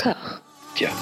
[0.00, 0.40] Corps.
[0.76, 0.94] Tiens.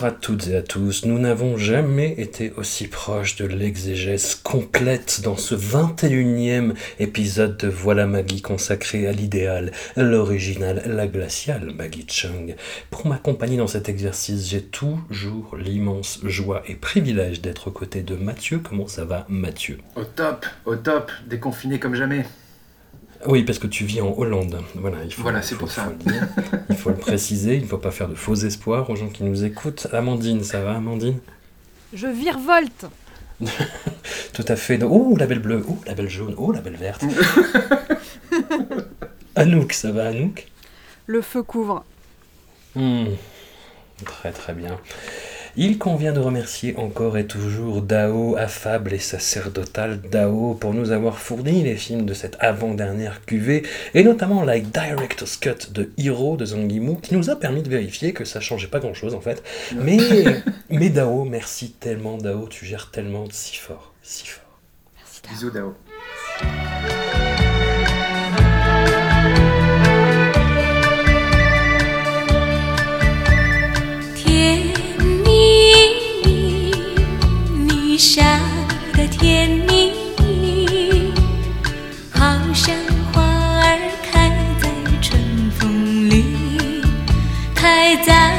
[0.00, 5.20] Bonjour à toutes et à tous, nous n'avons jamais été aussi proches de l'exégèse complète
[5.22, 12.56] dans ce 21e épisode de Voilà Maggie consacré à l'idéal, l'original, la glaciale Maggie Chung.
[12.88, 18.14] Pour m'accompagner dans cet exercice, j'ai toujours l'immense joie et privilège d'être aux côtés de
[18.14, 18.62] Mathieu.
[18.66, 19.80] Comment ça va Mathieu?
[19.96, 22.24] Au top, au top, déconfiné comme jamais.
[23.26, 24.62] Oui, parce que tu vis en Hollande.
[24.76, 25.84] Voilà, il faut, Voilà, c'est pour ça.
[25.84, 26.26] faut le dire.
[26.70, 29.24] il faut le préciser, il ne faut pas faire de faux espoirs aux gens qui
[29.24, 29.86] nous écoutent.
[29.92, 31.18] Amandine, ça va Amandine?
[31.92, 32.86] Je virevolte
[34.32, 34.82] Tout à fait.
[34.82, 35.64] Oh, la belle bleue.
[35.68, 36.34] Oh, la belle jaune.
[36.38, 37.04] Oh, la belle verte.
[39.36, 40.46] Anouk, ça va Anouk?
[41.06, 41.84] Le feu couvre.
[42.74, 43.06] Hmm.
[44.04, 44.78] Très très bien.
[45.62, 51.18] Il convient de remercier encore et toujours Dao, affable et sacerdotal Dao, pour nous avoir
[51.18, 56.46] fourni les films de cette avant-dernière cuvée, et notamment la Director's Cut de Hiro de
[56.46, 59.42] Zhang Yimou, qui nous a permis de vérifier que ça changeait pas grand-chose en fait.
[59.76, 59.98] Mais,
[60.70, 64.60] mais Dao, merci tellement Dao, tu gères tellement si fort, si fort.
[64.96, 65.30] Merci Dao.
[65.30, 65.74] Bisous Dao.
[78.00, 78.22] “你笑
[78.94, 81.12] 得甜蜜蜜，
[82.10, 82.22] 好
[82.54, 82.74] 像
[83.12, 83.78] 花儿
[84.10, 84.70] 开在
[85.02, 85.20] 春
[85.58, 86.24] 风里，
[87.54, 88.32] 开在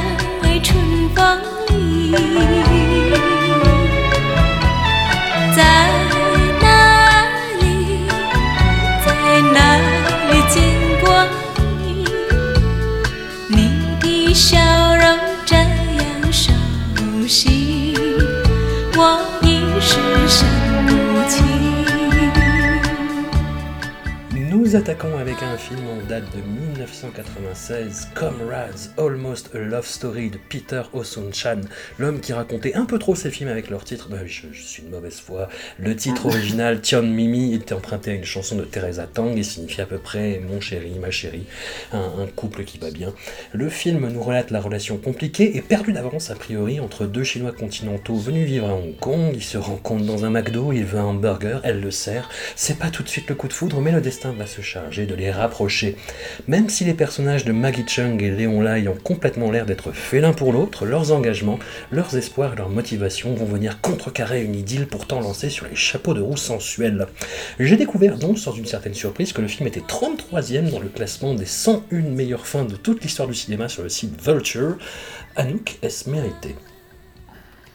[0.64, 0.76] 春
[1.14, 2.71] 风里。
[24.72, 30.80] Nous attaquons avec un film en date de 1996, Comrades, Almost a Love Story de Peter
[30.94, 31.60] Osun-chan,
[31.98, 34.08] l'homme qui racontait un peu trop ses films avec leur titre.
[34.08, 35.50] Bah je, je suis une mauvaise foi.
[35.78, 39.82] Le titre original, Tion Mimi, était emprunté à une chanson de Teresa Tang et signifie
[39.82, 41.44] à peu près mon chéri, ma chérie,
[41.92, 43.12] un, un couple qui va bien.
[43.52, 47.52] Le film nous relate la relation compliquée et perdue d'avance a priori entre deux Chinois
[47.52, 49.32] continentaux venus vivre à Hong Kong.
[49.34, 52.30] Ils se rencontrent dans un McDo, il veut un burger, elle le sert.
[52.56, 55.06] C'est pas tout de suite le coup de foudre, mais le destin va se charger
[55.06, 55.96] de les rapprocher.
[56.48, 60.22] Même si les personnages de Maggie Chung et Léon Lai ont complètement l'air d'être faits
[60.22, 61.58] l'un pour l'autre, leurs engagements,
[61.90, 66.14] leurs espoirs et leurs motivations vont venir contrecarrer une idylle pourtant lancée sur les chapeaux
[66.14, 67.06] de roue sensuels.
[67.58, 71.34] J'ai découvert donc, sans une certaine surprise, que le film était 33e dans le classement
[71.34, 74.76] des 101 meilleures fins de toute l'histoire du cinéma sur le site Vulture.
[75.36, 76.54] Anouk, est-ce mérité?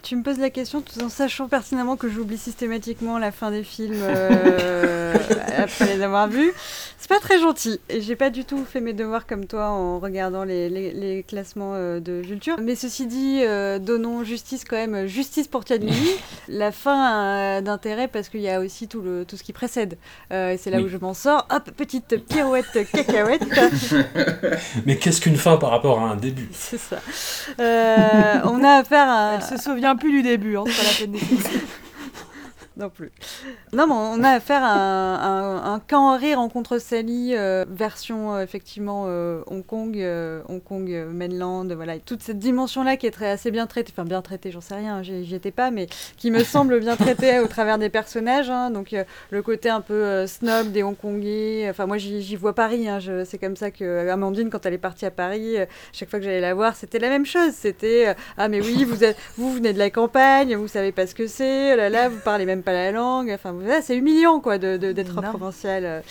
[0.08, 3.64] Tu me poses la question tout en sachant pertinemment que j'oublie systématiquement la fin des
[3.64, 5.14] films euh,
[5.58, 6.54] après les avoir vus.
[6.98, 7.82] C'est pas très gentil.
[7.90, 11.24] Et j'ai pas du tout fait mes devoirs comme toi en regardant les, les- les
[11.24, 12.56] classements euh, de Vulture.
[12.62, 15.92] Mais ceci dit, euh, donnons justice quand même, justice pour Tianmi.
[16.48, 19.98] la fin d'intérêt parce qu'il y a aussi tout, le, tout ce qui précède.
[20.32, 20.86] Euh, et c'est là Oui.
[20.86, 21.46] où je m'en sors.
[21.52, 23.44] Hop, petite pirouette cacahuète.
[24.86, 26.48] Mais qu'est-ce qu'une fin par rapport à un début?
[26.54, 26.96] C'est ça.
[27.60, 29.34] Euh, on a affaire à.
[29.36, 31.20] Elle se souvient plus du début, hein, c'est pas la peine.
[32.78, 33.12] Non plus.
[33.74, 38.44] Non, mais on a affaire à un, un, un Henry rencontre Sally, euh, version euh,
[38.44, 39.98] effectivement euh, Hong Kong,
[40.48, 44.22] Hong Kong mainland, voilà, toute cette dimension-là qui est très, assez bien traitée, enfin bien
[44.22, 47.48] traitée, j'en sais rien, j'y j'y étais pas, mais qui me semble bien traitée au
[47.48, 48.52] travers des personnages.
[48.52, 48.70] hein.
[48.70, 48.96] donc
[49.32, 53.56] le côté un peu snob des Hongkongais, enfin moi j'y vois Paris, hein, c'est comme
[53.56, 55.56] ça que Amandine, quand elle est partie à Paris,
[55.94, 57.54] chaque fois que j'allais la voir, c'était la même chose.
[57.54, 61.16] C'était ah mais oui, vous êtes, vous venez de la campagne, vous savez pas ce
[61.16, 63.32] que c'est, oh là là, vous parlez même pas la langue.
[63.34, 65.30] Enfin c'est humiliant quoi de de- d'être Énorme.
[65.38, 66.04] provincial.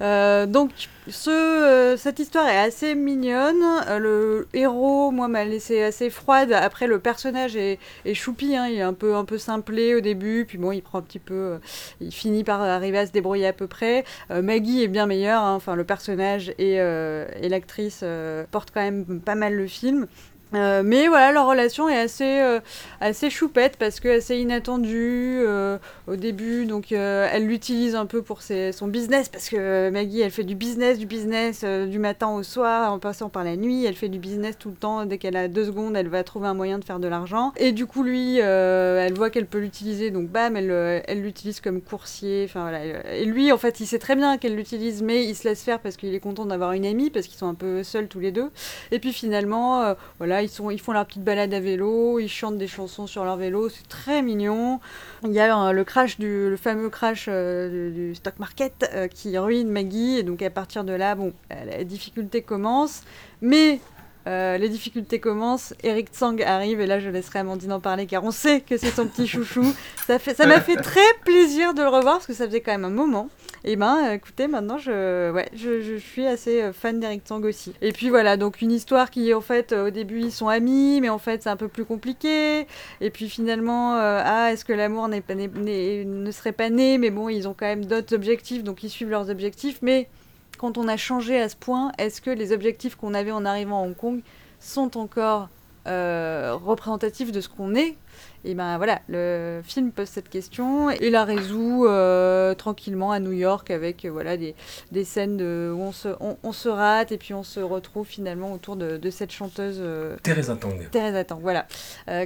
[0.00, 0.70] Euh, donc
[1.08, 3.62] ce, euh, cette histoire est assez mignonne.
[3.88, 6.52] Euh, le héros, moi, m'a laissé assez froide.
[6.52, 8.54] Après, le personnage est, est choupi.
[8.56, 8.66] hein.
[8.68, 10.44] Il est un peu, un peu simplé au début.
[10.46, 11.58] Puis bon, il prend un petit peu.
[12.00, 14.04] il finit par arriver à se débrouiller à peu près.
[14.30, 15.42] Euh, Maggie est bien meilleure.
[15.42, 15.54] hein.
[15.54, 18.04] Enfin, le personnage et, et l'actrice
[18.50, 20.06] portent quand même pas mal le film.
[20.54, 22.60] Euh, mais voilà, leur relation est assez, euh,
[23.00, 26.66] assez choupette parce que assez inattendue euh, au début.
[26.66, 30.98] Donc elle l'utilise un peu pour son business parce que Maggie, elle fait du business,
[30.98, 33.84] du business du matin au soir en passant par la nuit.
[33.84, 35.06] Elle fait du business tout le temps.
[35.06, 37.52] Dès qu'elle a deux secondes, elle va trouver un moyen de faire de l'argent.
[37.56, 40.10] Et du coup, lui, elle voit qu'elle peut l'utiliser.
[40.10, 42.44] Donc bam, elle, elle l'utilise comme coursier.
[42.48, 42.80] Enfin voilà.
[43.14, 45.80] Et lui, en fait, il sait très bien qu'elle l'utilise, mais il se laisse faire
[45.80, 48.32] parce qu'il est content d'avoir une amie parce qu'ils sont un peu seuls tous les
[48.32, 48.50] deux.
[48.90, 52.58] Et puis finalement, voilà ils, sont, ils font leur petite balade à vélo, ils chantent
[52.58, 54.80] des chansons sur leur vélo, c'est très mignon.
[55.24, 59.08] Il y a euh, le crash du, le fameux crash euh, du, stock market euh,
[59.08, 63.02] qui ruine Maggie, et donc à partir de là, bon, la difficulté commence,
[63.40, 63.80] mais
[64.26, 68.30] les difficultés commencent, Eric Tsang arrive et là je laisserai Amandine en parler car on
[68.30, 69.74] sait que c'est son petit chouchou.
[70.06, 72.84] Ça m'a ça fait très plaisir de le revoir parce que ça faisait quand même
[72.84, 73.28] un moment.
[73.62, 77.74] Et eh ben, écoutez, maintenant, je, suis assez euh, fan d'Eric Tang aussi.
[77.82, 80.98] Et puis voilà, donc une histoire qui, en fait, euh, au début, ils sont amis,
[81.02, 82.66] mais en fait, c'est un peu plus compliqué.
[83.02, 86.96] Et puis finalement, euh, ah, est-ce que l'amour ne serait pas né?
[86.96, 89.80] Mais bon, ils ont quand même d'autres objectifs, donc ils suivent leurs objectifs.
[89.82, 90.08] Mais
[90.56, 93.82] quand on a changé à ce point, est-ce que les objectifs qu'on avait en arrivant
[93.82, 94.20] à Hong Kong
[94.58, 95.50] sont encore
[95.84, 97.94] représentatifs de ce qu'on est?
[98.44, 103.32] Et ben voilà, le film pose cette question et la résout euh, tranquillement à New
[103.32, 104.54] York avec euh, voilà des,
[104.92, 108.52] des scènes de, où on se, on, se rate et puis on se retrouve finalement
[108.54, 110.74] autour de, de cette chanteuse euh, Teresa Tang.
[110.90, 111.66] Teresa Tang, voilà,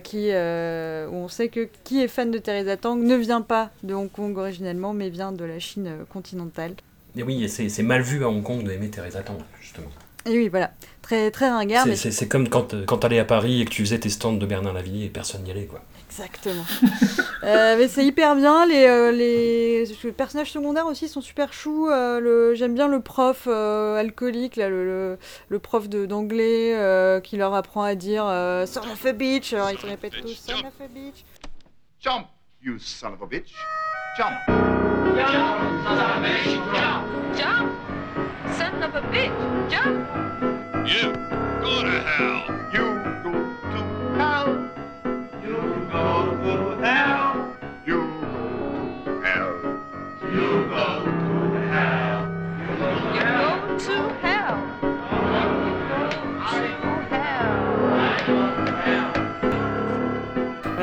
[0.00, 3.94] qui où on sait que qui est fan de Teresa Tang ne vient pas de
[3.94, 6.75] Hong Kong originellement mais vient de la Chine continentale.
[7.16, 9.90] Et oui, c'est mal vu à Hong Kong d'aimer Teresa Tang justement.
[10.26, 10.72] Et oui, voilà.
[11.02, 11.87] Très, très ringard.
[11.94, 14.46] C'est comme quand, quand tu allais à Paris et que tu faisais tes stands de
[14.46, 15.82] Bernard Lavillier et personne n'y allait, quoi.
[16.14, 16.64] Exactement.
[17.43, 18.64] Euh, mais c'est hyper bien.
[18.64, 21.90] Les, euh, les, personnages secondaires aussi sont super choux.
[21.90, 25.19] Euh, J'aime bien le prof alcoolique, là, le,
[25.50, 28.25] le, prof d'anglais qui leur apprend à dire
[28.66, 29.52] Son of a bitch.
[29.52, 31.22] Alors ils te répètent tous Son of a bitch.
[32.00, 32.28] Jump,
[32.62, 33.52] you son of a bitch.
[34.16, 34.32] Jump.
[34.49, 36.49] Jump, son of a bitch.
[36.75, 37.05] Jump.
[37.37, 37.72] Jump.
[38.56, 39.32] Son of a bitch.
[39.69, 40.08] Jump.
[40.87, 41.12] You
[41.61, 42.40] go to hell.
[42.72, 42.87] You
[43.22, 44.84] go to hell.
[45.94, 47.56] go to hell.
[47.87, 49.50] You go to hell.
[50.32, 52.19] You go to hell.
[52.58, 52.88] You go
[53.79, 54.35] to hell.
[54.35, 54.99] You go
[56.58, 57.49] to hell.
[58.26, 59.13] You go to hell.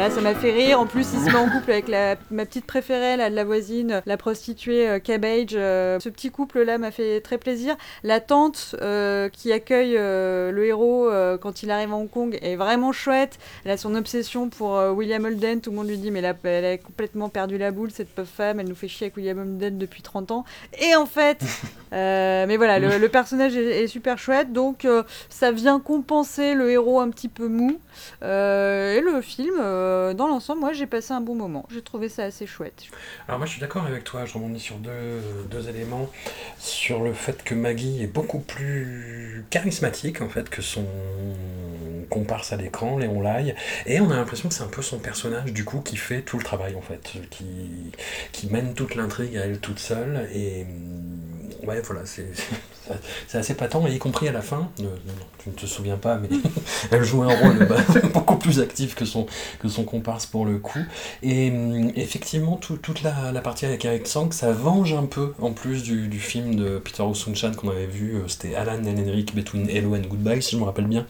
[0.10, 0.80] Ça m'a fait rire.
[0.80, 4.02] En plus, il se met en couple avec la, ma petite préférée, la, la voisine,
[4.06, 5.50] la prostituée euh, Cabbage.
[5.54, 7.76] Euh, ce petit couple-là m'a fait très plaisir.
[8.04, 11.10] La tante euh, qui accueille le héros
[11.42, 13.38] quand il arrive à Hong Kong est vraiment chouette.
[13.66, 15.62] Elle a son obsession pour William Holden.
[15.62, 18.28] Tout le monde lui dit, mais elle elle a complètement perdu la boule, cette pauvre
[18.28, 18.60] femme.
[18.60, 20.46] Elle nous fait chier avec William Holden depuis 30 ans.
[20.80, 21.44] Et en fait,
[21.92, 24.52] mais voilà, le, personnage est, est, super chouette.
[24.52, 24.88] Donc,
[25.30, 27.80] ça vient compenser le héros un petit peu mou.
[28.22, 31.66] et le film euh, dans l'ensemble, moi j'ai passé un bon moment.
[31.72, 32.84] J'ai trouvé ça assez chouette.
[33.28, 36.10] Alors moi je suis d'accord avec toi, je rebondis sur deux, deux, éléments.
[36.60, 40.86] Sur le fait que Maggie est beaucoup plus charismatique en fait que son
[42.10, 43.56] comparse à l'écran, Léon Lai.
[43.86, 46.38] Et on a l'impression que c'est un peu son personnage du coup qui fait tout
[46.38, 47.14] le travail en fait.
[47.30, 47.46] Qui,
[48.32, 50.30] qui mène toute l'intrigue à elle toute seule.
[50.34, 50.66] Et
[51.66, 52.28] ouais voilà, c'est
[53.34, 56.30] assez patent, y compris à la fin, tu ne te souviens pas, mais
[56.92, 57.78] elle joue un rôle bah,
[58.14, 59.26] beaucoup plus actif que son,
[59.60, 60.80] que son comparse pour le coup.
[61.24, 65.84] Et mm, effectivement, toute la, partie avec Eric Sang, ça venge un peu, en plus
[65.84, 69.70] du, du film de Peter O'Sunchan qu'on avait vu, euh, c'était Alan and Henrik Between
[69.70, 71.06] Hello and Goodbye, si je me rappelle bien.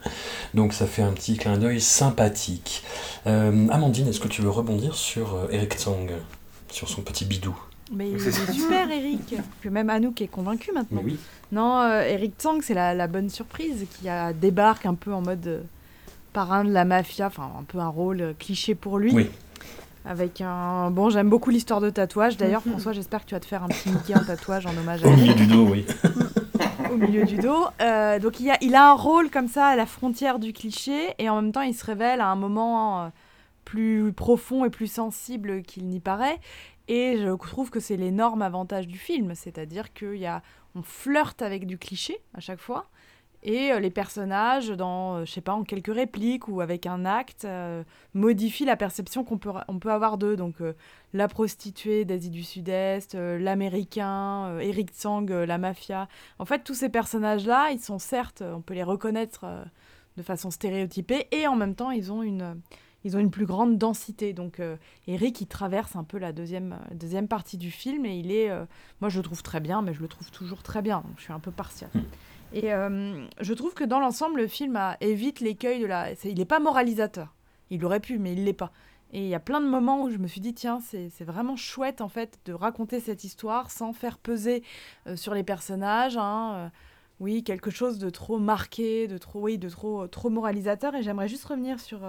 [0.54, 2.82] Donc ça fait un petit clin d'œil sympathique.
[3.26, 6.08] Euh, Amandine, est-ce que tu veux rebondir sur euh, Eric Tsang,
[6.70, 7.56] sur son petit bidou?
[7.92, 9.34] Mais il est super, Eric.
[9.60, 11.02] Que même Anouk est convaincu maintenant.
[11.04, 11.18] oui.
[11.52, 15.46] Non, euh, Eric Tsang, c'est la, bonne surprise qui a, débarque un peu en mode
[15.46, 15.60] euh,
[16.32, 19.12] parrain de la mafia, enfin un peu un rôle euh, cliché pour lui.
[19.12, 19.30] Oui.
[20.04, 20.90] Avec un.
[20.90, 22.36] Bon, j'aime beaucoup l'histoire de tatouage.
[22.36, 25.04] D'ailleurs, François, j'espère que tu vas te faire un petit Mickey en tatouage en hommage
[25.04, 25.08] à.
[25.08, 25.86] Au milieu du dos, oui.
[26.90, 27.66] Au milieu du dos.
[28.20, 31.28] donc, il a, il a un rôle comme ça à la frontière du cliché et
[31.28, 33.12] en même temps, il se révèle à un moment
[33.64, 36.38] plus profond et plus sensible qu'il n'y paraît.
[36.88, 40.42] Et je trouve que c'est l'énorme avantage du film, c'est-à-dire qu'on y a,
[40.74, 42.88] on flirte avec du cliché à chaque fois,
[43.44, 47.04] et euh, les personnages, dans, euh, je sais pas, en quelques répliques ou avec un
[47.04, 47.82] acte, euh,
[48.14, 50.36] modifient la perception qu'on peut, on peut avoir d'eux.
[50.36, 50.56] Donc
[51.12, 56.08] la prostituée d'Asie du Sud-Est, l'américain, Eric Tsang, la mafia.
[56.38, 59.44] En fait, tous ces personnages-là, ils sont certes, on peut les reconnaître
[60.16, 62.60] de façon stéréotypée, et en même temps, ils ont une
[63.04, 64.32] ils ont une plus grande densité.
[64.32, 68.16] Donc euh, Eric, il traverse un peu la deuxième, euh, deuxième partie du film et
[68.18, 68.64] il est, euh,
[69.00, 70.98] moi je le trouve très bien, mais je le trouve toujours très bien.
[71.00, 71.90] Donc je suis un peu partiale.
[71.94, 72.00] Hmm.
[72.54, 76.12] Et euh, je trouve que dans l'ensemble, le film a- évite l'écueil de la.
[76.24, 77.34] il n'est pas moralisateur.
[77.70, 78.72] Il aurait pu, mais il l'est pas.
[79.14, 81.24] Et il y a plein de moments où je me suis dit, tiens, c'est c'est
[81.24, 84.62] vraiment chouette en fait de raconter cette histoire sans faire peser
[85.16, 86.16] sur les personnages.
[86.16, 86.70] hein,
[87.20, 90.94] oui, quelque chose de trop marqué, de trop, oui, de trop, trop moralisateur.
[90.94, 92.00] Et j'aimerais juste revenir sur,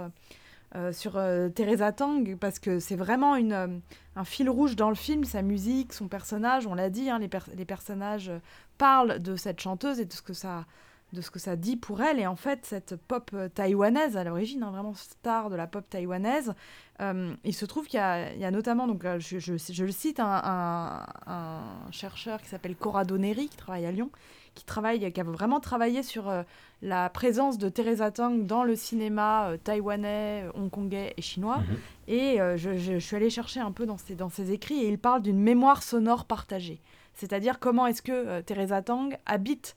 [0.76, 3.68] euh, sur euh, Teresa Tang parce que c'est vraiment une, euh,
[4.16, 6.66] un fil rouge dans le film, sa musique, son personnage.
[6.68, 8.32] On l'a dit, hein, les, per- les personnages
[8.78, 10.66] parlent de cette chanteuse et de ce que ça
[11.14, 12.20] de ce que ça dit pour elle.
[12.20, 15.88] Et en fait, cette pop euh, taïwanaise, à l'origine, hein, vraiment star de la pop
[15.90, 16.54] taïwanaise,
[17.02, 19.56] euh, il se trouve qu'il y, a- il y a notamment, donc, euh, je, je-
[19.58, 24.10] je le cite, un, un- un chercheur qui s'appelle Corrado Neri, qui travaille à Lyon,
[24.56, 26.44] qui, travaille, qui a vraiment travaillé sur euh,
[26.82, 31.58] la présence de Teresa Tang dans le cinéma euh, taïwanais, hongkongais et chinois.
[31.60, 31.78] Mhm.
[32.10, 35.00] Et je, je- suis allée chercher un peu dans ses, dans ses écrits et il
[35.00, 36.82] parle d'une mémoire sonore partagée.
[37.14, 39.76] C'est-à-dire comment est-ce que Teresa Tang habite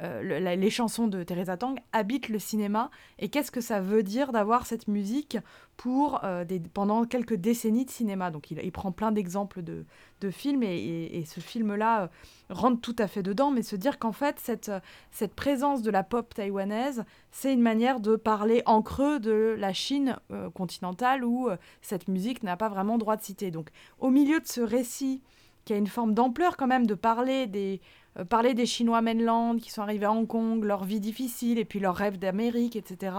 [0.00, 4.30] euh, les chansons de Teresa Tang habitent le cinéma et qu'est-ce que ça veut dire
[4.30, 5.38] d'avoir cette musique
[5.76, 8.30] pour euh, pendant quelques décennies de cinéma?
[8.30, 9.84] Donc il, prend plein d'exemples de,
[10.30, 12.08] films et, ce film-là euh,
[12.48, 14.70] rentre tout à fait dedans, mais se dire qu'en fait cette,
[15.10, 19.72] cette présence de la pop taïwanaise, c'est une manière de parler en creux de la
[19.72, 20.16] Chine
[20.54, 21.48] continentale où
[21.82, 23.50] cette musique n'a pas vraiment droit de citer.
[23.50, 25.22] Donc au milieu de ce récit
[25.64, 27.82] qui a une forme d'ampleur quand même de parler des,
[28.24, 31.78] parler des Chinois mainland qui sont arrivés à Hong Kong, leur vie difficile et puis
[31.78, 33.16] leur rêve d'Amérique, etc.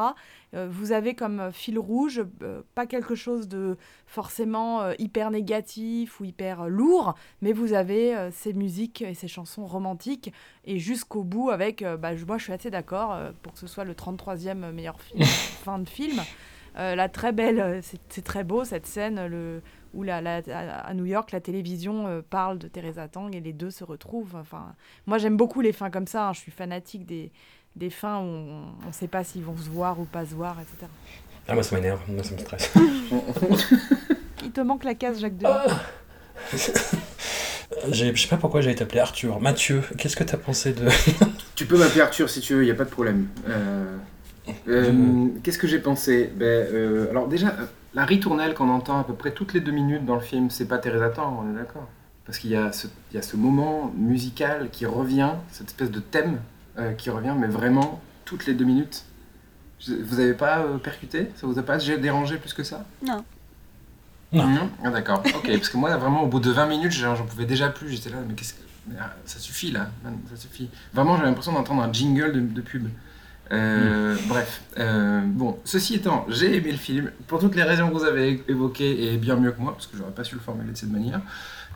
[0.54, 3.78] Euh, vous avez comme euh, fil rouge euh, pas quelque chose de
[4.08, 9.14] forcément euh, hyper négatif ou hyper euh, lourd, mais vous avez euh, ces musiques et
[9.14, 10.34] ces chansons romantiques
[10.66, 13.68] et jusqu'au bout avec, euh, bah, moi je suis assez d'accord euh, pour que ce
[13.68, 16.20] soit le 33e meilleur film, fin de film.
[16.78, 19.20] Euh, la très belle, euh, c'est très beau cette scène
[19.94, 20.38] où la, la-
[20.80, 24.36] à New York la télévision euh, parle de Teresa Tang et les deux se retrouvent.
[24.36, 24.74] Enfin,
[25.08, 27.32] moi j'aime beaucoup les fins comme ça, hein, je suis fanatique des,
[27.76, 30.58] des fins où on ne sait pas s'ils vont se voir ou pas se voir,
[30.60, 30.88] etc.
[31.48, 32.72] Ah, moi ça m'énerve, moi ça me stresse.
[34.44, 35.52] Il te manque la case Jacques Denis.
[37.92, 39.40] J'ai- Je sais pas pourquoi j'ai été appelé Arthur.
[39.40, 40.88] Mathieu, qu'est-ce que t'as pensé de.
[41.56, 43.28] Tu peux m'appeler Arthur si tu veux, il n'y a pas de problème.
[43.48, 43.98] Euh,
[44.70, 46.32] euh, Qu'est-ce que j'ai pensé?
[46.36, 49.72] Ben, euh, Alors déjà, euh, la ritournelle qu'on entend à peu près toutes les deux
[49.72, 51.88] minutes dans le film, c'est pas Teresa Tang, on est d'accord
[52.26, 55.92] Parce qu'il y, a ce- il y a ce moment musical qui revient, cette espèce
[55.92, 56.40] de thème
[56.78, 59.04] euh, qui revient, mais vraiment toutes les deux minutes.
[59.88, 61.32] Vous avez pas euh, percuté?
[61.36, 62.86] Ça vous a pas dérangé plus que ça?
[63.06, 63.24] Non.
[64.32, 64.70] Non.
[64.84, 67.70] Ah, d'accord, ok, parce que moi vraiment au bout de 20 minutes j'en pouvais déjà
[67.70, 68.60] plus, j'étais là, mais qu'est-ce que...
[69.00, 69.90] ah, ça suffit là,
[70.30, 70.70] ça suffit.
[70.94, 72.88] Vraiment j'avais l'impression d'entendre un jingle de, de pub.
[73.52, 77.94] Euh, Bref, euh, bon, ceci étant, j'ai aimé le film pour toutes les raisons que
[77.96, 80.72] vous avez évoquées et bien mieux que moi, parce que j'aurais pas su le formuler
[80.72, 81.22] de cette manière.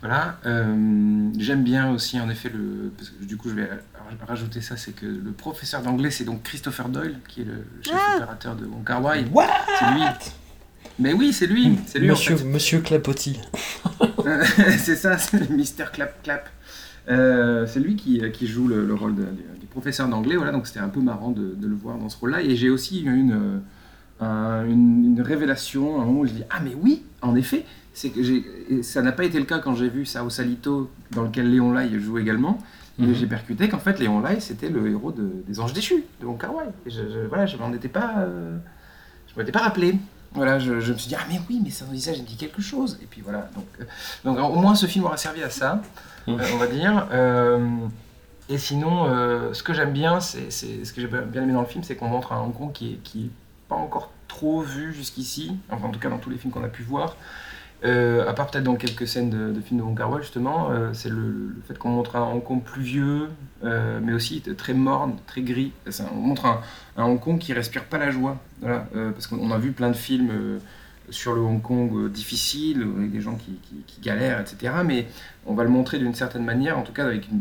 [0.00, 2.92] Voilà, euh, j'aime bien aussi en effet le.
[2.96, 6.24] Parce que du coup, je vais ra- rajouter ça c'est que le professeur d'anglais, c'est
[6.24, 9.24] donc Christopher Doyle, qui est le chef Ah opérateur de Wong Kar Wai.
[9.32, 9.46] What?
[9.78, 10.02] C'est lui.
[10.98, 12.44] Mais oui, c'est lui, c'est lui en Monsieur, fait.
[12.44, 13.40] Monsieur Clapotti.
[14.78, 16.48] c'est ça, c'est Mister Clap Clap.
[17.08, 19.22] Euh, c'est lui qui, qui joue le, le rôle de-
[19.58, 22.16] du professeur d'anglais, voilà, donc c'était un peu marrant de, de le voir dans ce
[22.18, 22.40] rôle-là.
[22.42, 23.58] Et j'ai aussi eu une, euh,
[24.24, 28.10] un- une, une révélation, un moment où je dis Ah, mais oui, en effet, c'est
[28.10, 28.44] que j'ai,
[28.82, 31.72] ça n'a pas été le cas quand j'ai vu ça au Salito, dans lequel Léon
[31.72, 32.58] Lai joue également.
[32.98, 33.12] Mhm.
[33.12, 36.40] j'ai percuté qu'en fait, Léon Lai, c'était le héros de- des Anges Déchus, de Wong
[36.40, 36.66] Kar Wai.
[36.86, 38.56] Je, je- voilà, je m'en étais pas, euh,
[39.28, 39.96] je m'en étais pas rappelé.
[40.32, 42.62] Voilà, je, je me suis dit, ah mais oui, mais ça, ça, j'ai dit quelque
[42.62, 42.98] chose.
[43.02, 43.84] Et puis voilà, donc, euh,
[44.24, 45.82] donc au moins ce film aura servi à ça,
[46.28, 46.38] Mhm.
[46.40, 47.06] euh, on va dire.
[48.48, 51.66] Et sinon, euh, ce que j'aime bien, c'est ce que j'ai bien aimé dans le
[51.66, 53.30] film, c'est qu'on montre un Hong Kong qui est, qui est
[53.68, 56.68] pas encore trop vu jusqu'ici, enfin en tout cas dans tous les films qu'on a
[56.68, 57.16] pu voir.
[57.84, 60.90] Euh, à part peut-être dans quelques scènes de, films de Wong Kar Wai justement, euh,
[60.94, 63.28] c'est le, fait qu'on montre un Hong Kong plus vieux,
[63.62, 65.72] euh, mais aussi très morne, très gris.
[66.12, 66.60] On montre un,
[67.04, 70.60] Hong Kong qui respire pas la joie, parce qu'on a vu plein de films
[71.10, 73.52] sur le Hong Kong euh, difficile, avec des gens qui,
[73.86, 74.72] qui- galèrent, etc.
[74.84, 75.06] Mais
[75.46, 77.40] on va le montrer d'une certaine manière, en tout cas avec une,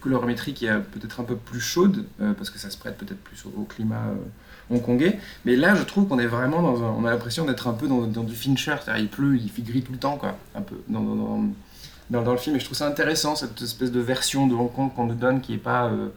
[0.00, 3.20] colorimétrie qui est peut-être un peu plus chaude, euh, parce que ça se prête peut-être
[3.20, 5.18] plus au, climat euh, hongkongais.
[5.44, 7.88] Mais là, je trouve qu'on est vraiment dans un, on a l'impression d'être un peu
[7.88, 10.76] dans, du Fincher, c'est-à-dire il pleut, il fait gris tout le temps, quoi, un peu
[10.88, 12.56] dans, dans, dans, le film.
[12.56, 15.40] Et je trouve ça intéressant cette espèce de version de Hong Kong qu'on nous donne
[15.40, 16.08] qui est pas, euh,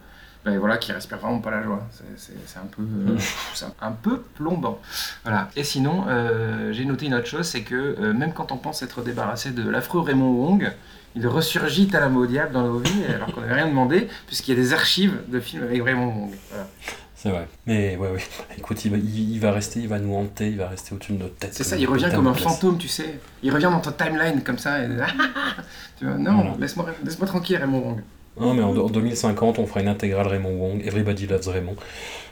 [0.45, 1.85] ben voilà, qui respire vraiment pas la joie.
[2.15, 3.17] C'est- un peu, euh,
[3.53, 4.79] c'est un peu plombant.
[5.23, 5.49] Voilà.
[5.55, 8.81] Et sinon, euh, j'ai noté une autre chose, c'est que euh, même quand on pense
[8.81, 10.71] être débarrassé de l'affreux Raymond Wong,
[11.15, 14.55] il ressurgit à la mot diable dans nos vies, alors qu'on n'avait rien demandé, puisqu'il
[14.55, 16.31] y a des archives de films avec Raymond Wong.
[16.51, 16.67] Voilà.
[17.15, 17.49] C'est vrai.
[17.65, 18.23] Mais ouais, ouais.
[18.57, 21.11] Écoute, il va, il, il va rester, il va nous hanter, il va rester au-dessus
[21.11, 21.53] de notre tête.
[21.53, 23.19] C'est ça, comme- il revient comme un fantôme, tu sais.
[23.43, 24.81] Il revient dans ta timeline comme ça.
[24.81, 24.87] Et...
[25.99, 26.51] tu vois, non, Voilà.
[26.59, 28.01] laisse-moi laisse-moi tranquille, Raymond Wong.
[28.39, 31.75] Non, mais en, en 2050, on fera une intégrale Raymond Wong, Everybody Loves Raymond.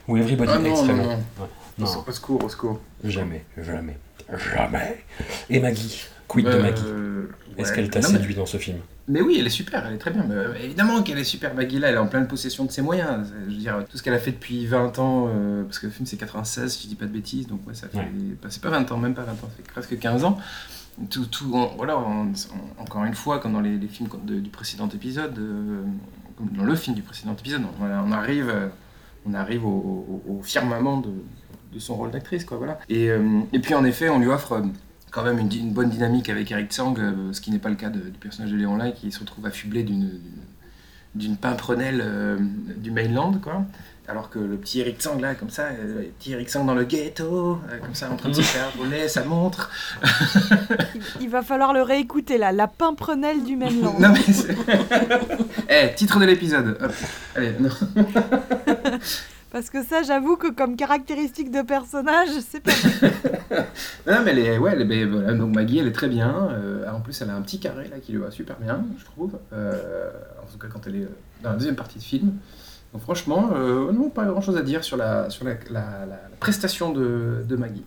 [0.08, 1.04] Ou Everybody Ah non, Hates non, Raymond.
[1.04, 1.10] non.
[1.16, 1.48] Ouais.
[1.80, 2.80] Non, Au secours, au secours.
[3.04, 3.98] jamais, jamais,
[4.56, 5.04] jamais.
[5.50, 6.84] Et Maggie, quid de Euh, Maggie
[7.58, 8.78] Est-ce qu'elle t'a mais- séduit dans ce film?
[9.10, 10.26] Mais oui, elle est super, elle est très bien.
[10.28, 12.82] Mais, euh, évidemment qu'elle est super, Maggie là, elle est en pleine possession de ses
[12.82, 13.28] moyens.
[13.48, 15.92] Je veux dire, tout ce qu'elle a fait depuis 20 ans, euh, parce que le
[15.94, 18.00] film c'est 96, si je dis pas de bêtises, donc ouais, ça fait.
[18.00, 18.08] Ouais.
[18.42, 20.38] bah, c'est pas 20 ans, même pas 20 ans, c'est presque 15 ans.
[21.12, 21.28] Tout,
[21.78, 21.96] voilà,
[22.80, 25.84] encore une fois, comme dans les, films du précédent épisode, euh,
[26.36, 28.68] comme dans le film du précédent épisode, on, arrive, euh,
[29.28, 31.12] on arrive au, au- au firmament de,
[31.80, 32.80] son rôle d'actrice, quoi, voilà.
[32.90, 34.64] Et, euh, et puis en effet, on lui offre.
[35.12, 36.96] quand même une, bonne dynamique avec Eric Tsang,
[37.32, 39.84] ce qui n'est pas le cas du personnage de Léon Lai, qui se retrouve affublé
[39.84, 40.20] d'une
[41.18, 42.38] d'une- pimprenelle euh,
[42.78, 43.64] du mainland, quoi.
[44.10, 46.74] Alors que le petit Eric Tsang, là, comme ça, euh, le petit Eric Tsang dans
[46.76, 49.70] le ghetto, euh, comme ça, en train de se faire voler sa montre.
[50.96, 53.96] Il, il va falloir le réécouter là, la pimprenelle du mainland.
[54.00, 54.56] Non, mais c'est-
[55.70, 56.78] Eh, titre de l'épisode.
[56.82, 56.94] Hop.
[57.36, 57.70] Allez, non.
[59.58, 62.72] Parce que ça, j'avoue que comme caractéristique de personnage, c'est pas.
[64.06, 66.50] Non, mais elle est, ouais, elle est- ben, voilà, donc Maggie, elle est très bien.
[66.52, 69.06] Euh, en plus, elle a un petit carré là qui lui va super bien, je
[69.06, 69.40] trouve.
[69.54, 70.12] Euh,
[70.44, 71.10] en tout cas, quand elle est euh,
[71.42, 72.34] dans la deuxième partie de film.
[72.94, 76.06] Donc, franchement, euh, non, pas grand chose à dire sur la, sur la, la- la-
[76.06, 77.84] la prestation de, de Maggie.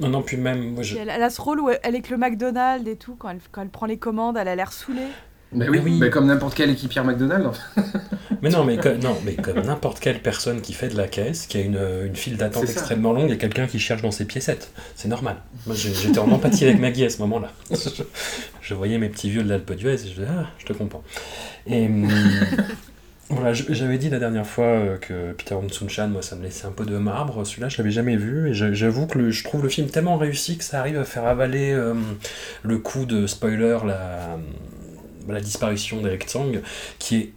[0.00, 0.96] Non, non, puis même, moi, je...
[0.96, 3.28] Elle, elle a ce rôle où elle, elle est que le McDonald's et tout, quand
[3.28, 5.08] elle, quand elle prend les commandes, elle a l'air saoulée.
[5.52, 5.98] Mais oui, oui.
[6.00, 7.58] mais comme n'importe quelle équipière McDonald's.
[8.42, 11.58] Mais non, mais, non, mais comme n'importe quelle personne qui fait de la caisse, qui
[11.58, 14.24] a une, une file d'attente extrêmement longue, il y a quelqu'un qui cherche dans ses
[14.24, 14.72] piécettes.
[14.96, 15.36] C'est normal.
[15.66, 17.50] Moi, j'étais en empathie avec Maggie à ce moment-là.
[17.70, 18.02] Je,
[18.62, 21.02] je voyais mes petits vieux de l'Alpe d'Huez et je disais, ah, je te comprends.
[21.66, 22.08] Et hum,
[23.28, 26.72] voilà, j'avais dit la dernière fois euh, que Peter Mtsunchan, moi, ça me laissait un
[26.72, 27.44] peu de marbre.
[27.44, 30.56] Celui-là, je l'avais jamais vu et j'avoue que le- je trouve le film tellement réussi
[30.56, 31.94] que ça arrive à faire avaler euh,
[32.62, 34.38] le coup de spoiler, la,
[35.30, 36.60] la disparition d'Eric Tsang,
[36.98, 37.32] qui est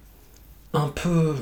[0.73, 1.35] un peu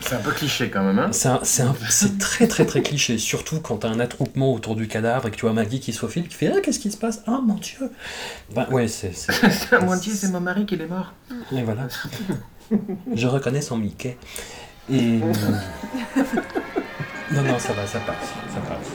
[0.00, 0.98] C'est un peu cliché quand même.
[0.98, 5.30] Hein c'est très très très cliché, surtout quand t'as un attroupement autour du cadavre et
[5.30, 7.22] que tu vois Maggie qui se faufile, qui fait Ah, qu'est-ce qui se passe?
[7.26, 7.90] Ah mon dieu
[8.54, 9.12] Ben ouais, c'est.
[9.72, 11.12] à moitié, c'est mon mari qui est mort.
[11.52, 11.88] Et voilà.
[13.14, 14.16] Je reconnais son Mickey.
[14.90, 15.20] Et.
[17.32, 18.16] Non, non, ça va, ça passe.
[18.52, 18.88] Ça passe.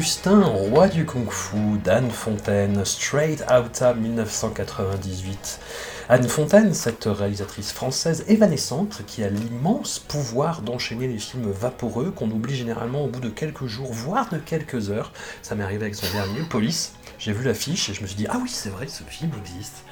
[0.00, 5.60] Augustin, roi du kung-fu, d'Anne Fontaine, Straight Outta 1998.
[6.08, 12.30] Anne Fontaine, cette réalisatrice française évanescente qui a l'immense pouvoir d'enchaîner les films vaporeux qu'on
[12.30, 15.12] oublie généralement au bout de quelques jours, voire de quelques heures.
[15.42, 16.94] Ça m'est arrivé avec son dernier, Police.
[17.18, 19.84] J'ai vu l'affiche et je me suis dit, ah oui, c'est vrai, ce film existe.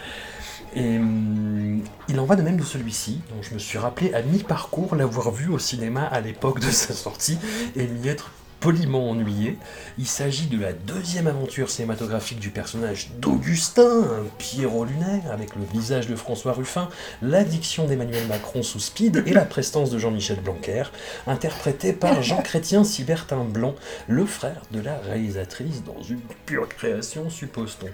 [0.75, 4.23] Et hum, il en va de même de celui-ci, dont je me suis rappelé à
[4.23, 7.39] mi-parcours l'avoir vu au cinéma à l'époque de sa sortie
[7.77, 9.59] et m'y être poliment ennuyé.
[9.99, 15.63] Il s'agit de la deuxième aventure cinématographique du personnage d'Augustin, un Pierrot lunaire avec le
[15.73, 16.89] visage de François Ruffin,
[17.23, 20.85] l'addiction d'Emmanuel Macron sous speed et la prestance de Jean-Michel Blanquer,
[21.27, 23.75] interprété par Jean Chrétien Sibertin Blanc,
[24.09, 27.89] le frère de la réalisatrice dans une pure création, suppose-t-on.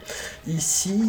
[0.50, 1.00] Ici,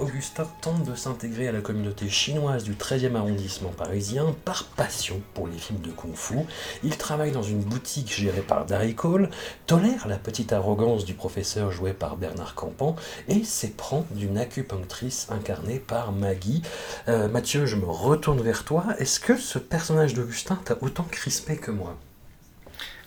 [0.00, 5.46] Augustin tente de s'intégrer à la communauté chinoise du 13e arrondissement parisien par passion pour
[5.46, 6.36] les films de kung-fu.
[6.82, 9.28] Il travaille dans une boutique gérée par Darry Cole,
[9.66, 12.96] tolère la petite arrogance du professeur joué par Bernard Campan
[13.28, 16.62] et s'éprend d'une acupunctrice incarnée par Maggie.
[17.08, 18.86] Euh, Mathieu, je me retourne vers toi.
[18.98, 21.98] Est-ce que ce personnage d'Augustin t'a autant crispé que moi?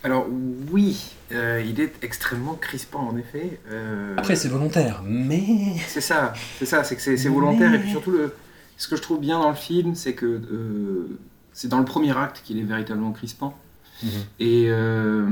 [0.04, 0.28] Alors
[0.72, 3.60] oui, euh, il est extrêmement crispant en effet.
[3.72, 5.78] Euh, Après, c'est volontaire, mais.
[5.88, 8.36] c'est ça, c'est ça, c'est que c'est volontaire et puis surtout le,
[8.78, 11.18] ce que je trouve bien dans le film, c'est que euh,
[11.54, 13.58] c'est dans le premier acte qu'il est véritablement crispant.
[14.04, 14.10] Mhm.
[14.40, 15.28] Et, euh,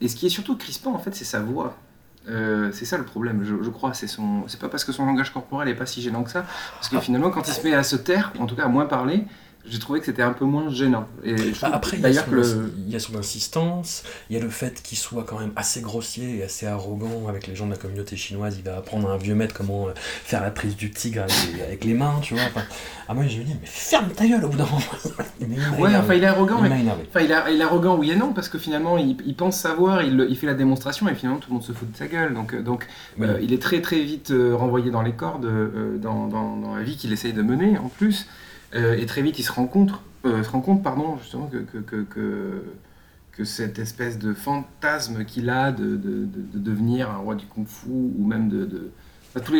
[0.00, 1.76] et ce qui est surtout crispant en fait, c'est sa voix.
[2.28, 3.94] Euh, c'est ça le problème, je, je crois.
[3.94, 6.44] C'est son, c'est pas parce que son langage corporel est pas si gênant que ça,
[6.74, 8.68] parce que finalement, quand il se met à se taire, ou en tout cas à
[8.68, 9.24] moins parler,
[9.66, 11.06] j'ai trouvé que c'était un peu moins gênant.
[11.24, 14.38] Et Après, il y, a son, que le, il y a son insistance, il y
[14.40, 17.66] a le fait qu'il soit quand même assez grossier et assez arrogant avec les gens
[17.66, 18.56] de la communauté chinoise.
[18.58, 21.34] Il va apprendre à un vieux maître comment euh, faire la prise du tigre avec
[21.56, 22.42] les, avec les mains, tu vois.
[22.44, 22.62] Enfin,
[23.08, 24.80] à moi, je me dis, mais ferme ta gueule au bout d'un moment.
[25.78, 26.84] Ouais, enfin, il est arrogant, Il mais.
[27.08, 29.56] Enfin, il, est- il est arrogant, oui et non, parce que finalement, il, il pense
[29.56, 32.34] savoir, il, fait la démonstration, et finalement, tout le monde se fout de sa gueule.
[32.34, 32.86] Donc, euh, donc
[33.18, 33.26] Oui.
[33.26, 36.74] euh, il est très très vite euh, renvoyé dans les cordes euh, dans, dans- dans
[36.76, 38.26] la vie qu'il essaye de mener, en plus.
[38.74, 39.90] Euh, et très vite, il se rend compte,
[40.24, 42.04] euh, se rend pardon, justement, que, que, que,
[43.44, 47.88] cette espèce de fantasme qu'il a de, de, de- de devenir un roi du kung-fu,
[47.88, 48.90] ou même de...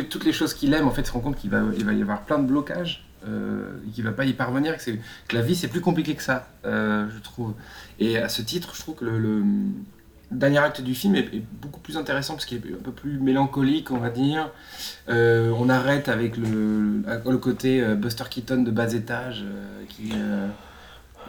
[0.02, 1.92] toutes les choses qu'il aime, en fait, il se rend compte qu'il va, il va
[1.94, 5.56] y avoir plein de blocages, euh, qu'il va pas y parvenir, que, que la vie,
[5.56, 7.54] c'est plus compliqué que ça, euh, je trouve.
[7.98, 9.44] Et à ce titre, je trouve que le
[10.30, 13.90] dernier acte du film est, beaucoup plus intéressant parce qu'il est un peu plus mélancolique,
[13.90, 14.50] on va dire.
[15.08, 17.02] Euh, on arrête avec le,
[17.38, 20.12] côté euh, Buster Keaton de bas étage euh, qui,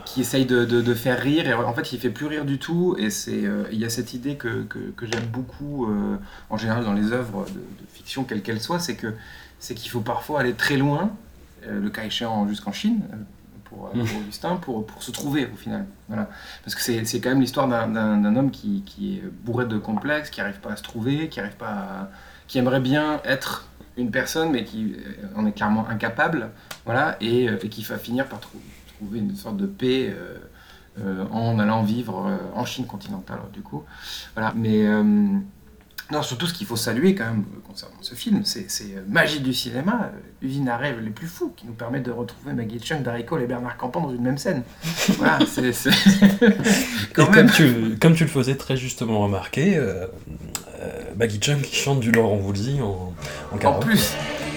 [0.06, 1.48] qui essaye de, de- faire rire.
[1.48, 2.96] Et en fait, il fait plus rire du tout.
[3.00, 5.88] Et c'est, il y a cette idée que, que- j'aime beaucoup
[6.50, 7.62] en général dans les œuvres de,
[7.94, 9.14] fiction, quelles qu'elles soient, c'est que
[9.60, 11.12] c'est qu'il faut parfois aller très loin,
[11.68, 13.02] le cas échéant jusqu'en Chine.
[13.74, 15.86] Euh, Pour, pour Augustin, pour, pour se trouver au final.
[16.08, 16.30] Voilà.
[16.64, 20.40] Parce que c'est quand même l'histoire d'un- homme qui, qui est bourré de complexes, qui
[20.40, 22.10] n'arrive pas à se trouver, qui arrive pas à-
[22.48, 26.50] qui aimerait bien être une personne, mais qui euh, en est clairement incapable,
[26.86, 28.60] voilà, et, euh, et qui va finir par trou-
[28.98, 30.38] trouver une sorte de paix euh,
[31.00, 33.84] euh, en allant vivre euh, en Chine continentale, du coup.
[34.36, 34.54] Voilà.
[34.56, 34.86] Mais
[36.12, 39.40] non, surtout ce qu'il faut saluer quand même euh, concernant ce film, c'est euh, magie
[39.40, 42.80] du cinéma, euh, usine à rêves les plus fous, qui nous permet de retrouver Maggie
[42.84, 44.64] Chung, Cole et Bernard Campan dans une même scène.
[45.18, 45.72] Voilà, c'est
[47.14, 50.08] comme tu, comme tu le faisais très justement remarquer, euh,
[50.82, 53.14] euh, Maggie Chung qui chante du Laurent Voulzy en,
[53.52, 53.88] en En karaoké.
[53.88, 54.14] plus,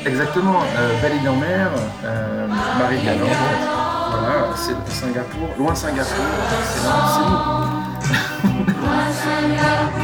[0.06, 1.70] exactement, euh, Belle île en mer,
[2.04, 3.28] euh, Marie Galante,
[4.10, 7.28] voilà, c'est Singapour, loin Singapour, c'est c'est
[8.48, 10.00] nous.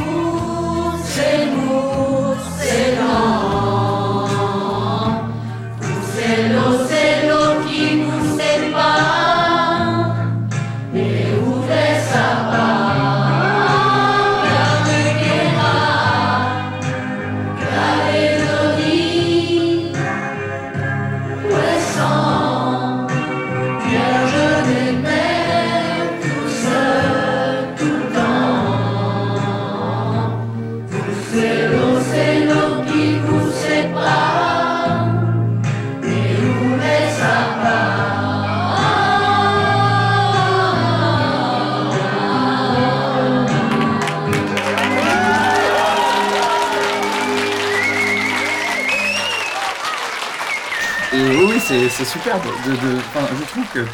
[52.05, 52.41] c'est.
[52.67, 53.85] De, je trouve que,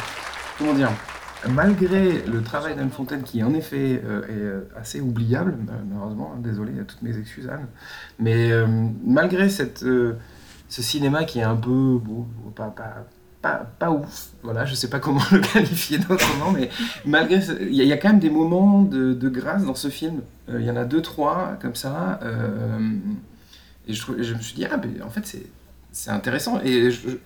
[0.58, 0.90] comment dire,
[1.48, 6.32] malgré le travail d'Anne Fontaine, qui en effet euh, est euh, assez oubliable, mal- malheureusement,
[6.34, 7.66] hein, désolé, toutes mes excuses Anne,
[8.18, 8.66] mais euh,
[9.04, 9.48] malgré
[10.68, 12.00] ce cinéma qui est un peu,
[12.56, 13.06] pas, pas,
[13.40, 16.70] pas, pas ouf, voilà, je sais pas comment le qualifier d'autrement, mais
[17.04, 20.20] malgré, il y, a- quand même des moments de, grâce dans ce film.
[20.50, 22.20] Il y en a deux, trois, comme ça.
[23.86, 25.36] et je, je me suis dit, ah, mais en fait,
[25.92, 26.58] c'est intéressant.
[26.64, 27.18] Et je-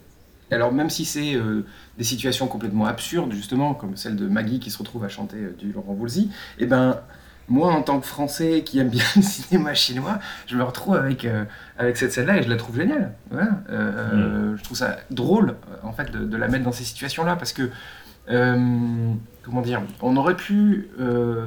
[0.54, 1.64] alors, même si c'est euh,
[1.98, 5.56] des situations complètement absurdes, justement, comme celle de Maggie qui se retrouve à chanter euh,
[5.58, 7.00] du Laurent Voulzy, et ben
[7.48, 11.24] moi, en tant que Français qui aime bien le cinéma chinois, je me retrouve avec,
[11.24, 11.44] euh,
[11.78, 13.12] avec cette scène-là et je la trouve géniale.
[13.30, 13.62] Voilà.
[13.70, 17.52] Euh, Je trouve ça drôle, en fait, de, de la mettre dans ces situations-là, parce
[17.52, 17.70] que,
[18.26, 20.88] comment dire, on aurait pu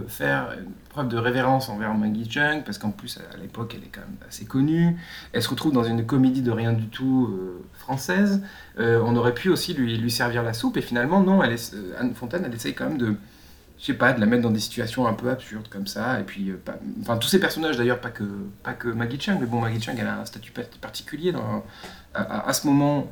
[0.07, 0.49] faire
[0.95, 4.15] preuve de révérence envers Maggie Chung, parce qu'en plus, à l'époque, elle est quand même
[4.25, 4.95] assez connue.
[5.34, 8.41] Elle se retrouve dans une comédie de rien du tout euh, française.
[8.79, 11.55] Euh, on aurait pu aussi lui, lui servir la soupe, et finalement, non, euh,
[11.99, 13.13] Anne Fontaine, elle essaye quand même de,
[13.77, 16.17] je sais pas, de la mettre dans des situations un peu absurdes comme ça.
[16.21, 16.53] Et puis,
[17.01, 18.23] enfin, tous ces personnages d'ailleurs, pas que,
[18.63, 21.34] pas que Maggie Chung, mais bon, Maggie Chung, elle a un statut pa- particulier
[22.13, 23.12] à, ce moment,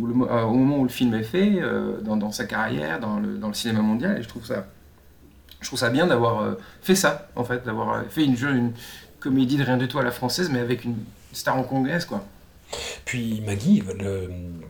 [0.00, 1.62] où le, au moment où le film est fait,
[2.02, 4.66] dans, dans sa carrière, dans le, dans le cinéma mondial, et je trouve ça,
[5.62, 8.72] je trouve ça bien d'avoir euh, fait ça, en fait, d'avoir euh, fait une, une
[9.20, 10.96] comédie de rien du tout à la française, mais avec une
[11.32, 12.24] star hongkongaise, quoi.
[13.04, 13.82] Puis Maggie,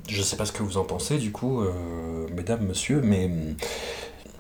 [0.09, 3.31] je sais pas ce que vous en pensez du coup, euh, mesdames, messieurs, mais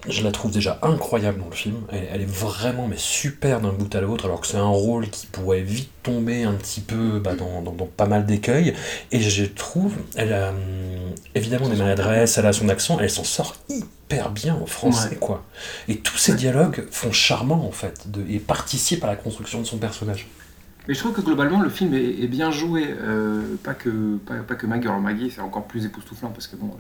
[0.09, 1.77] je la trouve déjà incroyable dans le film.
[1.93, 5.09] Elle, elle est vraiment mais super d'un bout à l'autre, alors que c'est un rôle
[5.11, 8.75] qui pourrait vite tomber un petit peu bah, dans, dans- dans pas mal d'écueils.
[9.12, 10.57] Et je trouve, elle a hum,
[11.35, 15.17] évidemment des maladresses, elle a son accent, elle s'en sort hyper bien en français, Ouais.
[15.17, 15.45] quoi.
[15.88, 19.67] Et tous ces dialogues font charmant, en fait, de, et participent à la construction de
[19.67, 20.27] son personnage.
[20.88, 24.35] Mais je trouve que globalement le film est, est bien joué, euh, pas, que, pas,
[24.37, 24.88] pas que Maggie.
[24.88, 26.73] Alors Maggie c'est encore plus époustouflant parce que bon,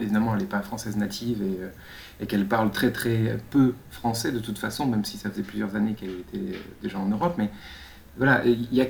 [0.00, 1.68] évidemment elle n'est pas française native et, euh,
[2.20, 5.76] et qu'elle parle très très peu français de toute façon, même si ça faisait plusieurs
[5.76, 7.34] années qu'elle était déjà en Europe.
[7.38, 7.50] Mais
[8.16, 8.86] voilà, il y a,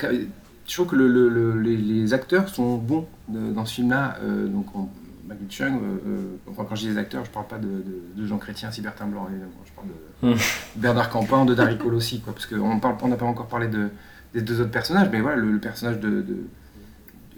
[0.66, 4.16] je trouve que le- le- le- les, les acteurs sont bons de- dans ce film-là.
[4.22, 4.88] euh, donc on-
[5.26, 8.02] Maggie Chung, euh, euh, enfin quand je dis les acteurs, je parle pas de, de,
[8.22, 10.38] de Jean Chrétien, Cybertin Blanc évidemment, je parle de Mm.
[10.76, 13.88] Bernard Campan, de Darry Cole aussi, quoi, parce qu'on on n'a pas encore parlé de,
[14.34, 16.46] des deux autres personnages, mais voilà, le, le personnage de, de-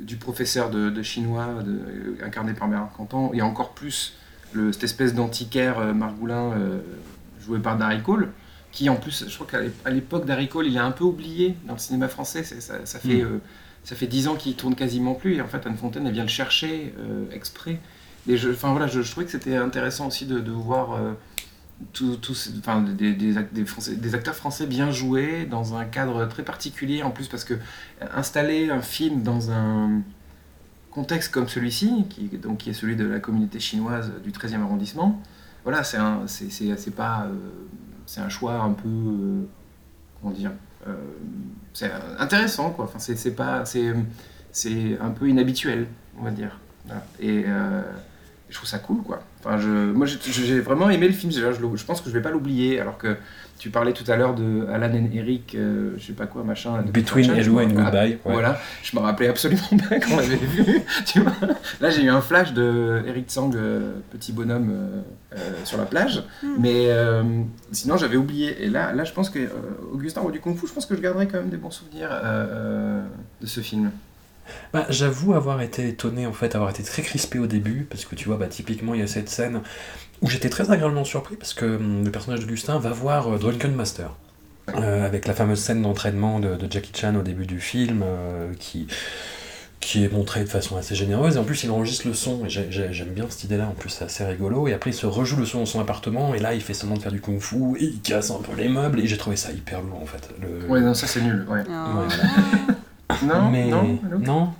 [0.01, 4.15] du professeur de, de chinois, de- incarné par Bernard Campan, et encore plus
[4.53, 6.81] le, cette espèce d'antiquaire euh, margoulin euh,
[7.41, 8.29] joué par Darry Cole,
[8.73, 11.75] qui en plus, je crois qu'à l'époque, Darry Cole, il est un peu oublié dans
[11.75, 13.23] le cinéma français, ça, ça fait...
[13.23, 13.27] Mm.
[13.27, 13.39] euh,
[13.85, 16.25] ça fait dix ans qu'il tourne quasiment plus, et en fait, Anne Fontaine, elle vient
[16.25, 16.93] le chercher
[17.31, 17.79] exprès.
[18.27, 20.99] Et je, enfin, voilà, je, je trouvais que c'était intéressant aussi de voir
[21.93, 26.43] tous tous- enfin, des, des, Français- des acteurs français bien joués dans un cadre très
[26.43, 30.01] particulier, en plus parce que euh, installer un film dans un
[30.91, 35.21] contexte comme celui-ci, qui, donc, qui est celui de la communauté chinoise du 13e arrondissement,
[35.65, 37.35] voilà, c'est un, c'est, c'est, pas, euh,
[38.07, 39.43] c'est un choix un peu, euh,
[40.21, 40.53] comment dire,
[41.75, 42.85] c'est intéressant, quoi.
[42.85, 43.93] Enfin, c'est, c'est pas, c'est,
[44.53, 46.61] c'est un peu inhabituel, on va dire.
[46.87, 47.05] Voilà.
[47.21, 47.45] Et
[48.49, 49.21] je trouve ça cool, quoi.
[49.45, 51.33] Enfin, je, moi, j'ai, vraiment aimé le film.
[51.33, 53.17] Je, je, je pense que je vais pas l'oublier, alors que
[53.59, 56.83] tu parlais tout à l'heure de Alan and Eric, euh, je sais pas quoi, machin.
[56.83, 58.11] de Between Hello and Goodbye.
[58.11, 58.19] ouais.
[58.25, 60.83] Voilà, je me rappelais absolument pas quand on l'avait vu.
[61.07, 61.33] tu vois
[61.81, 65.01] Là, j'ai eu un flash de Eric Tsang, euh, petit bonhomme euh,
[65.37, 66.23] euh, sur la plage.
[66.43, 66.57] Hmm.
[66.59, 67.23] Mais euh,
[67.73, 68.63] sinon, j'avais oublié.
[68.65, 69.49] Et là, là je pense que euh,
[69.93, 72.11] Augustin Roi du Kung Fu, je pense que je garderai quand même des bons souvenirs
[73.41, 73.91] de ce film.
[74.73, 78.15] Bah, J'avoue avoir été étonné, en fait, avoir été très crispé au début, parce que
[78.15, 79.61] tu vois, bah, typiquement, il y a cette scène
[80.23, 83.75] où j'étais très agréablement surpris, parce que hum, le personnage d'Augustin va voir euh, Drunken
[83.75, 84.13] Master.
[84.75, 88.53] Euh, avec la fameuse scène d'entraînement de, de Jackie Chan au début du film, euh,
[88.59, 88.89] qui,
[89.79, 91.37] qui est montrée de façon assez généreuse.
[91.37, 93.75] Et en plus, il enregistre le son, et j'ai- j'ai- j'aime bien cette idée-là, en
[93.75, 94.67] plus, c'est assez rigolo.
[94.67, 96.97] Et après, il se rejoue le son dans son appartement, et là, il fait semblant
[96.97, 99.53] de faire du kung-fu, et il casse un peu les meubles, et j'ai trouvé ça
[99.53, 100.29] hyper lourd, en fait.
[100.43, 100.69] Le...
[100.69, 101.47] Ouais, non, ça c'est nul.
[101.49, 101.63] Ouais.
[101.71, 101.93] Ah.
[102.01, 102.75] Ouais.
[103.25, 104.53] Non, mais non, Anouk non,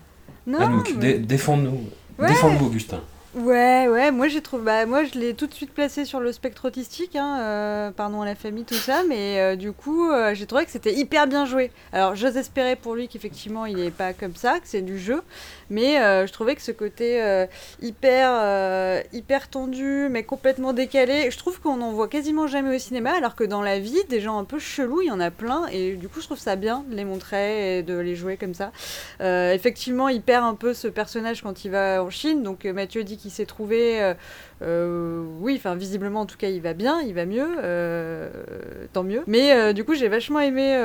[0.47, 1.81] Non, Anouk, mais- dé- défends-nous.
[2.19, 2.29] Ouais.
[2.29, 3.01] Défends-nous, Augustin.
[3.37, 6.33] Ouais, ouais, moi j'ai trouvé, bah, moi je l'ai tout de suite placé sur le
[6.33, 10.35] spectre autistique, hein, euh, pardon à la famille, tout ça, mais euh, du coup euh,
[10.35, 11.71] j'ai trouvé que c'était hyper bien joué.
[11.93, 15.21] Alors j'ose espérer pour lui qu'effectivement il n'est pas comme ça, que c'est du jeu,
[15.69, 15.97] mais
[16.27, 17.47] je trouvais que ce côté
[17.83, 23.13] hyper, hyper tendu, mais complètement décalé, je trouve qu'on en voit quasiment jamais au cinéma,
[23.15, 25.67] alors que dans la vie, des gens un peu chelous, il y en a plein,
[25.67, 28.55] et du coup je trouve ça bien de les montrer et de les jouer comme
[28.55, 28.73] ça.
[29.21, 32.43] Effectivement, il perd un peu ce personnage quand il va en Chine.
[32.43, 34.03] Donc Mathieu dit qu'il s'est trouvé.
[34.03, 34.15] euh,
[34.63, 38.31] euh, oui, enfin visiblement en tout cas il va bien, il va mieux, euh,
[38.93, 39.23] tant mieux.
[39.27, 40.77] Mais du coup j'ai vachement aimé,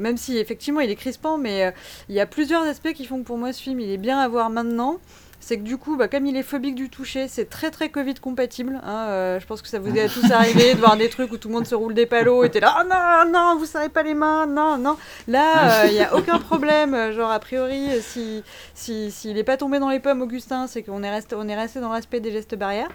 [0.00, 1.72] même si effectivement il est crispant, mais
[2.08, 4.18] il y a plusieurs aspects qui font que pour moi ce film il est bien
[4.18, 4.98] à voir maintenant.
[5.46, 8.14] C'est que du coup, bah, comme il est phobique du toucher, c'est très très Covid
[8.14, 8.80] compatible.
[8.82, 11.36] hein, euh, je pense que ça vous est tous arrivé de voir des trucs où
[11.36, 13.88] tout le monde se roule des palos et t'es là, oh non, non, vous serrez
[13.88, 14.96] pas les mains, non, non.
[15.28, 16.94] Là, il n'y a aucun problème.
[16.94, 18.42] euh, Genre, a priori, euh, si
[18.74, 21.54] s'il si, n'est pas tombé dans les pommes, Augustin, c'est qu'on est resté, on est
[21.54, 22.90] resté dans l'aspect des gestes barrières.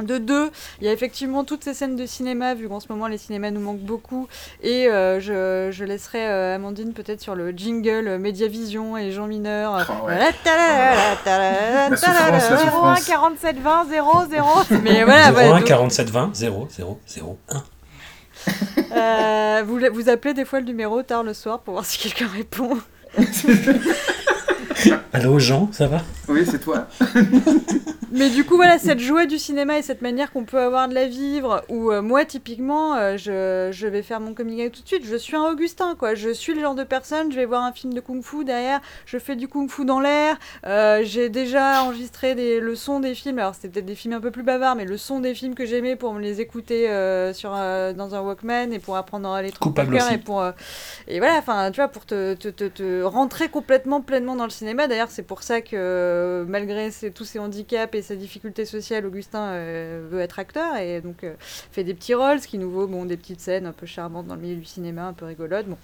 [0.00, 3.06] De deux, il y a effectivement toutes ces scènes de cinéma, vu qu'en ce moment
[3.06, 4.26] les cinémas nous manquent beaucoup.
[4.62, 9.28] Et euh, je, je laisserai euh, Amandine peut-être sur le jingle euh, Mediavision et Jean
[9.28, 9.86] Mineur.
[10.02, 10.18] Oh, ouais.
[10.18, 12.40] la La souffrance, la ta-la-la.
[12.40, 12.98] souffrance.
[13.08, 14.48] 01 47 20 0 0.
[14.82, 17.62] Mais voilà, 01 voilà, donc, 47 20 0 0 0 1.
[18.96, 22.26] euh, vous, vous appelez des fois le numéro tard le soir pour voir si quelqu'un
[22.34, 22.76] répond.
[25.12, 26.02] Allô Jean, ça va?
[26.28, 26.86] Oui, c'est toi.
[28.12, 30.94] Mais du coup, voilà, cette joie du cinéma et cette manière qu'on peut avoir de
[30.94, 34.82] la vivre, où euh, moi, typiquement, euh, je, je vais faire mon coming out tout
[34.82, 36.14] de suite, je suis un Augustin, quoi.
[36.14, 39.18] Je suis le genre de personne, je vais voir un film de kung-fu derrière, je
[39.18, 43.56] fais du kung-fu dans l'air, euh, j'ai déjà enregistré des, le son des films, alors
[43.56, 45.96] c'était peut-être des films un peu plus bavards, mais le son des films que j'aimais
[45.96, 49.74] pour me les écouter euh, sur, euh, dans un Walkman et pour apprendre les trucs
[49.74, 50.14] par Coupable aussi.
[50.14, 50.40] et pour...
[50.40, 50.52] euh,
[51.08, 54.50] et voilà, enfin, tu vois, pour te, te, te, te rentrer complètement, pleinement dans le
[54.50, 54.88] cinéma, cinéma.
[54.88, 59.06] D'ailleurs, c'est pour ça que, euh, malgré ses- tous ses handicaps et sa difficulté sociale,
[59.06, 61.34] Augustin euh, veut être acteur et donc euh,
[61.72, 64.26] fait des petits rôles, ce qui nous vaut bon, des petites scènes un peu charmantes
[64.26, 65.66] dans le milieu du cinéma, un peu rigolotes.
[65.66, 65.76] Bon.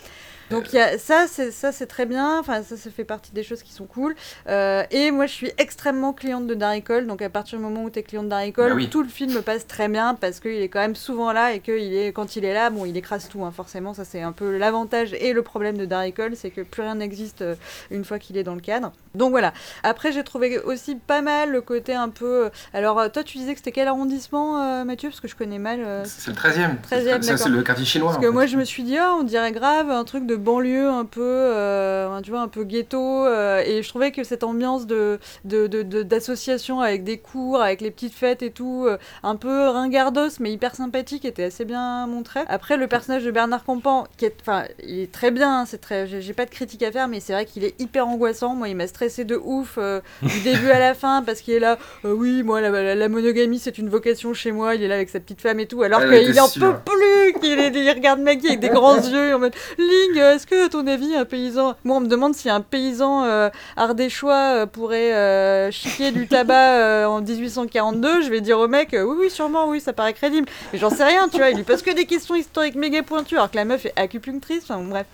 [0.51, 2.41] Donc il y a, ça, c'est ça, c'est très bien.
[2.41, 4.17] Enfin, ça, ça fait partie des choses qui sont cool.
[4.49, 7.07] Euh, et moi, je suis extrêmement cliente de Darry Cole.
[7.07, 8.89] Donc à partir du moment où tu es cliente de Darry Cole, Bah oui.
[8.91, 11.71] tout le film passe très bien parce qu'il est quand même souvent là et que
[11.79, 13.45] il est, quand il est là, bon, il écrase tout.
[13.45, 16.63] hein, forcément, ça c'est un peu l'avantage et le problème de Darry Cole, c'est que
[16.63, 17.45] plus rien n'existe
[17.93, 18.80] une fois qu'il est dans le cadre.
[19.15, 19.53] Donc voilà.
[19.83, 22.45] Après, j'ai trouvé aussi pas mal le côté un peu.
[22.47, 25.35] euh, Alors euh, toi, tu disais que c'était quel arrondissement, euh, Mathieu, parce que je
[25.37, 25.81] connais mal.
[26.05, 26.77] C'est le 13e.
[26.89, 28.11] 13e, Ça, c'est le quartier chinois.
[28.13, 28.33] parce que fait.
[28.33, 31.21] moi je me suis dit ah on dirait grave un truc de banlieue un peu
[31.25, 35.67] euh, tu vois un peu ghetto euh, et je trouvais que cette ambiance de de-
[35.67, 39.69] de- de- d'association avec des cours avec les petites fêtes et tout euh, un peu
[39.69, 44.25] ringardos mais hyper sympathique était assez bien montré après le personnage de Bernard Campan qui
[44.27, 46.93] est enfin il est très bien hein, c'est très j'ai j'ai pas de critique à
[46.93, 50.01] faire mais c'est vrai qu'il est hyper angoissant moi il m'a stressé de ouf euh,
[50.23, 53.09] du début à la fin parce qu'il est là euh, oui moi la, la- la
[53.09, 55.83] monogamie c'est une vocation chez moi il est là avec sa petite femme et tout
[55.83, 56.63] alors Elle qu'il était en sûre.
[56.83, 60.67] peut plus qu'il il regarde Maggie avec des grands yeux en mode Ling est-ce que
[60.67, 65.71] à ton avis un paysan moi on me demande si un paysan euh, ardéchois pourrait
[65.73, 69.93] chiquer du tabac en 1842 je vais dire au mec oui oui sûrement oui ça
[69.93, 72.77] paraît crédible mais j'en sais rien tu vois il lui pose que des questions historiques
[72.77, 75.07] méga pointues alors que la meuf est acupunctrice enfin bon, bref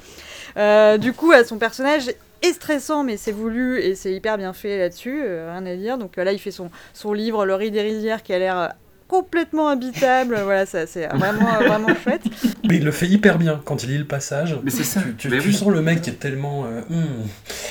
[0.59, 2.11] Euh, du coup, à son personnage
[2.43, 5.99] est stressant, mais c'est voulu et c'est hyper bien fait là-dessus, euh, rien à dire.
[5.99, 8.59] Donc euh, là, il fait son, son livre Le riz des rizières qui a l'air
[8.59, 8.69] euh,
[9.09, 10.39] complètement habitable.
[10.45, 12.23] voilà, ça, c'est vraiment, vraiment chouette.
[12.69, 14.57] Mais il le fait hyper bien quand il lit le passage.
[14.65, 15.01] Mais c'est ça.
[15.03, 15.55] Tu, tu- Mais tu oui.
[15.55, 16.65] sens le mec qui est tellement.
[16.67, 17.27] euh, hmm,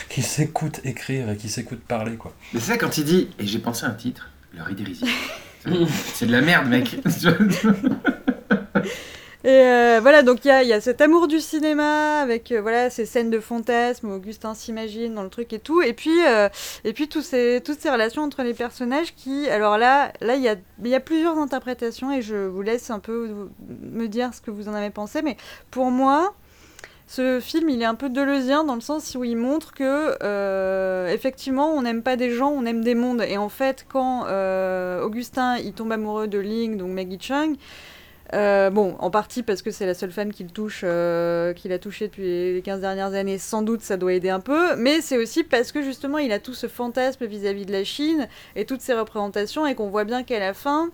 [0.10, 2.34] qui s'écoute écrire et qui s'écoute parler, quoi.
[2.54, 4.84] Mais c'est ça quand il dit, et j'ai pensé à un titre, Le riz des
[4.84, 5.10] rizières.
[6.14, 6.96] C'est de la merde, mec.
[9.46, 13.06] Et euh, voilà, donc il y a, cet amour du cinéma avec euh, voilà ces
[13.06, 15.84] scènes de fantasme où Augustin s'imagine dans le truc et tout.
[15.84, 16.50] Et puis, euh,
[16.84, 20.50] et puis ces, toutes ces relations entre les personnages qui, alors là, là il y
[20.50, 23.52] a, y a plusieurs interprétations et je vous laisse un peu
[23.84, 25.22] me dire ce que vous en avez pensé.
[25.22, 25.38] Mais
[25.70, 26.34] pour moi,
[27.06, 31.70] ce film, il est un peu deleuzien dans le sens où il montre que, effectivement,
[31.70, 33.22] on n'aime pas des gens, on aime des mondes.
[33.22, 34.26] Et en fait, quand
[35.04, 37.58] Augustin, il tombe amoureux de Ling, donc Maggie Chung,
[38.34, 41.80] euh, bon, en partie parce que c'est la seule femme qu'il touche, euh, qu'il a
[41.80, 45.18] touchée depuis les 15 dernières années, sans doute ça doit aider un peu, mais c'est
[45.18, 48.82] aussi parce que justement il a tout ce fantasme vis-à-vis de la Chine et toutes
[48.82, 50.90] ces représentations et qu'on voit bien qu'à la fin,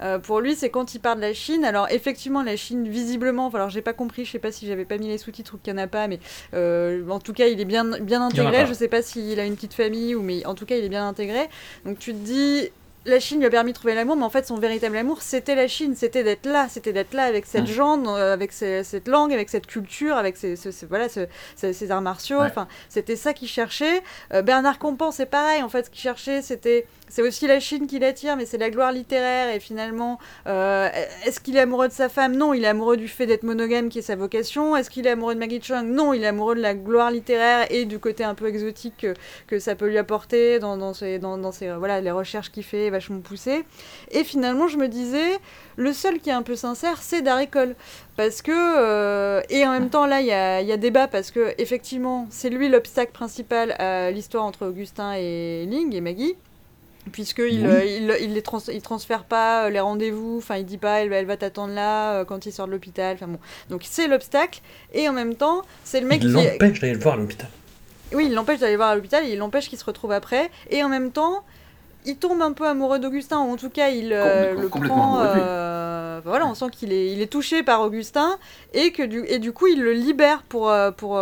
[0.00, 1.64] euh, pour lui, c'est quand il part de la Chine.
[1.64, 4.98] Alors, effectivement, la Chine, visiblement, alors j'ai pas compris, je sais pas si j'avais pas
[4.98, 6.18] mis les sous-titres ou qu'il y en a pas, mais
[6.54, 8.66] euh, en tout cas, il est bien, bien intégré.
[8.66, 10.88] Je sais pas s'il a une petite famille ou, mais en tout cas, il est
[10.88, 11.48] bien intégré.
[11.84, 12.70] Donc, tu te dis.
[13.06, 15.54] La Chine lui a permis de trouver l'amour, mais en fait, son véritable amour, c'était
[15.54, 17.66] la Chine, c'était d'être là, c'était d'être là avec cette Mm.
[17.66, 21.26] gente, euh, avec ces- cette langue, avec cette culture, avec ces, ce- ce- voilà, ce-
[21.56, 22.38] ce- ces arts martiaux.
[22.40, 22.46] Ouais.
[22.46, 24.02] Enfin, c'était ça qu'il cherchait.
[24.32, 25.62] Euh, Bernard Campan, c'est pareil.
[25.62, 28.70] En fait, ce qu'il cherchait, c'était, c'est aussi la Chine qui l'attire, mais c'est la
[28.70, 29.54] gloire littéraire.
[29.54, 30.88] Et finalement, euh,
[31.26, 32.34] est-ce qu'il est amoureux de sa femme?
[32.36, 34.76] Non, il est amoureux du fait d'être monogame, qui est sa vocation.
[34.76, 35.84] Est-ce qu'il est amoureux de Maggie Chung?
[35.86, 39.14] Non, il est amoureux de la gloire littéraire et du côté un peu exotique que,
[39.46, 42.64] que ça peut lui apporter dans, dans, ses, dans, dans ses, voilà, les recherches qu'il
[42.64, 43.64] fait vachement poussées.
[44.10, 45.38] Et finalement, je me disais,
[45.76, 47.74] le seul qui est un peu sincère, c'est Darry Cole.
[48.16, 51.30] Parce que, euh, et en même temps, là, il y a, y a débat parce
[51.30, 56.34] que, effectivement, c'est lui l'obstacle principal à l'histoire entre Augustin et Ling et Maggie.
[57.12, 57.66] Puisqu'il Oui.
[57.66, 61.02] euh, il, il les trans il transfère pas euh, les rendez-vous, enfin il dit pas
[61.02, 63.38] elle, va- elle va t'attendre là quand il sort de l'hôpital, enfin bon.
[63.68, 64.60] Donc c'est l'obstacle,
[64.94, 66.32] et en même temps, c'est le mec Il qui.
[66.32, 67.48] l'empêche d'aller le voir à l'hôpital.
[68.14, 70.50] Oui, il l'empêche d'aller voir à l'hôpital, et il l'empêche qu'il se retrouve après.
[70.70, 71.44] Et en même temps,
[72.04, 75.18] il tombe un peu amoureux d'Augustin, ou en tout cas, il euh, le prend.
[75.48, 78.38] euh, voilà, on sent qu'il est, il est touché par Augustin,
[78.72, 80.70] et que du, et du coup, il le libère pour.
[80.70, 81.16] euh, pour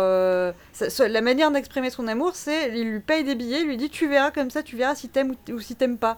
[0.73, 3.89] ça- la manière d'exprimer son amour, c'est il lui paye des billets, il lui dit
[3.89, 6.17] Tu verras comme ça, tu verras si t'aimes ou, ou si t'aimes pas.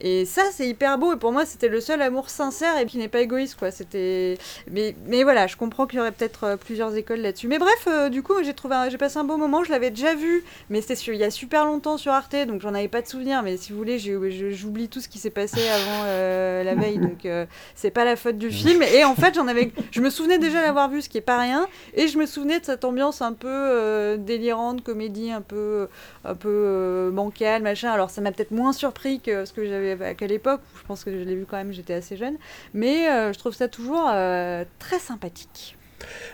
[0.00, 1.14] Et ça, c'est hyper beau.
[1.14, 3.70] Et pour moi, c'était le seul amour sincère et qui n'est pas égoïste, quoi.
[3.70, 4.38] C'était.
[4.70, 7.48] Mais, mais voilà, je comprends qu'il y aurait peut-être euh, plusieurs écoles là-dessus.
[7.48, 9.64] Mais bref, euh, du coup, j'ai trouvé, j'ai passé un bon moment.
[9.64, 12.74] Je l'avais déjà vu, mais c'était il y a super longtemps sur Arte, donc j'en
[12.74, 13.42] avais pas de souvenir.
[13.42, 17.24] Mais si vous voulez, j'oublie tout ce qui s'est passé avant euh, la veille, donc
[17.24, 18.82] euh, c'est pas la faute du film.
[18.82, 21.38] Et en fait, j'en avais, je me souvenais déjà l'avoir vu, ce qui est pas
[21.38, 21.68] rien.
[21.94, 25.88] Et je me souvenais de cette ambiance un peu délirante, comédie un peu,
[26.24, 27.90] un peu bancale, machin.
[27.90, 29.85] Alors ça m'a peut-être moins surpris que ce que j'avais
[30.16, 30.60] qu'à l'époque.
[30.74, 32.36] où Je pense que je l'ai vu quand même, j'étais assez jeune.
[32.74, 35.76] Mais euh, je trouve ça toujours euh, très sympathique.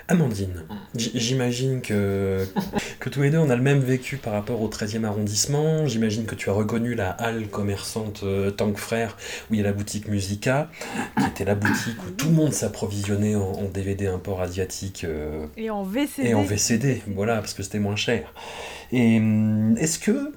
[0.09, 0.65] Amandine,
[0.97, 2.45] j- j'imagine que,
[3.01, 5.87] que tous les deux on a le même vécu par rapport au 13e arrondissement.
[5.87, 9.17] J'imagine que tu as reconnu la halle commerçante euh, Tank Frère
[9.51, 10.69] où il y a la boutique Musica,
[11.17, 15.47] qui était la boutique où tout le monde s'approvisionnait en, en DVD import asiatique euh,
[15.57, 16.29] Et en VCD.
[16.31, 18.35] et en VCD, voilà, parce que c'était moins cher.
[18.91, 20.33] Et hum, est-ce que,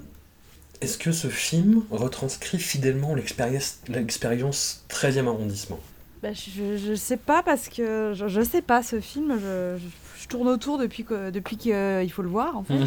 [0.80, 5.78] est-ce que ce film retranscrit fidèlement l'expérience, l'expérience 13e arrondissement?
[6.22, 9.38] Bah, je, je sais pas parce que je, je sais pas ce film.
[9.40, 9.76] Je,
[10.28, 12.74] tourne autour depuis que depuis qu'il faut le voir en fait.
[12.74, 12.86] Mhm.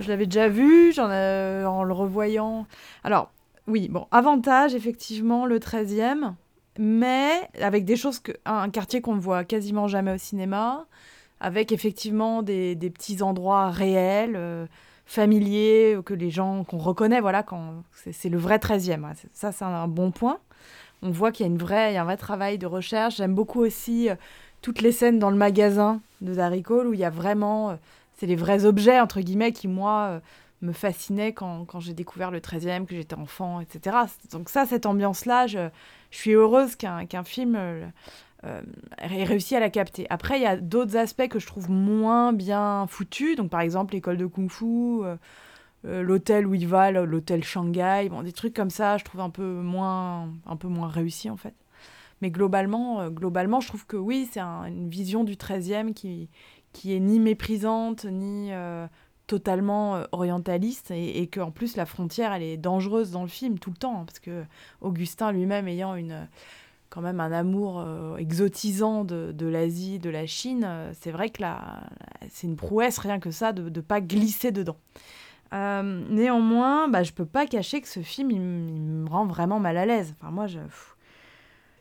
[0.00, 2.66] Je l'avais déjà vu, j'en ai- en le revoyant.
[3.04, 3.30] Alors
[3.68, 6.34] oui, bon avantage effectivement le 13e,
[6.76, 7.30] mais
[7.60, 10.86] avec des choses que un, un quartier qu'on ne voit quasiment jamais au cinéma,
[11.40, 14.34] avec effectivement des, des petits endroits réels.
[14.36, 14.66] euh,
[15.08, 19.12] familiers que les gens qu'on reconnaît voilà quand c'est le vrai 13e ouais.
[19.16, 20.38] C'est- ça c'est un bon point
[21.02, 23.18] on voit qu'il y a une vraie, un vrai travail de recherche.
[23.18, 24.16] J'aime beaucoup aussi euh,
[24.62, 27.74] toutes les scènes dans le magasin de Darry Cole où il y a vraiment, euh,
[28.16, 30.20] c'est les vrais objets entre guillemets qui moi euh,
[30.60, 33.96] me fascinaient quand, quand j'ai découvert le 13e, que j'étais enfant, etc.
[34.32, 35.68] Donc ça, cette ambiance-là, je,
[36.10, 37.56] je suis heureuse qu'un qu'un film
[38.44, 38.62] euh,
[39.00, 40.06] réussi à la capter.
[40.10, 43.36] Après, il y a d'autres aspects que je trouve moins bien foutus.
[43.36, 44.64] Donc par exemple l'école de kung-fu.
[45.04, 45.16] euh,
[45.86, 49.30] euh, l'hôtel où il va, l'hôtel Shanghai, bon, des trucs comme ça, je trouve un
[49.30, 51.54] peu moins, un peu moins réussi en fait.
[52.20, 56.30] Mais globalement, euh, globalement, je trouve que oui, c'est un- une vision du 13e qui,
[56.72, 58.50] qui est ni méprisante, ni
[59.26, 63.70] totalement orientaliste, et, et qu'en plus la frontière, elle est dangereuse dans le film tout
[63.70, 64.44] le temps, hein, parce que
[64.80, 66.26] Augustin lui-même ayant une,
[66.90, 71.30] quand même un amour euh, exotisant de, de l'Asie, de la Chine, euh, c'est vrai
[71.30, 71.82] que là,
[72.30, 74.76] c'est une prouesse rien que ça de ne pas glisser dedans.
[75.54, 79.76] Euh, néanmoins, bah, je peux pas cacher que ce film, il, me rend vraiment mal
[79.76, 80.14] à l'aise.
[80.18, 80.58] Enfin, moi, je...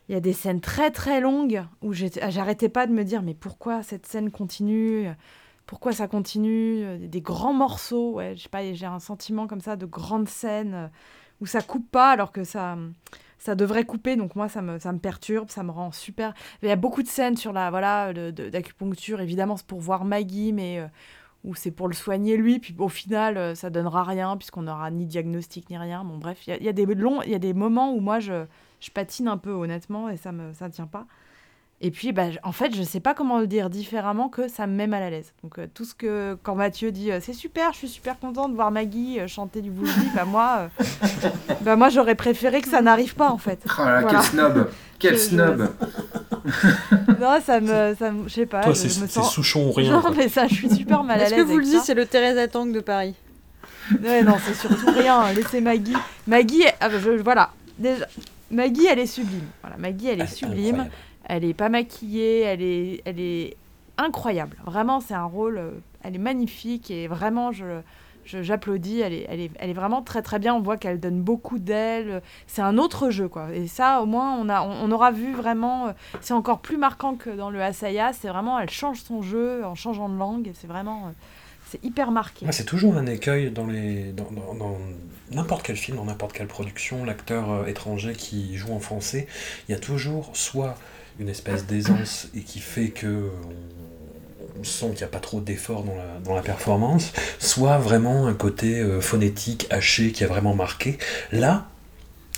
[0.10, 3.22] il y a des scènes très très longues où j'étais- j'arrêtais pas de me dire
[3.22, 5.10] mais pourquoi cette scène continue?
[5.66, 6.98] Pourquoi ça continue?
[7.10, 10.88] Des grands morceaux, ouais, je pas, j'ai un sentiment comme ça de grandes scènes euh,
[11.42, 12.78] où ça coupe pas alors que ça
[13.40, 16.34] ça devrait couper donc moi ça me, ça me perturbe ça me rend super
[16.64, 20.54] il y a beaucoup de scènes sur la voilà d'acupuncture évidemment c'est pour voir Maggie
[20.54, 20.88] mais euh,
[21.44, 24.92] où c'est pour le soigner lui, puis au final, euh, ça donnera rien, puisqu'on n'aura
[24.92, 26.04] ni diagnostic ni rien.
[26.04, 27.94] Bon, bref, il y a- il y, a des longs, il y a des moments
[27.94, 28.46] où moi, je,
[28.82, 31.06] je patine un peu, honnêtement, et ça me ça tient pas.
[31.80, 34.74] Et puis, bah, en fait, je sais pas comment le dire différemment que ça me
[34.74, 35.32] met mal à l'aise.
[35.44, 38.50] Donc, euh, tout ce que, quand Mathieu dit, euh, c'est super, je suis super contente
[38.50, 41.30] de voir Maggie euh, chanter du bougie, bah, moi, euh,
[41.62, 43.64] bah, moi, j'aurais préféré que ça n'arrive pas, en fait.
[43.68, 44.20] Oh là là, Voilà.
[44.20, 45.70] quel snob Quel Je- je- snob
[47.20, 49.32] Non, ça me, ça me- je sais pas, Toi, je, c'est sens...
[49.32, 49.92] Souchon ou rien.
[49.98, 50.12] Non, quoi.
[50.18, 52.08] mais ça, je suis super mal à l'aise Est-ce que vous le dites, c'est le
[52.08, 53.14] Teresa Tang de Paris?
[54.04, 55.32] Ouais, non, c'est surtout rien.
[55.34, 55.94] Laissez Maggie.
[56.26, 57.52] Maggie, elle- ah, bah, je- voilà.
[57.78, 58.06] Déjà,
[58.50, 59.46] Maggie, elle est sublime.
[59.62, 60.66] Voilà, Maggie, elle est Ah, sublime.
[60.76, 60.92] incroyable.
[61.28, 62.42] Elle est pas maquillée.
[62.42, 63.56] Elle est, elle est
[63.98, 64.58] incroyable.
[64.66, 65.58] Vraiment, c'est un rôle.
[65.60, 65.72] euh,
[66.04, 67.82] Elle est magnifique et vraiment, je,
[68.26, 69.00] j'applaudis.
[69.02, 70.54] Elle est, elle est, elle est vraiment très très bien.
[70.54, 72.22] On voit qu'elle donne beaucoup d'elle.
[72.48, 73.54] C'est un autre jeu, quoi.
[73.54, 75.88] Et ça, au moins, on a, on, aura vu vraiment.
[75.88, 78.14] euh, C'est encore plus marquant que dans le Asaya.
[78.14, 80.52] C'est vraiment, elle change son jeu en changeant de langue.
[80.54, 81.12] C'est vraiment, euh,
[81.66, 82.46] c'est hyper marqué.
[82.52, 84.78] C'est toujours un écueil dans les dans, dans-
[85.32, 89.28] n'importe quel film, dans n'importe quelle production, l'acteur étranger qui joue en français,
[89.68, 90.76] il y a toujours soit
[91.20, 93.30] une espèce d'aisance et qui fait que
[94.60, 98.28] on, sent qu'il n'y a pas trop d'effort dans la, dans la performance, soit vraiment
[98.28, 100.98] un côté euh, phonétique, haché, qui a vraiment marqué.
[101.32, 101.68] Là,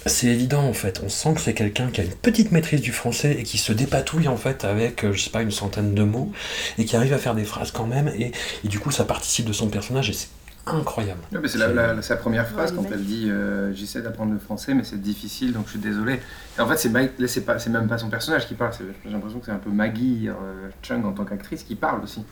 [0.06, 2.92] c'est évident en fait, on sent que c'est quelqu'un qui a une petite maîtrise du
[2.92, 6.04] français et qui se dépatouille en fait avec, euh, je sais pas, une centaine de
[6.04, 6.32] mots
[6.78, 8.32] et qui arrive à faire des phrases quand même et,
[8.64, 10.30] et du coup ça participe de son personnage et c'est
[10.66, 11.22] incroyable.
[11.48, 14.74] C'est la- la- sa première phrase Ouais, quand elle dit euh, J'essaie d'apprendre le français,
[14.74, 16.20] mais c'est difficile, donc je suis désolé.
[16.58, 18.74] Et en fait, c'est Mike- là, c'est pas- c'est même pas son personnage qui parle,
[18.74, 22.04] c'est- j'ai l'impression que c'est un peu Maggie euh, Chung en tant qu'actrice qui parle
[22.04, 22.24] aussi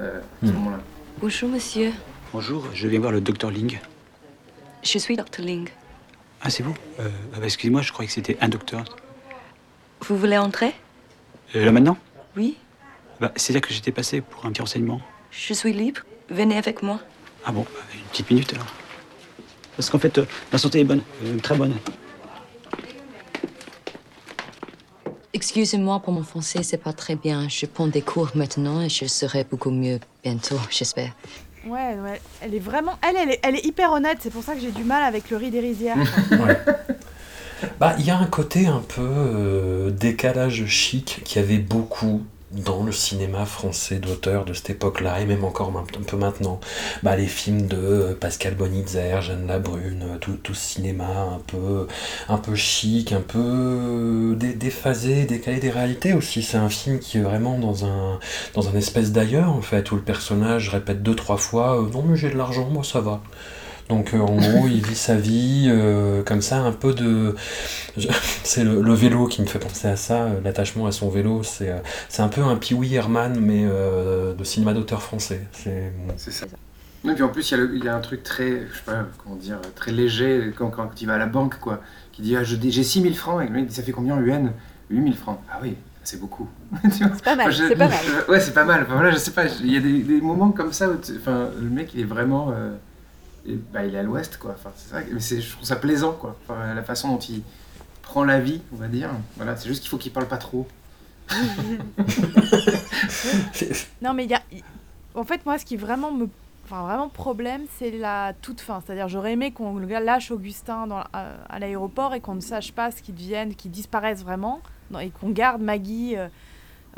[0.00, 0.54] euh, à ce Hmm.
[0.54, 0.78] moment-là.
[1.20, 1.92] Bonjour monsieur,
[2.32, 3.78] Bonjour, je viens voir le docteur Ling.
[4.82, 5.68] je suis Dr Ling.
[6.42, 8.84] Ah, c'est vous euh, ah bah, Excusez-moi, je croyais que c'était un docteur.
[10.02, 10.74] Vous voulez entrer?
[11.56, 11.96] Euh, là maintenant?
[12.36, 12.56] Oui,
[13.20, 15.00] bah, C'est là que j'étais passé pour un petit renseignement.
[15.30, 16.02] je suis libre.
[16.28, 17.00] Venez avec moi.
[17.44, 18.66] Ah bon, une petite minute alors.
[19.76, 21.74] Parce qu'en fait, euh, ma santé est bonne, euh, très bonne.
[25.32, 27.48] Excusez-moi pour mon français, c'est pas très bien.
[27.48, 31.12] Je prends des cours maintenant et je serai beaucoup mieux bientôt, j'espère.
[31.66, 32.98] Ouais, ouais, elle est vraiment.
[33.02, 35.30] Elle, elle est, elle est hyper honnête, c'est pour ça que j'ai du mal avec
[35.30, 35.96] le riz des rizières.
[36.30, 36.58] Ouais.
[37.80, 42.22] Bah, il y a un côté un peu euh, décalage chic qui avait beaucoup
[42.54, 46.60] dans le cinéma français d'auteur de cette époque-là, et même encore un, peu maintenant.
[47.02, 51.86] Bah, les films de Pascal Bonitzer, Jeanne Labrune, tout, tout ce cinéma un peu,
[52.28, 56.42] un peu chic, un peu dé- déphasé, décalé des réalités aussi.
[56.42, 58.18] C'est un film qui est vraiment dans un,
[58.54, 62.02] dans un espèce d'ailleurs, en fait, où le personnage répète deux, trois fois euh, Non,
[62.02, 63.22] mais j'ai de l'argent, moi ça va.
[63.88, 67.34] Donc euh, en gros, il vit sa vie euh, comme ça, un peu de...
[67.96, 68.08] je-
[68.44, 71.42] C'est le, le vélo qui me fait penser à ça, euh, l'attachement à son vélo.
[71.42, 71.78] C'est euh,
[72.08, 75.42] c'est un peu un Pee-wee Herman, mais euh, de cinéma d'auteur français.
[75.52, 76.46] C'est C'est ça.
[77.06, 78.76] Et puis en plus, il y, a le- il y a un truc très, je
[78.78, 81.80] sais pas comment dire, très léger quand, quand tu vas à la banque, quoi,
[82.12, 84.52] qui dit ah, j'ai 6000 francs, et le mec dit ça fait combien en UN
[84.88, 85.38] 8000 francs.
[85.52, 86.48] Ah oui, c'est beaucoup.
[86.90, 87.98] C'est pas mal, Enfin, je- c'est pas mal.
[88.26, 88.82] je- ouais, c'est pas mal.
[88.84, 91.12] Enfin, voilà, je sais pas, il y a des, des moments comme ça où tu-
[91.20, 92.50] enfin, le mec, il est vraiment.
[92.56, 92.70] euh,
[93.46, 94.52] bah, il est à l'ouest, quoi.
[94.52, 96.36] Enfin, c'est ça, mais c'est- je trouve ça plaisant, quoi.
[96.48, 97.42] La façon dont il
[98.02, 99.10] prend la vie, on va dire.
[99.36, 100.66] Voilà, c'est juste qu'il faut qu'il parle pas trop.
[104.02, 104.42] Non, mais il y a.
[105.14, 106.28] En fait, moi, ce qui vraiment me.
[106.64, 108.82] Enfin, vraiment problème, c'est la toute fin.
[108.84, 113.14] C'est-à-dire, j'aurais aimé qu'on lâche Augustin à, l'aéroport et qu'on ne sache pas ce qu'ils
[113.14, 114.60] deviennent, qu'ils disparaissent vraiment,
[114.98, 116.28] et qu'on garde Maggie euh,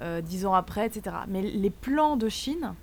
[0.02, 1.16] euh, dix ans après, etc.
[1.26, 2.74] Mais les plans de Chine,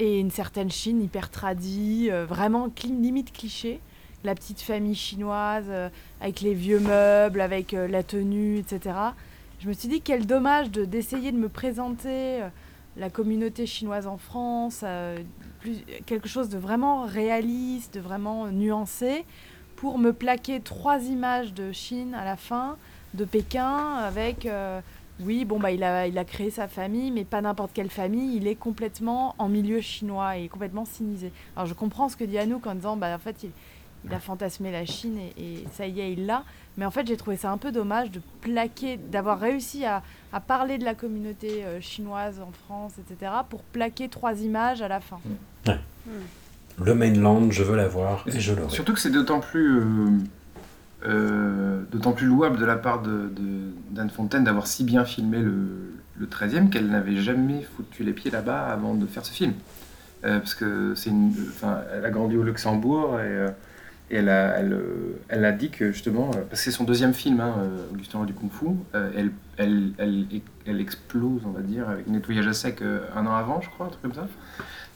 [0.00, 2.68] et une certaine Chine hyper tradie, euh, vraiment
[3.02, 3.80] limite cliché,
[4.24, 5.90] la petite famille chinoise, euh,
[6.22, 8.96] avec les vieux meubles, avec euh, la tenue, etc.
[9.60, 12.40] Je me suis dit, quel dommage de- d'essayer de me présenter.
[12.96, 14.84] la communauté chinoise en France,
[15.60, 15.76] plus,
[16.06, 19.24] quelque chose de vraiment réaliste, de vraiment nuancé,
[19.76, 22.76] pour me plaquer trois images de Chine à la fin,
[23.14, 24.48] de Pékin, avec,
[25.24, 28.36] oui, bon, bah, il a, il a créé sa famille, mais pas n'importe quelle famille,
[28.36, 31.32] il est complètement en milieu chinois et complètement cynisé.
[31.56, 33.50] Alors je comprends ce que dit Anouk en disant, bah, en fait, il,
[34.04, 36.44] il a fantasmé la Chine et, et ça y est, il l'a.
[36.78, 40.02] Mais en fait, j'ai trouvé ça un peu dommage de plaquer, d'avoir réussi à,
[40.32, 44.88] à parler de la communauté euh, chinoise en France, etc., pour plaquer trois images à
[44.88, 45.18] la fin.
[46.82, 48.70] le mainland, je veux la voir, et je l'aurai.
[48.70, 50.10] Surtout que c'est d'autant plus, euh,
[51.06, 56.26] euh, d'autant plus louable de la part d'Anne Fontaine d'avoir si bien filmé le, le
[56.26, 59.54] 13e qu'elle n'avait jamais foutu les pieds là-bas avant de faire ce film.
[60.24, 61.10] Euh, parce que c'est
[61.48, 63.48] enfin, elle a grandi au Luxembourg et, euh,
[64.10, 64.78] et elle, a, elle,
[65.28, 67.54] elle a dit que justement, parce que c'est son deuxième film, hein,
[67.92, 69.30] Augustin du Kung Fu, elle,
[69.60, 73.86] elle, explose, on va dire, avec nettoyage à sec euh, un an avant, je crois,
[73.86, 74.26] un truc comme ça.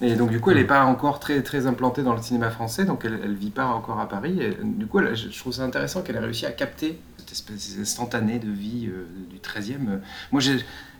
[0.01, 3.05] Et donc du coup, elle n'est pas encore très, implantée dans le cinéma français, donc
[3.05, 4.41] elle ne vit pas encore à Paris.
[4.41, 8.39] Et, du coup, je trouve ça intéressant qu'elle ait réussi à capter cette espèce instantanée
[8.39, 10.01] de vie euh, du 13e.
[10.33, 10.43] Moi,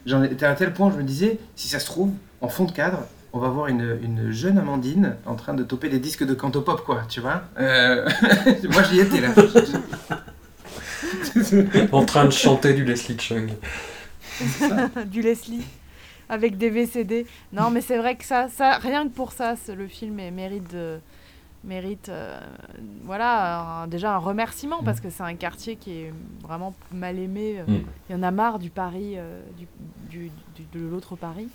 [0.07, 2.73] j'en étais à tel point, je me disais, si ça se trouve, en fond de
[2.73, 3.01] cadre,
[3.33, 6.85] on va voir une, une jeune Amandine en train de toper des disques de cantopop,
[6.85, 8.09] quoi, tu vois Euh,
[8.71, 9.29] Moi, j'y étais là.
[11.93, 13.51] En train de chanter du Leslie Chung.
[15.07, 15.65] du Leslie
[16.29, 17.27] avec des VCD.
[17.53, 20.99] Non, mais c'est vrai que ça, ça, rien que pour ça, le film mérite, de-
[21.65, 22.39] mérite euh,
[23.05, 27.63] voilà, un- déjà un remerciement parce que c'est un quartier qui est vraiment mal aimé.
[27.67, 27.75] Mm.
[28.09, 29.67] Il y en a marre du Paris, euh, du,
[30.11, 31.49] du- du- de l'autre Paris.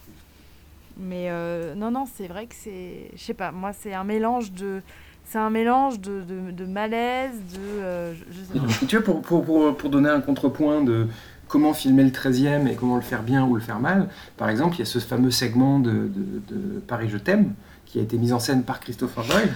[0.97, 4.51] Mais euh, non, non, c'est vrai que c'est, je sais pas, moi c'est un mélange
[4.51, 4.81] de,
[5.29, 8.85] c'est un mélange de, de, malaise, de, euh, je, sais pas.
[8.87, 11.07] Tu vois, pour, pour, pour, pour donner un contrepoint de
[11.47, 14.75] comment filmer le 13e et comment le faire bien ou le faire mal, par exemple,
[14.77, 16.09] il y a ce fameux segment de,
[16.87, 17.53] Paris Je t'aime
[17.85, 19.49] qui a été mis en scène par Christopher Lloyd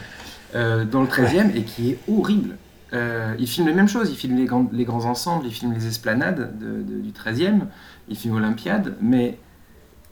[0.55, 2.57] euh, dans le 13e et qui est horrible.
[2.93, 5.73] Euh, il filme les mêmes choses, il filme les, grands- les grands ensembles, il filme
[5.73, 7.61] les esplanades de- de- du 13e,
[8.09, 9.39] il filme Olympiade, mais,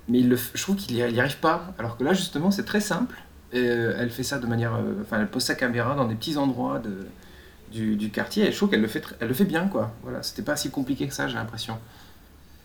[0.07, 1.74] mais je trouve qu'il n'y arrive pas.
[1.78, 3.16] Alors que là, justement, c'est très simple.
[3.54, 4.74] Et, euh, elle fait ça de manière.
[4.76, 7.06] euh, Enfin, elle pose sa caméra dans des petits endroits de,
[7.72, 9.91] du, du quartier et je trouve qu'elle le, fait elle le fait bien, quoi.
[10.04, 11.78] Voilà, c'était pas si compliqué que ça, j'ai l'impression.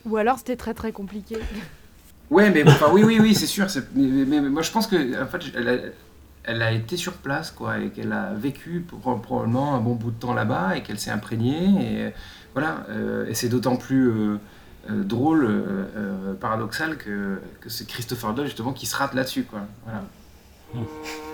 [0.05, 1.37] Ou alors c'était très très compliqué.
[2.31, 3.67] Ouais, mais enfin, oui, oui, oui, c'est sûr.
[3.95, 5.77] Mais, mais- mais moi, je pense que en fait, elle a,
[6.45, 10.11] elle a été sur place, quoi, et qu'elle a vécu pour- probablement un bon bout
[10.13, 12.07] de temps là-bas, et qu'elle s'est imprégnée.
[12.09, 12.13] Et
[12.55, 14.37] voilà, euh, et c'est d'autant plus euh,
[14.91, 15.49] euh, drôle,
[16.41, 19.61] paradoxal que, que c'est Christopher Lloyd justement qui se rate là-dessus, quoi.
[19.85, 20.03] Voilà.
[20.75, 21.26] 嗯。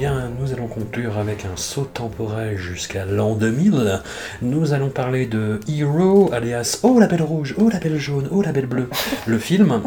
[0.00, 4.00] bien figure avec un saut temporel jusqu'à l'an 2000.
[4.42, 8.42] Nous allons parler de Hero, alias Oh la belle rouge, oh la belle jaune, oh
[8.42, 8.88] la belle bleue,
[9.26, 9.82] le film.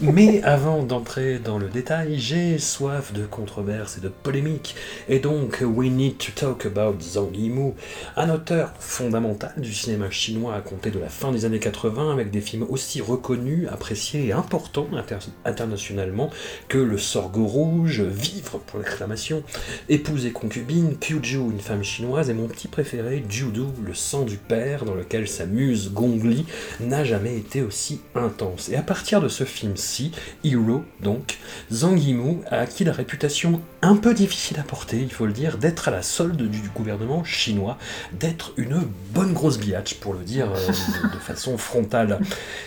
[0.00, 4.74] Mais avant d'entrer dans le détail, j'ai soif de controverses et de polémiques.
[5.08, 7.74] Et donc, we need to talk about Zhang Yimou,
[8.16, 12.30] un auteur fondamental du cinéma chinois à compter de la fin des années 80, avec
[12.30, 16.30] des films aussi reconnus, appréciés et importants inter- internationalement
[16.68, 19.42] que Le Sorgho Rouge, Vivre pour l'exclamation,
[19.90, 24.38] Épouse et concubine, Kyuju, une femme chinoise, et mon petit préféré, Judu, le sang du
[24.38, 26.46] père, dans lequel sa muse Gong Li
[26.80, 28.70] n'a jamais été aussi intense.
[28.70, 30.12] Et à partir de ce film-ci,
[30.42, 31.36] Hero donc,
[31.70, 35.58] Zhang Yimou a acquis la réputation un peu difficile à porter, il faut le dire,
[35.58, 37.76] d'être à la solde du gouvernement chinois,
[38.18, 38.80] d'être une
[39.12, 42.20] bonne grosse biatch, pour le dire euh, de, de façon frontale.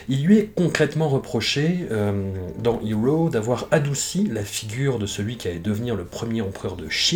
[0.07, 5.47] Il lui est concrètement reproché, euh, dans Hero, d'avoir adouci la figure de celui qui
[5.47, 7.07] allait devenir le premier empereur de Chine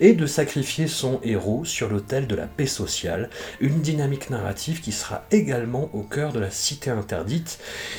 [0.00, 3.30] et de sacrifier son héros sur l'autel de la paix sociale,
[3.60, 7.58] une dynamique narrative qui sera également au cœur de la cité interdite,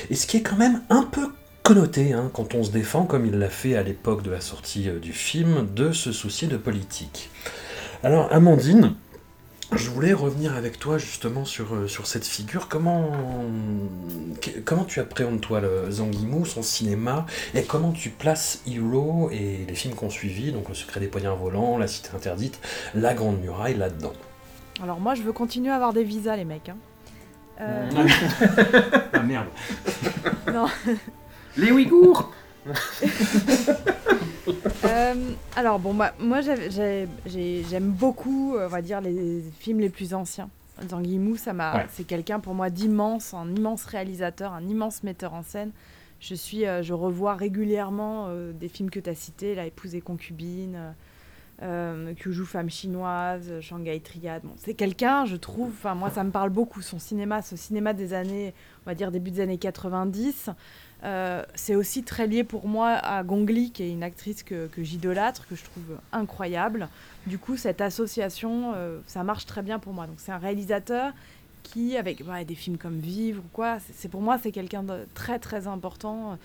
[0.09, 1.31] et ce qui est quand même un peu
[1.63, 4.87] connoté hein, quand on se défend, comme il l'a fait à l'époque de la sortie
[4.89, 7.29] euh, du film, de se soucier de politique.
[8.03, 8.93] Alors Amandine,
[9.73, 12.67] je voulais revenir avec toi justement sur, euh, sur cette figure.
[12.67, 13.11] Comment,
[14.63, 19.65] comment tu appréhendes toi le Zhang Yimou, son cinéma, et comment tu places Hero et
[19.67, 22.59] les films qu'on suivi, donc Le secret des poignards volants, La cité interdite,
[22.93, 24.13] La grande muraille là-dedans?
[24.83, 26.69] Alors moi, je veux continuer à avoir des visas, les mecs.
[26.69, 26.77] hein.
[27.61, 27.89] Euh,
[29.13, 29.47] Ah merde.
[30.53, 30.65] non.
[31.57, 32.31] Les Ouïghours
[34.85, 35.13] Euh,
[35.55, 40.49] alors bon, bah, moi j'aime beaucoup, euh, on va dire, les films les plus anciens.
[40.87, 41.85] Zhang Yimou, ça m'a, Ouais.
[41.91, 45.71] c'est quelqu'un pour moi d'immense, un immense réalisateur, un immense metteur en scène.
[46.19, 49.95] Je suis, euh, je revois régulièrement euh, des films que tu as cités, La épouse
[49.95, 50.93] et concubine,
[51.63, 54.43] euh, Kyuju femme chinoise, Shanghai Triade.
[54.43, 57.93] Bon, c'est quelqu'un, je trouve, enfin moi ça me parle beaucoup, son cinéma, ce cinéma
[57.93, 58.53] des années,
[58.85, 60.49] on va dire début des années 90.
[61.05, 64.69] Euh, c'est aussi très lié pour moi à Gong Li, qui est une actrice que,
[64.77, 66.89] j'idolâtre, que je trouve incroyable.
[67.27, 70.07] Du coup, cette association, euh, ça marche très bien pour moi.
[70.07, 71.13] Donc, c'est un réalisateur
[71.61, 75.05] qui, avec ouais, des films comme Vivre ou quoi, c'est pour moi, c'est quelqu'un de
[75.13, 76.37] très très important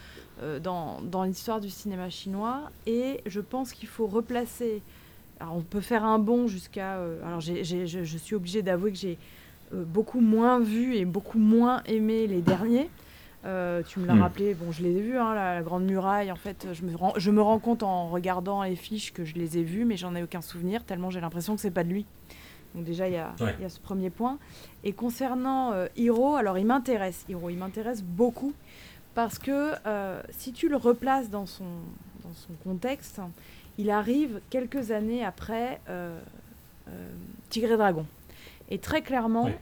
[0.43, 2.71] euh, dans, l'histoire du cinéma chinois.
[2.87, 4.83] Et je pense qu'il faut replacer.
[5.39, 6.99] Alors, on peut faire un bond jusqu'à.
[7.25, 9.17] alors, je, je suis obligée d'avouer que j'ai
[9.73, 12.91] beaucoup moins vu et beaucoup moins aimé les derniers.
[13.47, 14.21] Euh, tu me l'as Hmm.
[14.23, 16.31] rappelé, bon, je les ai vus, hein, la, la Grande Muraille.
[16.31, 19.35] En fait, je me, rends, je me rends compte en regardant les fiches que je
[19.37, 21.89] les ai vus, mais j'en ai aucun souvenir, tellement j'ai l'impression que c'est pas de
[21.89, 22.05] lui.
[22.75, 23.55] Donc déjà, il y, a- Ouais.
[23.59, 24.39] il y a ce premier point.
[24.85, 28.53] Et concernant euh, Hiro, alors il m'intéresse, Hiro, il m'intéresse beaucoup,
[29.15, 31.65] parce que euh, si tu le replaces dans son,
[32.23, 33.21] dans son contexte,
[33.79, 36.19] il arrive quelques années après euh,
[37.49, 38.05] Tigre et Dragon.
[38.69, 39.59] Et très clairement, Ouais.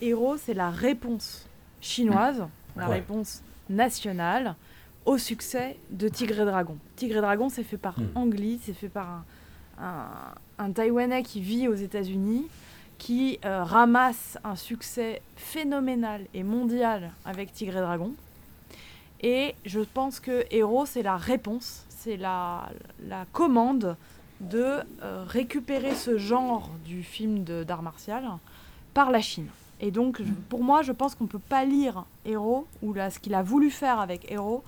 [0.00, 1.46] Hero, c'est la réponse
[1.80, 2.44] chinoise,
[2.78, 2.94] la Ouais.
[2.96, 4.54] réponse nationale
[5.04, 6.76] au succès de Tigre et Dragon.
[6.96, 8.06] Tigre et Dragon, c'est fait par Mm.
[8.14, 9.24] Ang Lee, c'est fait par un,
[9.80, 12.46] un, un Taïwanais qui vit aux États-Unis,
[12.98, 18.12] qui euh, ramasse un succès phénoménal et mondial avec Tigre et Dragon.
[19.20, 22.68] Et je pense que Hero, c'est la réponse, c'est la,
[23.06, 23.96] la commande
[24.40, 28.24] de euh, récupérer ce genre du film d'art martial
[28.94, 29.48] par la Chine.
[29.80, 33.18] Et donc, pour moi, je pense qu'on ne peut pas lire Hero, ou là, ce
[33.20, 34.64] qu'il a voulu faire avec Hero,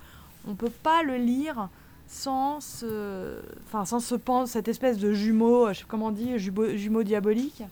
[0.47, 1.67] on ne peut pas le lire
[2.07, 6.11] sans ce, enfin, sans ce pan- cette espèce de jumeau, je sais pas comment on
[6.11, 7.63] dit, jumeau, jumeau diabolique,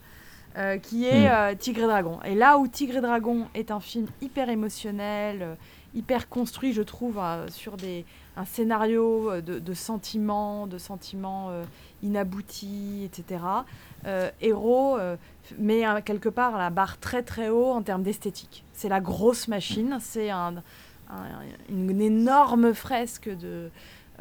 [0.57, 1.31] euh, qui est Mm.
[1.31, 2.19] euh, Tigre et Dragon.
[2.25, 5.55] Et là où Tigre et Dragon est un film hyper émotionnel, euh,
[5.95, 8.05] hyper construit, je trouve, euh, sur des,
[8.37, 11.49] un scénario euh, de, de sentiments, de sentiments
[12.03, 13.43] inaboutis, etc.
[14.05, 15.15] Euh, Hero euh,
[15.57, 18.63] met euh, quelque part la barre très très haut en termes d'esthétique.
[18.73, 20.55] C'est la grosse machine, c'est un,
[21.09, 23.69] un- une énorme fresque de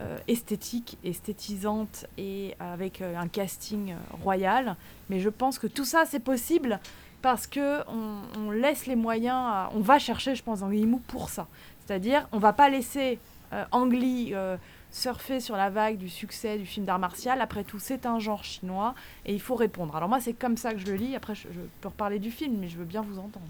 [0.00, 4.76] euh, esthétique, esthétisante et avec un casting royal.
[5.10, 6.78] Mais je pense que tout ça c'est possible
[7.22, 11.48] parce que on, laisse les moyens, on va chercher, je pense, dans Guillemot pour ça.
[11.84, 13.18] C'est-à-dire, on va pas laisser
[13.72, 14.56] Ang Lee euh,
[14.90, 17.40] surfer sur la vague du succès du film d'art martial.
[17.40, 18.94] Après tout, c'est un genre chinois
[19.26, 19.94] et il faut répondre.
[19.96, 21.14] Alors moi, c'est comme ça que je le lis.
[21.14, 23.46] Après, je, je peux reparler du film, mais je veux bien vous entendre.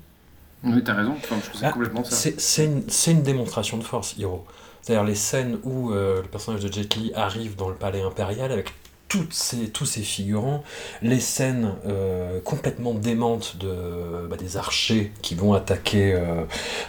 [0.64, 2.16] Oui, t'as raison, enfin, je Ah, complètement ça.
[2.16, 4.45] C'est c'est une, c'est une démonstration de force, Hiro.
[4.82, 8.51] C'est-à-dire les scènes où euh, le personnage de Jet Li arrive dans le palais impérial
[8.51, 8.72] avec
[9.09, 10.62] toutes ces, tous ces figurants,
[11.00, 16.44] les scènes euh, complètement démentes bah, des archers qui vont attaquer euh,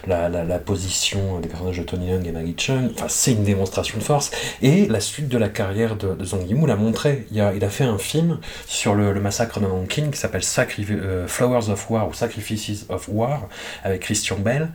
[0.06, 3.98] la, la, position des personnages de Tony Leung et Maggie Chung, enfin, c'est une démonstration
[3.98, 4.30] de force.
[4.60, 7.26] Et la suite de la carrière de, Zhang Yimou l'a montré.
[7.32, 10.42] Il a, fait un film sur le, massacre de Nanking qui s'appelle
[10.90, 13.48] euh, Flowers of War ou Sacrifices of War
[13.82, 14.68] avec Christian Bell,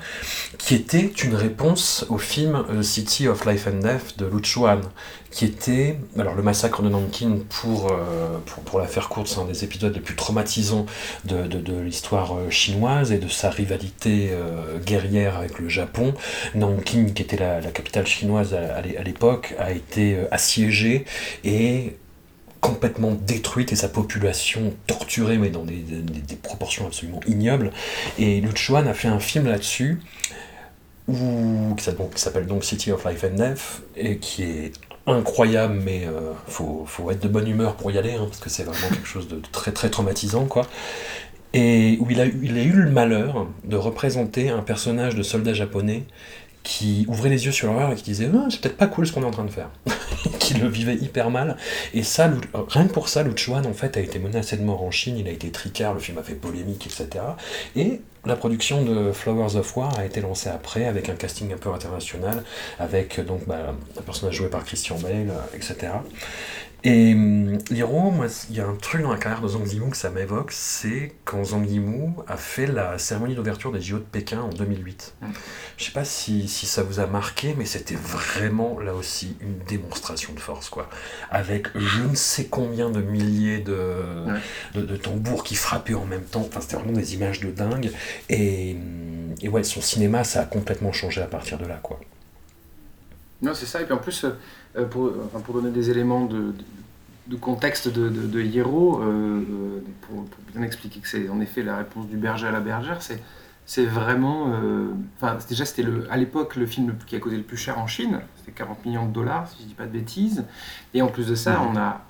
[0.57, 4.81] qui était une réponse au film City of Life and Death de Lu Chuan
[5.35, 9.39] qui était alors le massacre de Nanking pour, euh, pour, pour la faire courte, c'est
[9.39, 10.85] un des épisodes les plus traumatisants
[11.25, 16.13] de, de, l'histoire euh, chinoise et de sa rivalité euh, guerrière avec le Japon.
[16.55, 21.03] Nanking, qui était la, la capitale chinoise à, à l'é- à l'époque, a été assiégée
[21.43, 21.97] et
[22.61, 27.71] complètement détruite et sa population torturée mais dans des, des, proportions absolument ignobles
[28.17, 29.99] et Lu Chuan a fait un film là-dessus
[31.07, 31.83] qui
[32.15, 34.71] s'appelle donc City of Life and Death et qui est
[35.07, 38.49] incroyable, mais euh, faut, faut être de bonne humeur pour y aller, hein, parce que
[38.49, 40.67] c'est vraiment quelque chose de très très traumatisant, quoi.
[41.53, 45.53] Et où il a, il a eu le malheur de représenter un personnage de soldat
[45.53, 46.03] japonais
[46.65, 49.21] qui ouvrait les yeux sur l'horreur et qui disait c'est peut-être pas cool ce qu'on
[49.21, 49.69] est en train de faire.
[50.39, 51.55] Qui le vivait hyper mal.
[51.93, 54.63] Et ça Lu- rien que pour ça Lu Chuan en fait a été menacé de
[54.63, 55.17] mort en Chine.
[55.17, 57.23] Il a été tricard le film a fait polémique etc
[57.75, 61.57] et la production de Flowers of War a été lancée après avec un casting un
[61.57, 62.43] peu international
[62.79, 65.93] avec donc bah, un personnage joué par Christian Bale euh, etc
[66.85, 69.89] et hum, Liro, moi, il y a un truc dans la carrière de Zhang Yimou
[69.89, 74.03] que ça m'évoque, c'est quand Zhang Yimou a fait la cérémonie d'ouverture des JO de
[74.03, 75.15] Pékin en 2008.
[75.21, 75.25] Mm.
[75.77, 79.57] Je sais pas si, si ça vous a marqué, mais c'était vraiment là aussi une
[79.67, 80.87] démonstration de force, quoi.
[81.31, 83.73] Avec je ne sais combien de milliers de,
[84.27, 84.39] Ouais.
[84.75, 86.45] de, de tambours qui frappaient en même temps.
[86.47, 87.91] Enfin, c'était vraiment des images de dingue.
[88.29, 91.99] Et, hum, et ouais, son cinéma, ça a complètement changé à partir de là, quoi.
[93.41, 93.81] Non, c'est ça.
[93.81, 94.31] Et puis en plus, euh,
[94.83, 96.53] pour, enfin, pour donner des éléments de,
[97.39, 102.17] contexte de, de, euh, euh, pour, bien expliquer que c'est en effet la réponse du
[102.17, 102.99] berger à la bergère,
[103.65, 104.53] c'est vraiment.
[104.53, 104.93] euh,
[105.49, 108.21] déjà, c'était à l'époque le film qui a coûté le plus cher en Chine.
[108.37, 110.43] C'était 40 millions de dollars, si je dis pas de bêtises.
[110.93, 112.05] Et en plus de ça, on a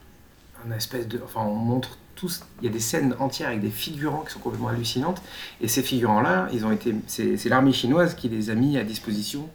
[0.67, 1.21] un espèce de.
[1.23, 2.43] Enfin, on montre tous.
[2.61, 5.21] Il y a des scènes entières avec des figurants qui sont complètement hallucinantes.
[5.61, 6.95] Et ces figurants-là, ils ont été.
[7.07, 9.47] C'est l'armée chinoise qui les a mis à disposition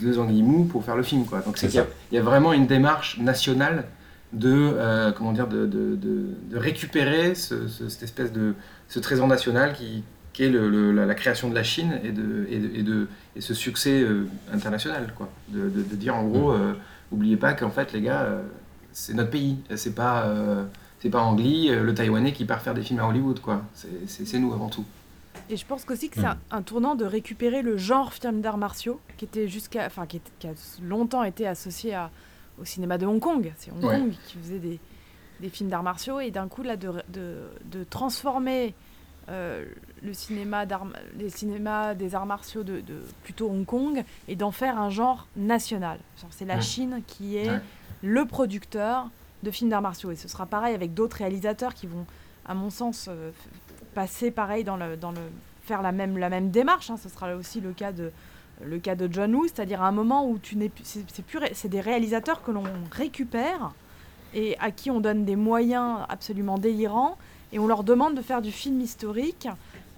[0.00, 1.24] de Zhang Yimou pour faire le film.
[1.24, 1.40] Quoi.
[1.40, 1.88] Donc c'est qu'il y a- ça.
[2.12, 3.84] il y, a vraiment une démarche nationale
[4.32, 8.54] de, euh, comment dire, de, de, de, de récupérer ce, ce- cette espèce de
[8.88, 12.10] ce trésor national qui, qui est le, le- la, la création de la Chine et,
[12.10, 15.12] de, et, de, et, de- et ce succès euh, international.
[15.16, 15.28] Quoi.
[15.48, 16.72] De, dire en gros, euh,
[17.12, 18.42] oubliez pas qu'en fait les gars, euh,
[18.92, 20.26] c'est notre pays, c'est pas...
[21.00, 23.62] c'est pas Angli, euh, le Taïwanais qui part faire des films à Hollywood, quoi.
[24.06, 24.84] C'est nous avant tout.
[25.50, 26.38] Et je pense qu'aussi que c'est Mm.
[26.50, 30.48] un, tournant de récupérer le genre film d'arts martiaux qui était jusqu'à, enfin qui, a
[30.82, 32.10] longtemps été associé à,
[32.60, 33.52] au cinéma de Hong Kong.
[33.56, 33.98] C'est Hong Ouais.
[33.98, 34.80] Kong qui faisait des,
[35.40, 38.74] des films d'arts martiaux et d'un coup là de, de, de transformer
[39.30, 39.64] euh,
[40.02, 40.64] le cinéma
[41.18, 45.26] les cinémas des arts martiaux de, de plutôt Hong Kong et d'en faire un genre
[45.36, 45.98] national.
[46.30, 46.60] C'est la.
[46.60, 47.60] Chine qui est Ouais.
[48.02, 49.08] le producteur
[49.42, 52.06] de films d'arts martiaux et ce sera pareil avec d'autres réalisateurs qui vont,
[52.46, 53.30] à mon sens, euh,
[53.94, 55.18] passer pareil dans le, dans le
[55.64, 56.90] faire la même, la même démarche.
[56.90, 56.96] hein.
[57.02, 58.10] Ce sera aussi le cas de,
[58.64, 61.38] le cas de John Woo, c'est-à-dire à un moment où tu n'es plus- c'est plus
[61.54, 63.72] c'est des réalisateurs que l'on récupère
[64.34, 67.16] et à qui on donne des moyens absolument délirants
[67.52, 69.48] et on leur demande de faire du film historique.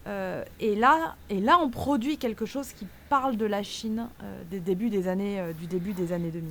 [0.07, 4.43] Euh, et là, et là, on produit quelque chose qui parle de la Chine euh,
[4.51, 6.49] des débuts des années, euh, du début des années 2000.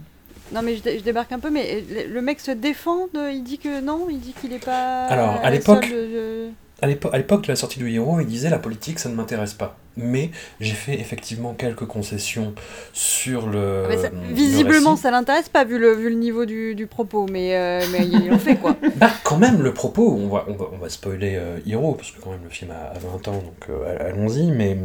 [0.51, 3.43] Non, mais je, dé- je débarque un peu, mais le, mec se défend, de- il
[3.43, 5.05] dit que non, il dit qu'il est pas.
[5.05, 6.49] Alors, à l'époque- de- de-
[6.85, 9.15] À l'épo- à l'époque de la sortie du héros, il disait la politique, ça ne
[9.15, 9.75] m'intéresse pas.
[9.97, 10.29] Mais
[10.59, 12.53] j'ai fait effectivement quelques concessions
[12.93, 13.83] sur le.
[13.85, 15.01] Ah, mais ça- le visiblement, récit.
[15.01, 18.31] ça l'intéresse pas vu le, vu le niveau du, du propos, mais, euh, mais il
[18.31, 18.75] en fait quoi.
[18.97, 22.11] Bah, quand même, le propos, on va, on va, on va spoiler euh, Hiro, parce
[22.11, 24.77] que quand même le film a, a 20 ans, donc euh, allons-y, mais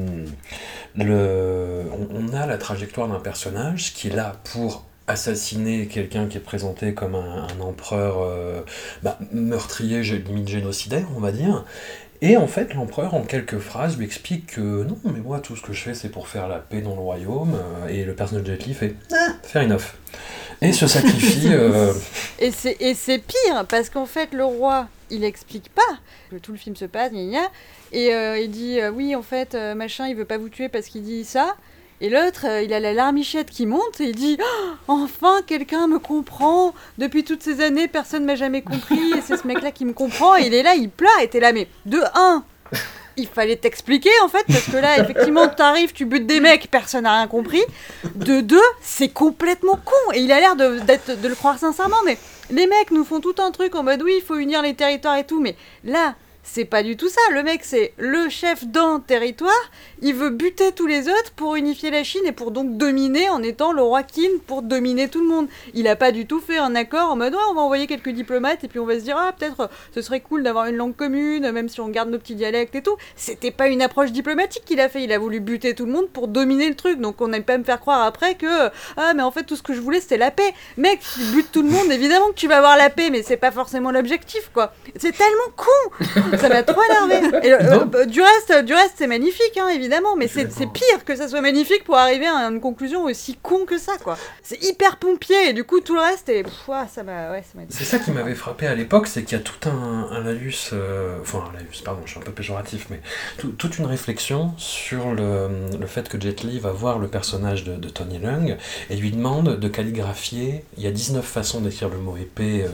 [0.96, 6.36] le, on, on a la trajectoire d'un personnage qui est là pour assassiner quelqu'un qui
[6.38, 8.61] est présenté comme un, un empereur euh,
[9.02, 11.64] bah, meurtrier, limite génocidaire, on va dire.
[12.22, 15.62] Et en fait, l'empereur, en quelques phrases, lui explique que non, mais moi, tout ce
[15.62, 17.54] que je fais, c'est pour faire la paix dans le royaume.
[17.54, 19.94] euh, Et le personnage de Jet Li fait ah, fair enough.
[20.61, 21.48] Et se sacrifie.
[21.50, 21.94] euh,
[22.38, 25.96] Et c'est et c'est pire, parce qu'en fait, le roi, il explique pas
[26.30, 27.48] que tout le film se passe, gna gna,
[27.92, 30.86] et euh, il dit euh, oui, en fait, machin, il veut pas vous tuer parce
[30.88, 31.56] qu'il dit ça.
[32.03, 34.38] Et l'autre, euh, il a la larmichette qui monte et il dit
[34.88, 36.74] Oh, Enfin, quelqu'un me comprend.
[36.98, 39.12] Depuis toutes ces années, personne m'a jamais compris.
[39.16, 40.36] Et c'est ce mec-là qui me comprend.
[40.36, 41.11] Et il est là, il pleure.
[41.22, 42.42] Et t'es là, mais de un,
[43.16, 47.05] il fallait t'expliquer en fait, parce que là, effectivement, t'arrives, tu butes des mecs, personne
[47.05, 47.62] n'a rien compris.
[48.14, 50.12] De deux, c'est complètement con.
[50.14, 50.78] Et il a l'air de,
[51.16, 52.16] de le croire sincèrement, mais
[52.51, 55.16] Les mecs nous font tout un truc en mode oui, il faut unir les territoires
[55.16, 57.20] et tout, mais là, c'est pas du tout ça.
[57.32, 59.53] Le mec, c'est le chef d'un territoire.
[60.03, 63.43] Il veut buter tous les autres pour unifier la Chine et pour donc dominer en
[63.43, 65.49] étant le roi Qin pour dominer tout le monde.
[65.74, 68.11] Il a pas du tout fait un accord en mode ouais, on va envoyer quelques
[68.11, 70.76] diplomates et puis on va se dire ah peut-être euh, ce serait cool d'avoir une
[70.76, 72.97] langue commune, même si on garde nos petits dialectes et tout.
[73.16, 75.05] C'était pas une approche diplomatique qu'il a fait.
[75.05, 77.01] Il a voulu buter tout le monde pour dominer le truc.
[77.01, 79.57] Donc on n'aime pas me faire croire après que euh, ah mais en fait tout
[79.57, 80.55] ce que je voulais c'était la paix.
[80.78, 83.36] Mec, tu butes tout le monde, évidemment que tu vas avoir la paix, mais c'est
[83.36, 84.72] pas forcément l'objectif quoi.
[84.97, 86.30] C'est tellement con.
[86.39, 87.47] Ça m'a trop énervé.
[87.47, 91.28] Et, euh, du reste, du reste c'est magnifique, hein, évidemment, mais c'est pire que ça
[91.28, 94.16] soit magnifique pour arriver à une conclusion aussi con que ça, quoi.
[94.43, 96.43] C'est hyper pompier, et du coup, tout le reste, est...
[96.45, 97.31] Pff, ça m'a...
[97.33, 97.43] Ouais.
[97.68, 100.70] C'est ça qui m'avait frappé à l'époque, c'est qu'il y a tout un, un laïus,
[100.72, 103.01] euh, enfin un laïus, pardon, je suis un peu péjoratif, mais
[103.39, 107.64] tout- toute une réflexion sur le, le fait que Jet Li va voir le personnage
[107.64, 108.57] de, de Tony Leung
[108.91, 110.64] et lui demande de calligraphier.
[110.76, 112.64] Il y a 19 façons d'écrire le mot épée.
[112.64, 112.68] euh,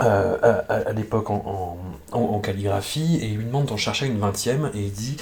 [0.00, 1.78] euh, à, à- à l'époque en,
[2.12, 5.16] en- calligraphie et il lui demande d'en chercher une vingtième et il dit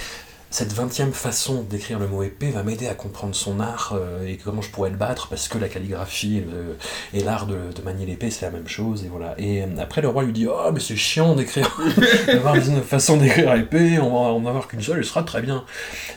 [0.51, 4.37] cette vingtième façon d'écrire le mot épée va m'aider à comprendre son art euh, et
[4.37, 6.39] comment je pourrais le battre parce que la calligraphie
[7.15, 9.35] et et l'art de, de manier l'épée c'est la même chose et voilà.
[9.39, 11.79] Et euh, après le roi lui dit oh mais c'est chiant d'écrire
[12.27, 15.65] d'avoir 19 façons d'écrire épée on va en avoir qu'une seule elle sera très bien.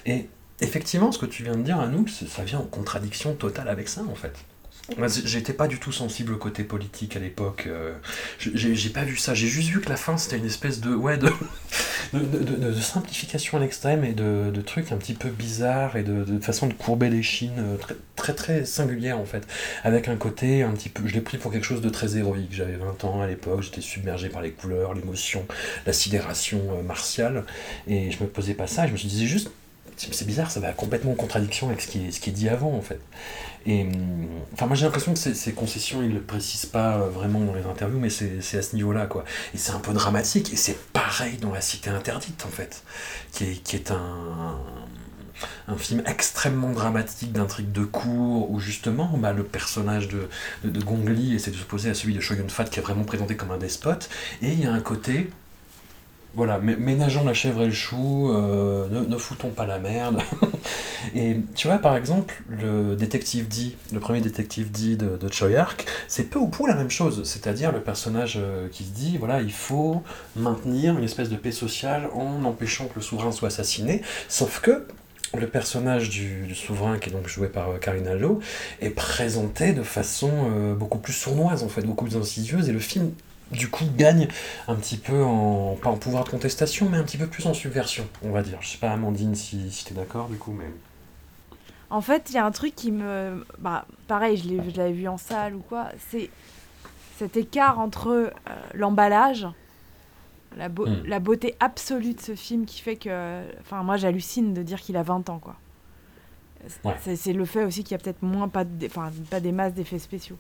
[0.06, 0.28] Et
[0.60, 3.88] effectivement ce que tu viens de dire Anouk c'est- ça vient en contradiction totale avec
[3.88, 4.34] ça en fait
[5.08, 7.66] J'étais pas du tout sensible au côté politique à l'époque.
[7.68, 7.96] euh,
[8.40, 9.34] j'ai pas vu ça.
[9.34, 11.32] J'ai juste vu que la fin c'était une espèce de ouais de,
[12.14, 16.74] de, simplification à l'extrême et de, trucs un petit peu bizarres et de, façon de
[16.74, 19.48] courber les chines euh, très très très singulière en fait.
[19.84, 21.08] Avec un côté un petit peu.
[21.08, 22.52] Je l'ai pris pour quelque chose de très héroïque.
[22.52, 23.64] J'avais 20 ans à l'époque.
[23.64, 25.48] J'étais submergé par les couleurs, l'émotion,
[25.88, 27.44] la sidération euh, martiale
[27.88, 28.86] et je me posais pas ça.
[28.86, 29.50] Je me suis dit juste
[29.98, 32.74] c'est bizarre, ça va complètement en contradiction avec ce qui ce qui est dit avant
[32.74, 33.00] en fait.
[33.66, 37.10] Et hum, enfin, moi j'ai l'impression que ces, ces concessions, ils le précisent pas euh,
[37.10, 39.26] vraiment dans les interviews, mais c'est à ce niveau-là quoi.
[39.54, 42.84] Et c'est un peu dramatique, et c'est pareil dans La Cité Interdite en fait,
[43.32, 44.58] qui est, qui est un,
[45.68, 50.30] un film extrêmement dramatique d'intrigue de cours, où justement bah, le personnage de,
[50.64, 53.36] de, Gong Li essaie de s'opposer à celui de Shogun Fat qui est vraiment présenté
[53.36, 54.10] comme un despote,
[54.42, 55.30] et il y a un côté
[56.34, 60.22] voilà, mé- ménageons la chèvre et le chou, euh, ne foutons pas la merde.
[61.14, 65.56] et tu vois, par exemple, le détective D, le premier détective D de, de Choi
[65.58, 67.24] Ark, c'est peu ou prou la même chose.
[67.24, 70.04] C'est-à-dire le personnage euh, qui se dit, voilà, il faut
[70.36, 74.02] maintenir une espèce de paix sociale en empêchant que le souverain soit assassiné.
[74.28, 74.88] Sauf que
[75.38, 78.40] le personnage du, souverain, qui est donc joué par euh, Karina Lowe,
[78.82, 82.80] est présenté de façon euh, beaucoup plus sournoise, en fait, beaucoup plus insidieuse, et le
[82.80, 83.12] film
[83.52, 84.28] du coup gagne
[84.68, 87.54] un petit peu en pas en pouvoir de contestation mais un petit peu plus en
[87.54, 90.66] subversion on va dire je sais pas Amandine si, si t'es d'accord du coup mais
[91.96, 93.46] En fait, il y a un truc qui me.
[93.60, 95.88] Bah, pareil, je l'avais vu en salle ou quoi.
[96.10, 96.30] C'est
[97.18, 98.30] cet écart entre euh,
[98.74, 99.48] l'emballage,
[100.58, 101.04] la, beau- Mm.
[101.06, 103.42] la beauté absolue de ce film qui fait que.
[103.62, 105.56] Enfin, moi, j'hallucine de dire qu'il a 20 ans, quoi.
[106.68, 106.84] C'est-
[107.30, 107.34] Ouais.
[107.34, 110.00] Le fait aussi qu'il y a peut-être moins, pas, de- enfin, pas des masses d'effets
[110.00, 110.38] spéciaux.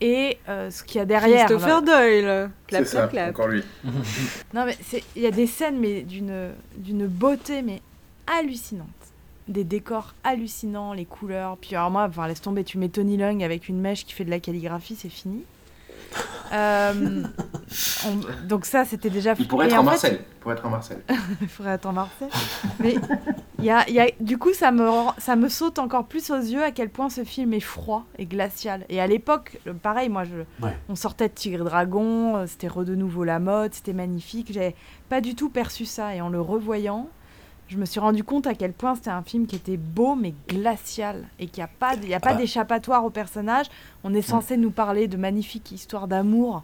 [0.00, 1.46] Et euh, ce qu'il y a derrière.
[1.46, 2.50] Christopher Doyle.
[2.68, 3.30] Clap, C'est ça, clap, clap.
[3.30, 3.64] encore lui.
[4.54, 4.76] Non, mais
[5.16, 7.80] il y a des scènes, mais d'une d'une beauté, mais
[8.26, 8.86] hallucinante.
[9.48, 11.56] Des décors hallucinants, les couleurs.
[11.58, 14.24] Puis alors moi, enfin, laisse tomber, tu mets Tony Leung avec une mèche qui fait
[14.24, 15.42] de la calligraphie, c'est fini.
[16.52, 17.24] Euh,
[18.06, 19.34] on- donc ça, c'était déjà...
[19.36, 20.20] Il pourrait être en fait, Marcel.
[20.30, 21.02] Il pourrait être en Marcel.
[21.40, 22.28] il faudrait être en Marseille.
[22.78, 22.94] Mais
[23.58, 26.04] il y a, il y a- du coup, ça me, rend- ça me saute encore
[26.06, 28.84] plus aux yeux à quel point ce film est froid et glacial.
[28.88, 30.76] Et à l'époque, pareil, moi, je, Ouais.
[30.88, 34.52] on sortait de Tigre et Dragon, euh, c'était de nouveau la mode, c'était magnifique.
[34.52, 34.76] J'avais
[35.08, 36.14] pas du tout perçu ça.
[36.14, 37.08] Et en le revoyant,
[37.68, 40.34] je me suis rendu compte à quel point c'était un film qui était beau mais
[40.48, 43.66] glacial et qu'il n'y a pas, il y a pas Ah d'échappatoire au personnage.
[44.04, 46.62] On est censé nous parler de magnifiques histoires d'amour,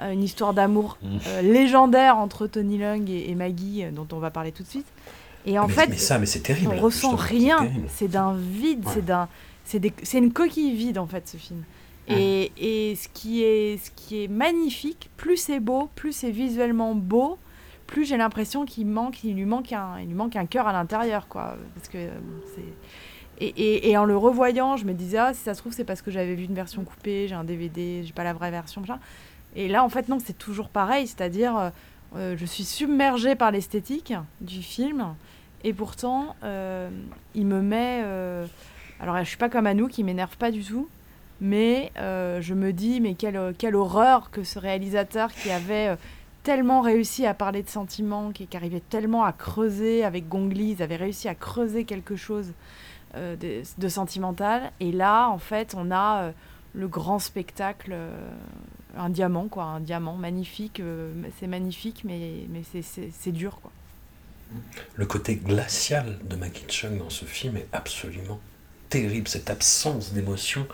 [0.00, 1.06] euh, une histoire d'amour Mm.
[1.26, 4.68] euh, légendaire entre Tony Leung et, et Maggie, euh, dont on va parler tout de
[4.68, 4.86] suite.
[5.46, 7.68] Et en mais, fait, mais ça mais c'est terrible on ressent rien.
[7.88, 8.92] C'est d'un vide, Ouais.
[8.94, 9.28] c'est d'un,
[9.64, 11.62] c'est des- c'est une coquille vide en fait ce film.
[12.10, 16.94] Et, et ce qui est, ce qui est magnifique, plus c'est beau, plus c'est visuellement
[16.94, 17.36] beau,
[17.88, 20.72] plus j'ai l'impression qu'il manque, il lui manque un, il lui manque un cœur à
[20.72, 21.56] l'intérieur quoi.
[21.74, 22.10] Parce que euh,
[22.54, 22.62] c'est
[23.40, 26.10] et, en le revoyant, je me disais, ah, si ça se trouve, c'est parce que
[26.10, 28.82] j'avais vu une version coupée, j'ai un DVD, j'ai pas la vraie version.
[29.54, 31.70] Et là, en fait, non, c'est toujours pareil, c'est-à-dire, euh,
[32.16, 35.14] euh, je suis submergée par l'esthétique du film,
[35.62, 38.02] et pourtant, il me met.
[38.98, 40.88] alors, je suis pas comme Anouk, qui m'énerve pas du tout,
[41.40, 45.96] mais je me dis, mais quelle, quelle horreur que ce réalisateur qui avait.
[46.48, 50.82] Tellement réussi à parler de sentiments, qui, arrivait tellement à creuser avec Gong Li, ils
[50.82, 52.54] avaient réussi à creuser quelque chose
[53.16, 54.72] euh, de, sentimental.
[54.80, 56.32] Et là, en fait, on a euh,
[56.72, 58.30] le grand spectacle, euh,
[58.96, 60.80] un diamant, quoi, un diamant magnifique.
[61.38, 63.70] c'est magnifique, mais, mais c'est- dur, quoi.
[64.94, 66.64] Le côté glacial de Maggie
[66.98, 68.40] dans ce film est absolument
[68.88, 70.66] terrible, cette absence d'émotion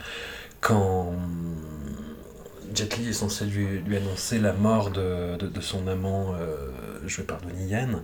[0.60, 1.12] quand
[2.74, 6.68] Jet Li est censé lui, annoncer la mort de, de- son amant euh,
[7.06, 8.02] joué par Donnie Yen.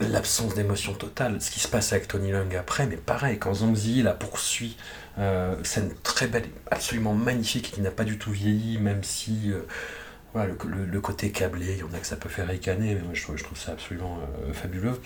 [0.00, 3.74] L'absence d'émotion totale, ce qui se passe avec Tony Leung après, mais pareil, quand Zhang
[3.76, 4.76] Ziyi la poursuit,
[5.18, 9.60] euh, scène très belle, absolument magnifique, qui n'a pas du tout vieilli, même si euh,
[10.32, 13.02] voilà, le, le- côté câblé, il y en a que ça peut faire ricaner, mais
[13.02, 15.00] moi je trouve, je trouve ça absolument euh, fabuleux.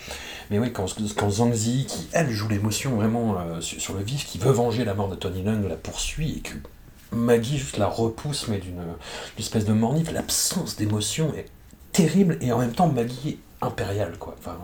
[0.49, 4.25] Mais oui, quand, quand Zhang Ziyi, qui elle joue l'émotion vraiment sur, sur le vif,
[4.25, 6.53] qui veut venger la mort de Tony Leung, la poursuit, et que
[7.11, 8.81] Maggie juste la repousse, mais d'une
[9.39, 11.45] espèce de mornif, l'absence d'émotion est
[11.91, 14.35] terrible, et en même temps Maggie est impériale, quoi.
[14.37, 14.55] Enfin,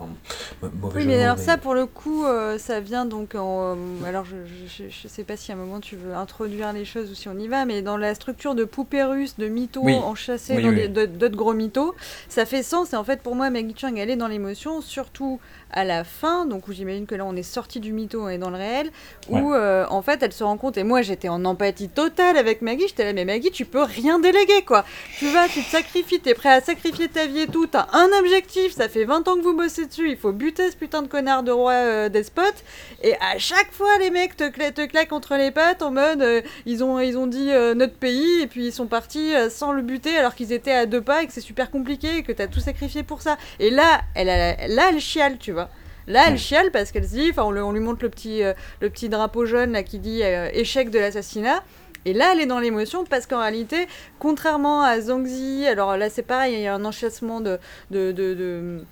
[0.62, 3.74] m- mauvais Oui, mais alors mais- ça, pour le coup, euh, ça vient donc en...
[3.74, 4.36] euh, alors, je,
[4.68, 7.28] je, je sais pas si à un moment tu veux introduire les choses ou si
[7.28, 9.94] on y va, mais dans la structure de poupée russe, de mythos Oui.
[9.96, 11.08] enchâssés Oui, dans oui.
[11.08, 11.92] d'autres gros mythos,
[12.28, 12.92] ça fait sens.
[12.92, 15.40] Et en fait, pour moi, Maggie Chung, elle est dans l'émotion, surtout
[15.72, 18.38] à la fin, donc où j'imagine que là, on est sorti du mytho, on est
[18.38, 18.90] dans le réel,
[19.28, 22.62] où euh, en fait, elle se rend compte, et moi, j'étais en empathie totale avec
[22.62, 24.84] Maggie, j'étais là, mais Maggie, tu peux rien déléguer, quoi.
[25.18, 28.08] Tu vas, tu te sacrifies, t'es prêt à sacrifier ta vie et tout, t'as un
[28.20, 31.08] objectif, ça fait 20 ans que vous bossez dessus, il faut buter ce putain de
[31.08, 32.62] connard de roi euh, despote,
[33.02, 36.22] et à chaque fois les mecs te, cla- te claquent entre les pattes en mode
[36.22, 39.72] euh, ils, ont, ils ont dit euh, notre pays, et puis ils sont partis sans
[39.72, 42.32] le buter alors qu'ils étaient à deux pas et que c'est super compliqué et que
[42.32, 43.36] t'as tout sacrifié pour ça.
[43.58, 45.63] Et là, elle, a- là, elle chiale, tu vois.
[46.06, 48.90] Là, elle chiale parce qu'elle se dit, enfin, on, lui montre le petit, euh, le
[48.90, 51.62] petit drapeau jaune là qui dit euh, échec de l'assassinat.
[52.06, 53.86] Et là, elle est dans l'émotion parce qu'en réalité,
[54.18, 57.58] contrairement à Zhangzi, alors là, c'est pareil, il y a un enchaînement de,
[57.90, 58.84] de, de, de,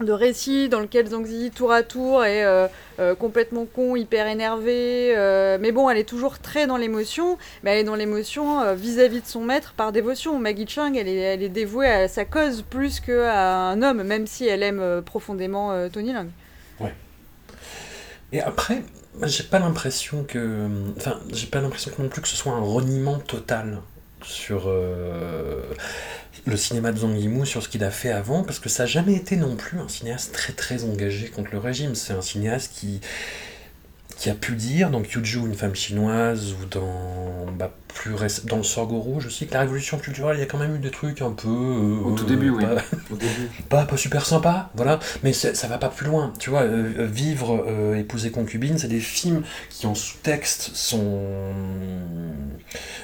[0.00, 2.66] de récits dans lequel Zhangzi, tour à tour, est euh,
[3.00, 5.14] euh, complètement con, hyper énervé.
[5.16, 9.22] euh, mais bon, elle est toujours très dans l'émotion, mais elle est dans l'émotion vis-à-vis
[9.22, 10.38] de son maître par dévotion.
[10.38, 14.26] Maggie Chung, elle est, elle est dévouée à sa cause plus qu'à un homme, même
[14.26, 16.12] si elle aime profondément Tony
[16.80, 16.92] Leung.
[18.32, 18.82] Et après,
[19.22, 20.68] j'ai pas l'impression que.
[20.96, 23.80] Enfin, j'ai pas l'impression non plus que ce soit un reniement total
[24.22, 25.62] sur euh,
[26.44, 28.86] le cinéma de Zhang Yimou, sur ce qu'il a fait avant, parce que ça n'a
[28.88, 31.94] jamais été non plus un cinéaste très très engagé contre le régime.
[31.94, 33.00] C'est un cinéaste qui
[34.18, 38.58] qui a pu dire dans Kyuju, une femme chinoise, ou dans, bah, plus réc- dans
[38.58, 40.90] le Sorgho Rouge aussi, que la révolution culturelle, il y a quand même eu des
[40.90, 41.48] trucs un peu...
[41.48, 42.64] euh, Au tout début, oui.
[42.64, 43.48] pas- Au début.
[43.68, 46.32] pas, pas super sympa, voilà, mais ça va pas plus loin.
[46.38, 51.18] Tu vois, euh, euh, Vivre, euh, Épouser concubine, c'est des films qui en sous-texte sont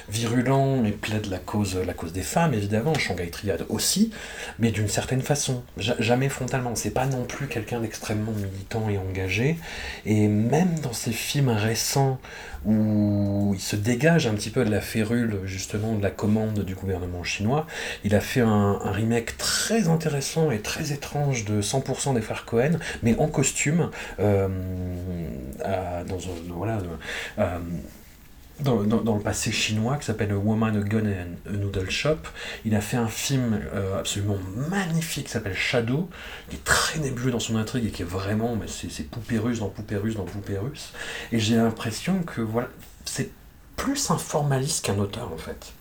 [0.09, 4.11] virulents et plaident la cause, la cause des femmes, évidemment, Shanghai Triad aussi,
[4.59, 6.75] mais d'une certaine façon, Ja- jamais frontalement.
[6.75, 9.57] C'est pas non plus quelqu'un d'extrêmement militant et engagé,
[10.05, 12.19] et même dans ces films récents
[12.65, 16.75] où il se dégage un petit peu de la férule justement de la commande du
[16.75, 17.67] gouvernement chinois,
[18.03, 22.79] il a fait un, remake très intéressant et très étrange de 100% des frères Cohen,
[23.03, 24.47] mais en costume, euh,
[25.59, 26.79] dans, un- voilà,
[27.39, 27.59] euh,
[28.59, 32.17] dans, le passé chinois qui s'appelle Woman, a Gun and a Noodle Shop.
[32.63, 34.37] Il a fait un film euh, absolument
[34.69, 36.09] magnifique qui s'appelle Shadow,
[36.49, 39.37] qui est très nébuleux dans son intrigue et qui est vraiment, mais c'est c'est poupée
[39.37, 40.93] russe dans poupée russe dans poupée russe.
[41.31, 42.69] Et j'ai l'impression que voilà,
[43.03, 43.31] c'est
[43.75, 45.73] plus un formaliste qu'un auteur en fait.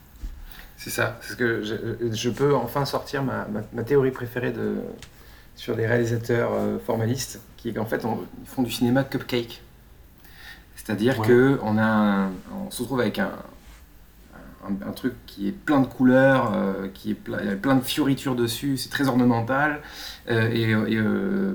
[0.77, 1.19] C'est ça.
[1.23, 4.77] C'est ce que je, peux enfin sortir ma, ma- théorie préférée de,
[5.57, 9.63] sur les réalisateurs euh, formalistes, qui est qu'en fait, ils font du cinéma cupcake.
[10.85, 11.27] C'est-à-dire Ouais.
[11.27, 12.31] que on a un-
[12.67, 13.31] on se retrouve avec un,
[14.69, 17.57] un, un truc qui est plein de couleurs, euh, qui est plein, il y a
[17.57, 19.81] plein de fioritures dessus, c'est très ornemental,
[20.31, 21.55] euh, et, et, euh,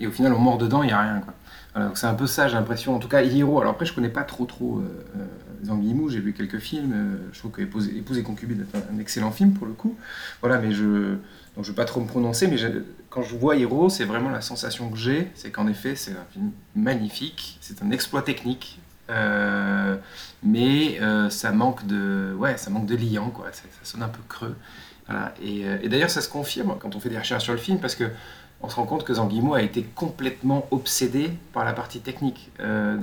[0.00, 1.20] et au final, on mord dedans, il n'y a rien.
[1.20, 1.34] Quoi.
[1.74, 2.94] Voilà, donc c'est un peu ça, j'ai l'impression.
[2.94, 3.60] En tout cas, Hiro.
[3.60, 6.92] Alors après, je connais pas trop trop euh, euh, Zhang Yimou, j'ai vu quelques films.
[6.94, 9.94] euh, je trouve que Épouse, Épouse et concubine est un, excellent film pour le coup.
[10.42, 11.14] Voilà, mais je
[11.56, 12.56] donc je vais pas trop me prononcer, mais
[13.16, 16.26] quand je vois Hiro, c'est vraiment la sensation que j'ai, c'est qu'en effet, c'est un
[16.34, 18.78] film magnifique, c'est un exploit technique.
[19.08, 19.96] euh,
[20.42, 24.18] mais euh, ça manque de ouais ça manque de liant quoi ça, sonne un peu
[24.28, 24.56] creux
[25.10, 27.94] euh, et d'ailleurs ça se confirme quand on fait des recherches sur le film parce
[27.94, 28.10] que
[28.60, 32.50] on se rend compte que Zanguimo a été complètement obsédé par la partie technique,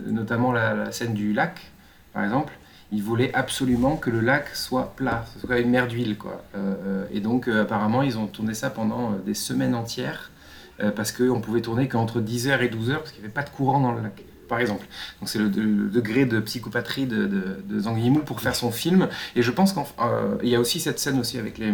[0.07, 1.72] notamment la scène du lac,
[2.11, 2.53] par exemple.
[2.94, 6.16] Il voulait absolument que le lac soit plat, ce soit une mer d'huile.
[6.56, 10.30] Euh, euh, et donc, euh, apparemment, ils ont tourné ça pendant des semaines entières,
[10.96, 13.80] parce qu'on pouvait tourner qu'entre 10h et 12h, parce qu'il n'y avait pas de courant
[13.80, 14.86] dans le lac, par exemple.
[15.20, 19.08] Donc, c'est le, degré de psychopatrie de, de, de Zhang pour faire son film.
[19.36, 21.74] Et je pense qu'il y a aussi cette scène aussi avec les,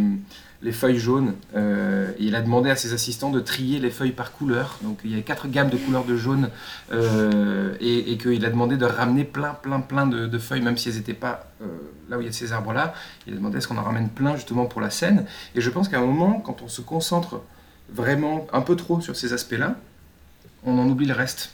[0.61, 1.35] les feuilles jaunes.
[1.55, 4.77] Euh, il a demandé à ses assistants de trier les feuilles par couleur.
[4.81, 6.49] Donc il y avait quatre gammes de couleurs de jaune.
[6.91, 10.95] euh, et qu'il a demandé de ramener plein, plein, plein de, feuilles, même si elles
[10.95, 11.65] n'étaient pas euh,
[12.09, 12.93] là où il y a ces arbres-là.
[13.27, 15.25] Il a demandé à ce qu'on en ramène plein justement pour la scène.
[15.55, 17.41] Et je pense qu'à un moment, quand on se concentre
[17.89, 19.75] vraiment un peu trop sur ces aspects-là,
[20.65, 21.51] on en oublie le reste.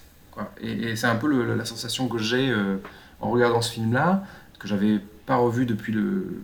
[0.62, 2.78] Et, c'est un peu la sensation que j'ai euh,
[3.22, 4.24] en regardant ce film-là,
[4.60, 5.95] que j'avais pas revu depuis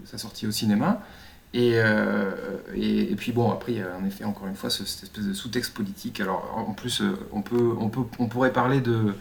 [0.05, 1.01] sa sortie au cinéma.
[1.53, 2.31] Et, euh,
[2.75, 5.03] et, et puis bon, après, il y a en effet, encore une fois, ce- cette
[5.03, 6.21] espèce de sous-texte politique.
[6.21, 9.13] Alors, en plus, euh, on, peut, on, peut, on pourrait parler de,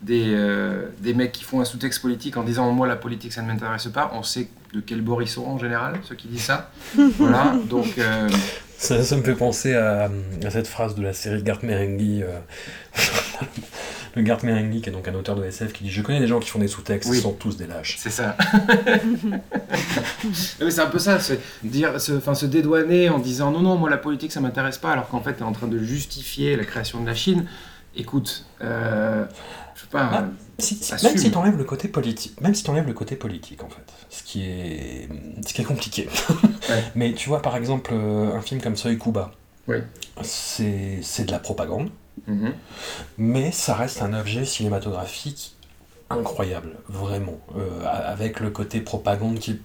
[0.00, 3.42] des, euh, des mecs qui font un sous-texte politique en disant Moi, la politique, ça
[3.42, 4.10] ne m'intéresse pas.
[4.14, 6.70] On sait de quel bord ils sont en général, ceux qui disent ça.
[7.18, 7.98] voilà, donc.
[7.98, 8.28] euh,
[8.78, 10.10] Ça, ça me fait penser à,
[10.42, 12.22] à cette phrase de la série Gart Marenghi.
[14.14, 16.26] le Gart Marenghi, qui est donc un auteur de SF, qui dit Je connais des
[16.26, 17.18] gens qui font des sous-textes, Oui.
[17.18, 17.96] ils sont tous des lâches.
[17.98, 18.36] C'est ça.
[20.60, 23.76] Mais c'est un peu ça, c'est dire, se, enfin, se dédouaner en disant non, non,
[23.76, 26.56] moi la politique ça m'intéresse pas, alors qu'en fait tu es en train de justifier
[26.56, 27.46] la création de la Chine.
[27.96, 29.24] Écoute, euh,
[29.76, 30.10] je sais pas.
[30.12, 30.24] Ah,
[30.58, 31.10] Si, si- Assume.
[31.10, 34.22] même si t'enlèves le côté politique, même si t'enlèves le côté politique en fait, ce
[34.22, 35.08] qui est,
[35.46, 36.08] ce qui est compliqué.
[36.70, 36.82] Ouais.
[36.94, 39.32] Mais tu vois par exemple euh, un film comme Seuil Kuba,
[39.68, 39.76] Oui.
[40.22, 41.90] c'est de la propagande,
[42.26, 42.52] mhm.
[43.18, 45.54] mais ça reste un objet cinématographique
[46.10, 49.60] incroyable, vraiment, euh, avec le côté propagande qui,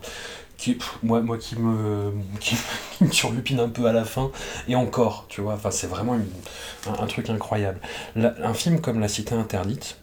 [0.57, 2.55] qui moi, moi qui me, qui,
[2.97, 4.31] qui me turlupine un peu à la fin,
[4.67, 6.17] et encore, tu vois, c'est vraiment
[6.87, 7.79] un, truc incroyable.
[8.15, 9.97] Un film comme La Cité Interdite,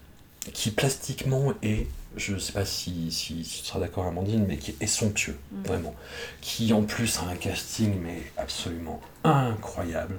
[0.53, 1.87] qui plastiquement est,
[2.17, 5.93] je sais pas si, si, si tu seras d'accord Amandine, mais qui est somptueux, vraiment,
[6.41, 10.15] qui en plus a un casting mais absolument incroyable,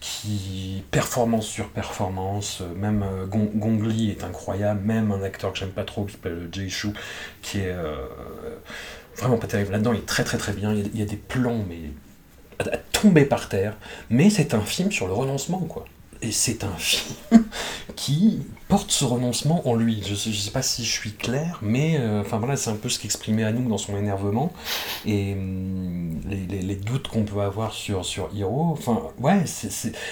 [0.00, 5.52] qui performance sur performance, euh, même euh, Gon- Gong Li est incroyable, même un acteur
[5.52, 6.92] que j'aime pas trop qui s'appelle Jay Chou,
[7.42, 7.96] qui est euh,
[9.16, 9.72] vraiment pas terrible.
[9.72, 11.64] Là-dedans, il est très très très bien, il y a, il y a des plans
[11.68, 11.90] mais
[12.58, 13.76] à, à tomber par terre,
[14.10, 15.84] mais c'est un film sur le renoncement quoi.
[16.20, 17.14] Et c'est un film
[17.96, 20.02] qui porte ce renoncement en lui.
[20.04, 22.98] Je je sais pas si je suis clair, mais euh, voilà, c'est un peu ce
[22.98, 24.52] qu'exprimait à nous dans son énervement
[25.06, 28.72] et hum, les, doutes qu'on peut avoir sur sur Hiro.
[28.72, 29.44] Enfin ouais,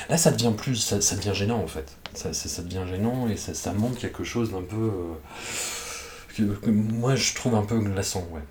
[0.08, 1.96] là ça devient plus, ça, devient gênant en fait.
[2.14, 2.30] Ça,
[2.62, 5.14] devient gênant et ça, montre quelque chose d'un peu euh,
[6.36, 8.26] que, que moi je trouve un peu glaçant.
[8.32, 8.42] Ouais.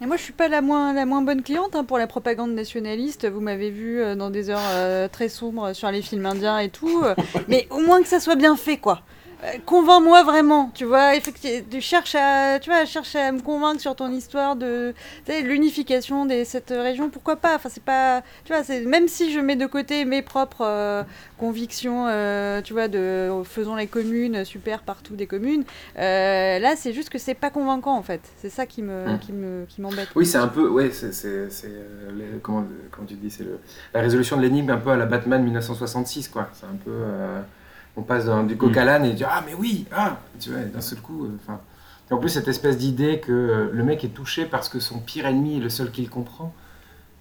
[0.00, 2.52] Et moi, je suis pas la moins, la moins bonne cliente hein, pour la propagande
[2.52, 3.28] nationaliste.
[3.28, 6.68] Vous m'avez vu euh, dans des heures euh, très sombres sur les films indiens et
[6.68, 7.02] tout.
[7.04, 7.16] euh,
[7.48, 9.02] mais au moins que ça soit bien fait, quoi.
[9.44, 11.14] Euh, Convainc-moi vraiment, tu vois.
[11.14, 14.92] Effectivement, tu cherches à, tu vois, cherche à me convaincre sur ton histoire de
[15.28, 17.08] l'unification de cette région.
[17.08, 20.22] Pourquoi pas Enfin, c'est pas, tu vois, c'est même si je mets de côté mes
[20.22, 21.02] propres euh,
[21.38, 25.64] convictions, euh, tu vois, de faisons les communes super partout des communes.
[25.98, 28.20] euh, là, c'est juste que c'est pas convaincant en fait.
[28.38, 29.18] C'est ça qui me, Mm.
[29.20, 30.08] qui me, qui m'embête.
[30.16, 30.68] Oui, c'est un peu.
[30.68, 31.12] Ouais, c'est.
[31.14, 33.58] c'est- c'est, euh, les- comment, comment tu dis C'est le,
[33.94, 36.48] la résolution de l'énigme un peu à la Batman 1966, quoi.
[36.52, 36.90] C'est un peu.
[37.98, 40.60] On passe du coq à l'âne et tu dis Ah, mais oui Ah Tu vois,
[40.60, 41.24] d'un seul coup.
[41.26, 41.60] euh, Enfin.
[42.10, 45.26] en plus, cette espèce d'idée que euh, le mec est touché parce que son pire
[45.26, 46.54] ennemi est le seul qu'il comprend.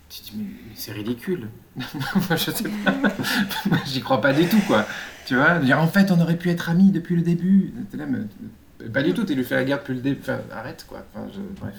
[0.10, 1.50] Tu te dis, mais, mais c'est ridicule.
[1.76, 2.92] Moi, je sais pas.
[3.70, 4.86] Moi, J'y crois pas du tout, quoi.
[5.26, 7.74] Tu vois dire, En fait, on aurait pu être amis depuis le début.
[7.92, 10.20] T'es là, mais- pas du tout, tu lui fais la guerre depuis le début.
[10.22, 11.04] Enfin, arrête, quoi.
[11.14, 11.74] Enfin, je- bref.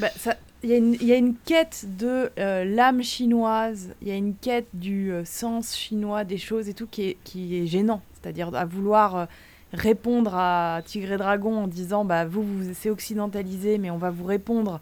[0.00, 3.94] Bah, ça- Il y, a une- il y a une quête de euh, l'âme chinoise,
[4.02, 7.16] il y a une quête du euh, sens chinois des choses et tout qui est,
[7.24, 8.02] qui est gênant.
[8.20, 9.24] C'est-à-dire à vouloir euh,
[9.72, 14.10] répondre à Tigre et Dragon en disant bah, vous, vous c'est occidentalisé, mais on va
[14.10, 14.80] vous répondre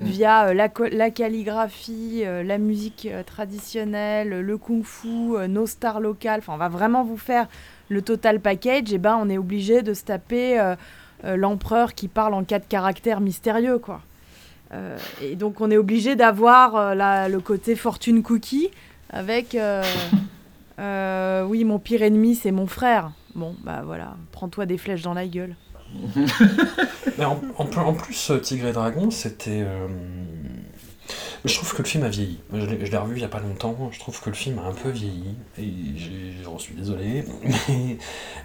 [0.00, 0.04] Mm.
[0.06, 6.40] via euh, la, la calligraphie, euh, la musique euh, traditionnelle, le kung-fu, nos stars locales.
[6.40, 7.46] Enfin, on va vraiment vous faire
[7.88, 8.92] le total package.
[8.92, 10.74] Et ben, on est obligé de se taper
[11.24, 14.00] l'empereur qui parle en quatre caractères mystérieux, quoi.
[15.20, 18.70] Et donc on est obligé d'avoir le côté fortune cookie
[19.10, 19.56] avec
[20.80, 23.12] euh, oui mon pire ennemi c'est mon frère.
[23.34, 25.54] Bon bah voilà, prends-toi des flèches dans la gueule.
[27.18, 29.62] Mais en, en plus, euh, Tigre et Dragon, c'était.
[29.64, 29.88] euh,
[31.44, 32.38] Je trouve que le film a vieilli.
[32.52, 33.90] Je l'ai revu il y a pas longtemps.
[33.92, 35.34] Je trouve que le film a un peu vieilli.
[35.58, 35.72] Et
[36.44, 37.24] j'en suis désolé.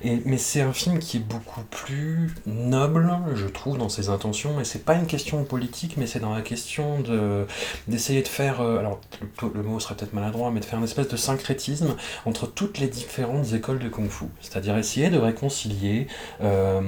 [0.04, 4.60] Mais, mais c'est un film qui est beaucoup plus noble, je trouve, dans ses intentions.
[4.60, 7.46] Et c'est pas une question politique, mais c'est dans la question de
[7.88, 8.62] d'essayer de faire.
[8.62, 9.00] euh, alors,
[9.42, 12.88] le, mot serait peut-être maladroit, mais de faire une espèce de syncrétisme entre toutes les
[12.88, 14.26] différentes écoles de kung-fu.
[14.42, 16.08] C'est-à-dire essayer de réconcilier
[16.42, 16.82] euh,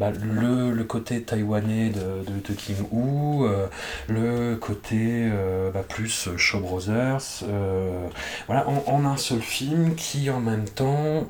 [0.00, 3.66] bah, le, le côté taïwanais de, de, de King Hu, euh,
[4.08, 5.28] le côté
[5.72, 8.08] bah, plus Shaw Brothers, euh,
[8.48, 11.26] en un seul film qui en même temps,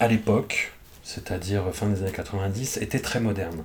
[0.00, 0.72] à l'époque,
[1.02, 3.62] c'est-à-dire fin des années 90, était très moderne.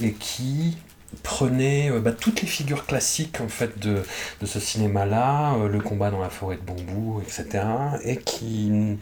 [0.00, 0.76] Et qui
[1.22, 4.02] prenait euh, bah, toutes les figures classiques en fait de,
[4.40, 7.64] de ce cinéma-là, euh, le combat dans la forêt de bambou, etc.,
[8.04, 8.96] et qui,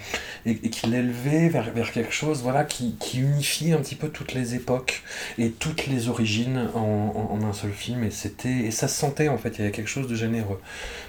[0.46, 4.34] et, qui l'élevait vers, vers quelque chose voilà, qui, qui unifie un petit peu toutes
[4.34, 5.02] les époques
[5.38, 9.28] et toutes les origines en, en- un seul film, et, c'était, et ça se sentait
[9.28, 10.60] en fait, il y avait quelque chose de généreux.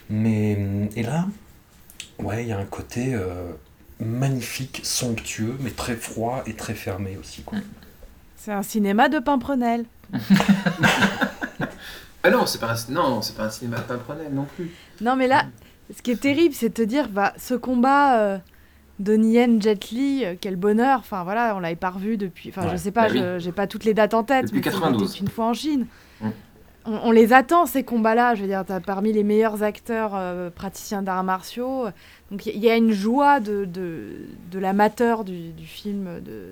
[0.10, 0.58] Mais,
[0.95, 1.28] et là,
[2.20, 3.51] ouais, il y a un côté euh,
[3.99, 7.43] magnifique, somptueux, mais très froid et très fermé aussi.
[8.36, 9.86] C'est un cinéma de Pimprenel.
[12.25, 14.71] Ah non, c'est pas un, non, pas un cinéma pimprenel non plus.
[15.01, 15.43] Non, mais là,
[15.95, 18.37] ce qui est terrible, c'est de te dire, bah, ce combat euh,
[18.99, 20.99] Donnie Yen, Jet Li, euh, quel bonheur.
[20.99, 22.49] Enfin, voilà, on l'avait pas revu depuis.
[22.49, 22.77] Enfin, je Ouais.
[22.77, 23.19] sais pas, Bah oui.
[23.19, 25.09] je- j'ai pas toutes les dates en tête, Depuis mais c'est 92.
[25.09, 25.85] c'était une fois en Chine.
[26.21, 26.29] Mm.
[26.85, 28.35] On, on les attend, ces combats-là.
[28.35, 31.87] Je veux dire, t'as parmi les meilleurs acteurs euh, praticiens d'arts martiaux.
[32.31, 36.07] Donc, il y, y a une joie de, de, de l'amateur du, du film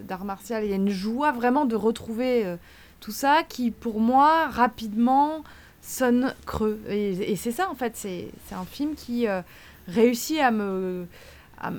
[0.06, 0.66] d'art martial.
[0.66, 2.56] Il y a une joie vraiment de retrouver euh,
[3.02, 5.44] tout ça qui, pour moi, rapidement
[5.82, 6.80] sonne creux.
[6.88, 7.96] Et, et c'est ça, en fait.
[7.96, 9.42] C'est un film qui euh,
[9.88, 11.06] réussit à me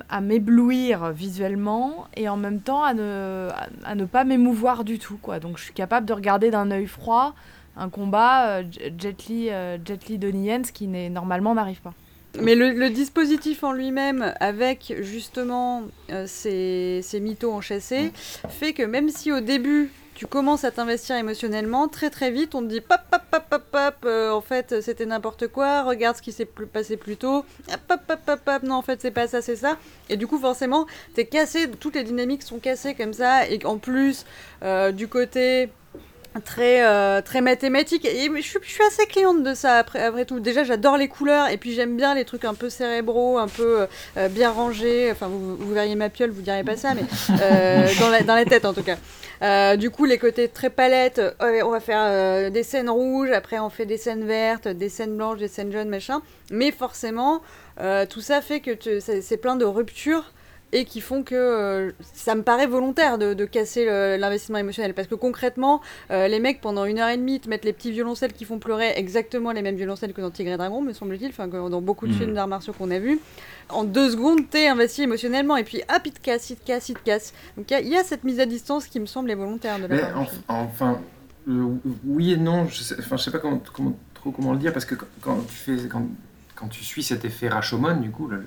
[0.09, 4.97] à, m'éblouir visuellement et en même temps à ne, à, à ne pas m'émouvoir du
[4.97, 5.17] tout.
[5.21, 5.39] Quoi.
[5.41, 7.33] Donc je suis capable de regarder d'un œil froid
[7.75, 11.53] un combat euh, J- Jet Li, euh, Jet Li Donnie Yen, ce qui n'est- normalement
[11.53, 11.93] n'arrive pas.
[12.41, 15.81] Mais le, le dispositif en lui-même, avec justement
[16.11, 18.13] euh, ces, ces mythos enchâssés,
[18.47, 22.61] fait que même si au début tu commences à t'investir émotionnellement, très très vite on
[22.61, 26.21] te dit pop pop pop pop pop, euh, en fait c'était n'importe quoi, regarde ce
[26.21, 29.27] qui s'est passé plus tôt, Ah, pop pop pop pop, non en fait c'est pas
[29.27, 29.77] ça, c'est ça.
[30.09, 30.85] Et du coup forcément
[31.15, 34.25] t'es cassé, toutes les dynamiques sont cassées comme ça, et en plus
[34.63, 35.69] euh, du côté
[36.41, 38.05] très euh, très mathématique.
[38.05, 40.39] Et je suis, je suis assez cliente de ça après après tout.
[40.39, 43.87] Déjà j'adore les couleurs et puis j'aime bien les trucs un peu cérébraux un peu
[44.17, 45.09] euh, bien rangés.
[45.11, 47.03] Enfin vous, vous verriez ma piole vous diriez pas ça mais
[47.41, 48.97] euh, dans, la, dans la tête en tout cas.
[49.41, 53.31] Euh, du coup les côtés très palettes euh, on va faire euh, des scènes rouges
[53.31, 56.21] après on fait des scènes vertes des scènes blanches des scènes jaunes machin.
[56.51, 57.41] Mais forcément
[57.81, 60.31] euh, tout ça fait que c'est plein de ruptures
[60.73, 63.85] et qui font que euh, ça me paraît volontaire de, de casser
[64.17, 64.93] l'investissement émotionnel.
[64.93, 65.81] Parce que concrètement,
[66.11, 68.59] euh, les mecs, pendant une heure et demie, te mettent les petits violoncelles qui font
[68.59, 72.07] pleurer exactement les mêmes violoncelles que dans Tigre et Dragon, me semble-t-il, enfin, dans beaucoup
[72.07, 72.17] de Mhm.
[72.17, 73.19] films d'arts martiaux qu'on a vus.
[73.69, 76.89] En deux secondes, t'es investi émotionnellement, et puis hop, il te casse, il te casse,
[76.89, 77.33] il te casse.
[77.55, 79.35] Donc il y a- il y, a cette mise à distance qui me semble est
[79.35, 80.01] volontaire de la Mais
[80.49, 80.99] enfin,
[81.47, 81.65] euh,
[82.05, 82.67] oui et non.
[82.67, 85.05] Je sais, enfin, je sais pas comment, comment- trop comment le dire parce que quand,
[85.21, 86.07] quand tu fais, quand,
[86.55, 88.43] quand tu suis cet effet Rashomon, du coup, le- le-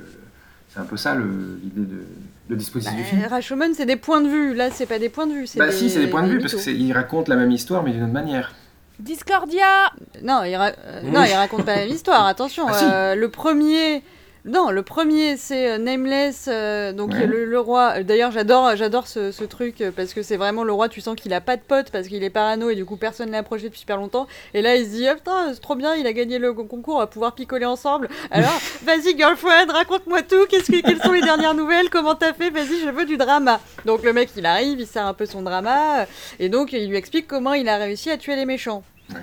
[0.77, 2.05] c'est un peu ça l'idée de
[2.51, 3.23] le dispositif du film.
[3.23, 4.55] Bah, Rashomon, c'est des points de vue.
[4.55, 5.47] Là, c'est pas des points de vue.
[5.57, 8.03] Bah si, c'est des points de vue parce qu'il raconte la même histoire mais d'une
[8.05, 8.53] autre manière.
[9.01, 9.93] Discordia
[10.23, 12.67] Non, il, ra- euh, non, il raconte pas la même histoire, attention.
[12.69, 12.85] Ah, si.
[12.85, 14.03] euh, le premier.
[14.49, 17.27] Non, le premier c'est euh, Nameless, euh, donc Ouais.
[17.27, 18.05] le, le roi.
[18.05, 20.89] D'ailleurs, j'adore, j'adore ce, ce truc euh, parce que c'est vraiment le roi.
[20.89, 23.33] Tu sens qu'il a pas de pote parce qu'il est parano et du coup personne
[23.33, 24.29] l'a approché depuis super longtemps.
[24.55, 26.95] Et là, il se dit, ah, putain, c'est trop bien, il a gagné le concours,
[26.95, 28.09] on va pouvoir picoler ensemble.
[28.31, 30.47] Alors, vas-y girlfriend, raconte-moi tout.
[30.49, 33.59] Qu'est-ce que, quelles sont les dernières nouvelles Comment t'as fait Vas-y, je veux du drama.
[33.85, 36.05] Donc le mec, il arrive, il sert un peu son drama euh,
[36.39, 38.85] et donc il lui explique comment il a réussi à tuer les méchants.
[39.11, 39.17] Ouais.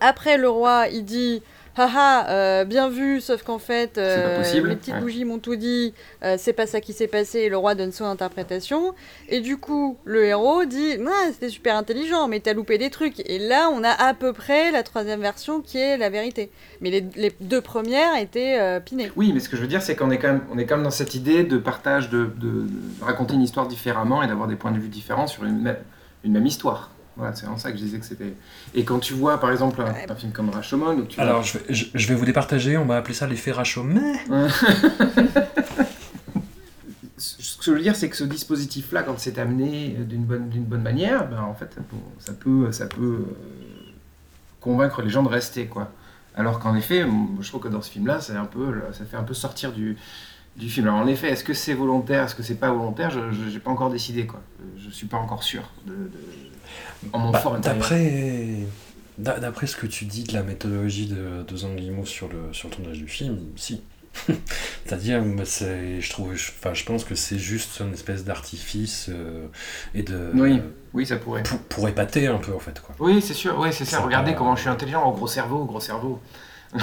[0.00, 1.42] Après, le roi, il dit
[1.80, 5.00] Haha, euh, bien vu, sauf qu'en fait, euh, les petites ouais.
[5.00, 7.90] bougies m'ont tout dit, euh, c'est pas ça qui s'est passé, et le roi donne
[7.92, 8.94] son interprétation.
[9.28, 13.20] Et du coup, le héros dit Ah, c'était super intelligent, mais t'as loupé des trucs.
[13.28, 16.50] Et là, on a à peu près la troisième version qui est la vérité.
[16.82, 19.10] Mais les, les deux premières étaient pinées.
[19.16, 20.76] Oui, mais ce que je veux dire, c'est qu'on est quand même, on est quand
[20.76, 24.48] même dans cette idée de partage, de, de- de raconter une histoire différemment et d'avoir
[24.48, 25.76] des points de vue différents sur une même,
[26.24, 26.90] une même histoire.
[27.20, 28.34] Voilà, c'est en ça que je disais que c'était.
[28.74, 31.58] Et quand tu vois, par exemple, un, un film comme Rashomon, où tu Alors, je
[31.58, 34.14] vais, je, je vais vous départager, on va appeler ça l'effet Rashomon.
[37.18, 40.64] ce que je veux dire, c'est que ce dispositif-là, quand c'est amené d'une bonne, d'une
[40.64, 43.36] bonne manière, ben, en fait, bon, ça peut, ça peut euh,
[44.60, 45.92] convaincre les gens de rester, quoi.
[46.34, 47.04] Alors qu'en effet,
[47.40, 49.96] je trouve que dans ce film-là, c'est un peu, ça fait un peu sortir du,
[50.56, 50.86] du film.
[50.86, 53.20] Alors en effet, est-ce que c'est volontaire, est-ce que c'est pas volontaire Je
[53.52, 54.40] n'ai pas encore décidé, quoi.
[54.78, 56.10] Je suis pas encore sûr de, de-
[57.12, 57.58] en mon Bah, fort.
[57.58, 58.46] D'après
[59.18, 62.52] d'a- d'après ce que tu dis de la méthodologie de, de Zhang Yimou sur le,
[62.52, 63.82] sur le tournage du film, si.
[64.84, 69.06] C'est-à-dire, bah, c'est- je trouve, je, enfin, je pense que c'est juste une espèce d'artifice
[69.08, 69.46] euh,
[69.94, 70.60] et de Oui,
[70.94, 71.42] oui, ça pourrait.
[71.44, 72.94] pour, pour épater un peu en fait quoi.
[72.98, 74.00] Oui, c'est sûr, oui, c'est ça.
[74.00, 76.20] Regardez comment je suis intelligent, au gros cerveau, au gros cerveau.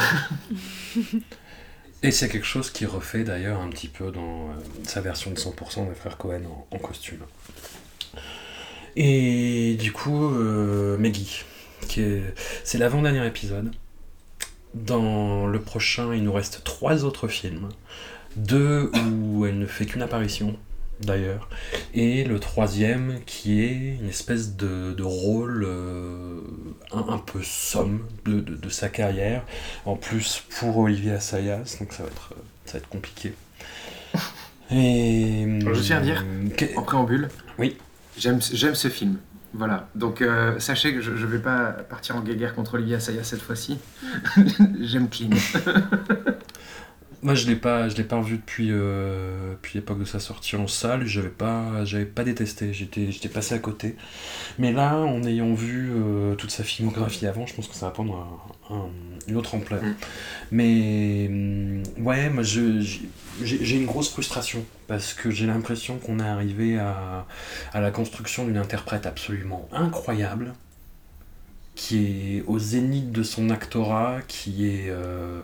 [2.04, 4.54] Et c'est quelque chose qui refait d'ailleurs un petit peu dans euh,
[4.84, 7.20] sa version de 100% des frères Cohen en, en costume.
[9.00, 11.44] Et du coup, euh, Maggie,
[12.64, 13.72] c'est l'avant-dernier épisode.
[14.74, 17.70] Dans le prochain, il nous reste trois autres films.
[18.36, 20.58] Deux où elle ne fait qu'une apparition.
[21.00, 21.48] d'ailleurs.
[21.94, 26.40] Et le troisième qui est une espèce de, de rôle euh,
[26.92, 29.44] un, un peu somme de, de- de sa carrière,
[29.86, 32.34] en plus pour Olivier Assayas, donc ça va être,
[32.66, 33.34] ça va être compliqué.
[34.72, 36.26] Et, Je tiens à dire,
[36.76, 37.30] En préambule,
[37.60, 37.78] Oui.
[38.42, 39.18] J'aime ce film.
[39.54, 43.24] Voilà, donc euh, sachez que je ne vais pas partir en guéguerre contre Olivier Assayas
[43.24, 43.80] cette fois-ci.
[44.82, 45.30] j'aime Clean.
[47.24, 51.08] Moi, je l'ai l'ai pas revu depuis, euh, depuis l'époque de sa sortie en salle.
[51.08, 52.74] J'avais pas, j'avais pas détesté.
[52.74, 53.96] J'étais, j'étais passé à côté.
[54.60, 57.92] Mais là, en ayant vu euh, toute sa filmographie avant, je pense que ça va
[57.92, 58.90] prendre un-
[59.28, 59.84] une autre ampleur.
[59.84, 59.96] Mm.
[60.52, 66.20] Mais hum, ouais, moi, je, j'ai, j'ai une grosse frustration parce que j'ai l'impression qu'on
[66.20, 67.26] est arrivé à,
[67.74, 70.54] à la construction d'une interprète absolument incroyable,
[71.76, 75.42] qui est au zénith de son actorat, qui est euh,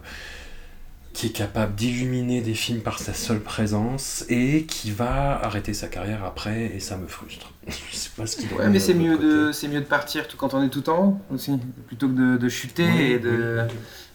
[1.13, 5.87] qui est capable d'illuminer des films par sa seule présence et qui va arrêter sa
[5.87, 7.51] carrière après et ça me frustre.
[7.67, 10.37] Je sais pas ce qu'il Ouais, mais c'est mieux, de, c'est mieux de partir tout
[10.37, 13.59] quand on est tout en haut aussi, plutôt que de, de chuter Oui, et de,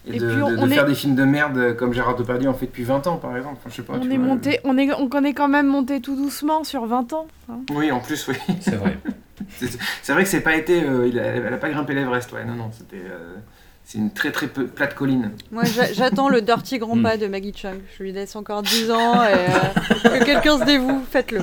[0.07, 1.93] et Et de, puis on- de- de on faire est- des films de merde comme
[1.93, 3.55] Gérard Depardieu en fait depuis 20 ans par exemple.
[3.59, 4.27] Enfin, je sais pas, On tu est, vois.
[4.27, 7.27] monté, on, est, on connaît quand même monté tout doucement sur 20 ans.
[7.49, 7.59] hein.
[7.71, 8.35] Oui, en plus, oui.
[8.59, 8.97] C'est vrai.
[9.57, 9.69] C'est
[10.03, 10.83] c'est vrai que c'est pas été.
[10.83, 13.01] euh, il a- elle a pas grimpé l'Everest, ouais, non, non, c'était.
[13.05, 13.35] euh,
[13.91, 15.31] c'est une très très peu- plate colline.
[15.51, 17.01] Moi, j'a- j'attends le Dirty Grand Mm.
[17.03, 17.79] Pas de Maggie Chung.
[17.97, 21.41] Je lui laisse encore 10 ans et euh, que quelqu'un se dévoue, faites-le.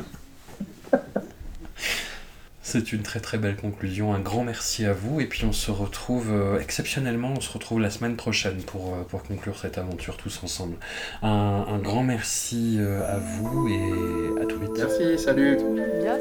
[2.63, 4.13] C'est une très très belle conclusion.
[4.13, 5.21] Un grand merci à vous.
[5.21, 9.03] Et puis on se retrouve euh, exceptionnellement, on se retrouve la semaine prochaine pour, euh,
[9.09, 10.77] pour conclure cette aventure tous ensemble.
[11.23, 14.71] Un, un grand merci euh, à vous et à tout vite.
[14.77, 15.59] Merci, salut.
[16.03, 16.19] Bien.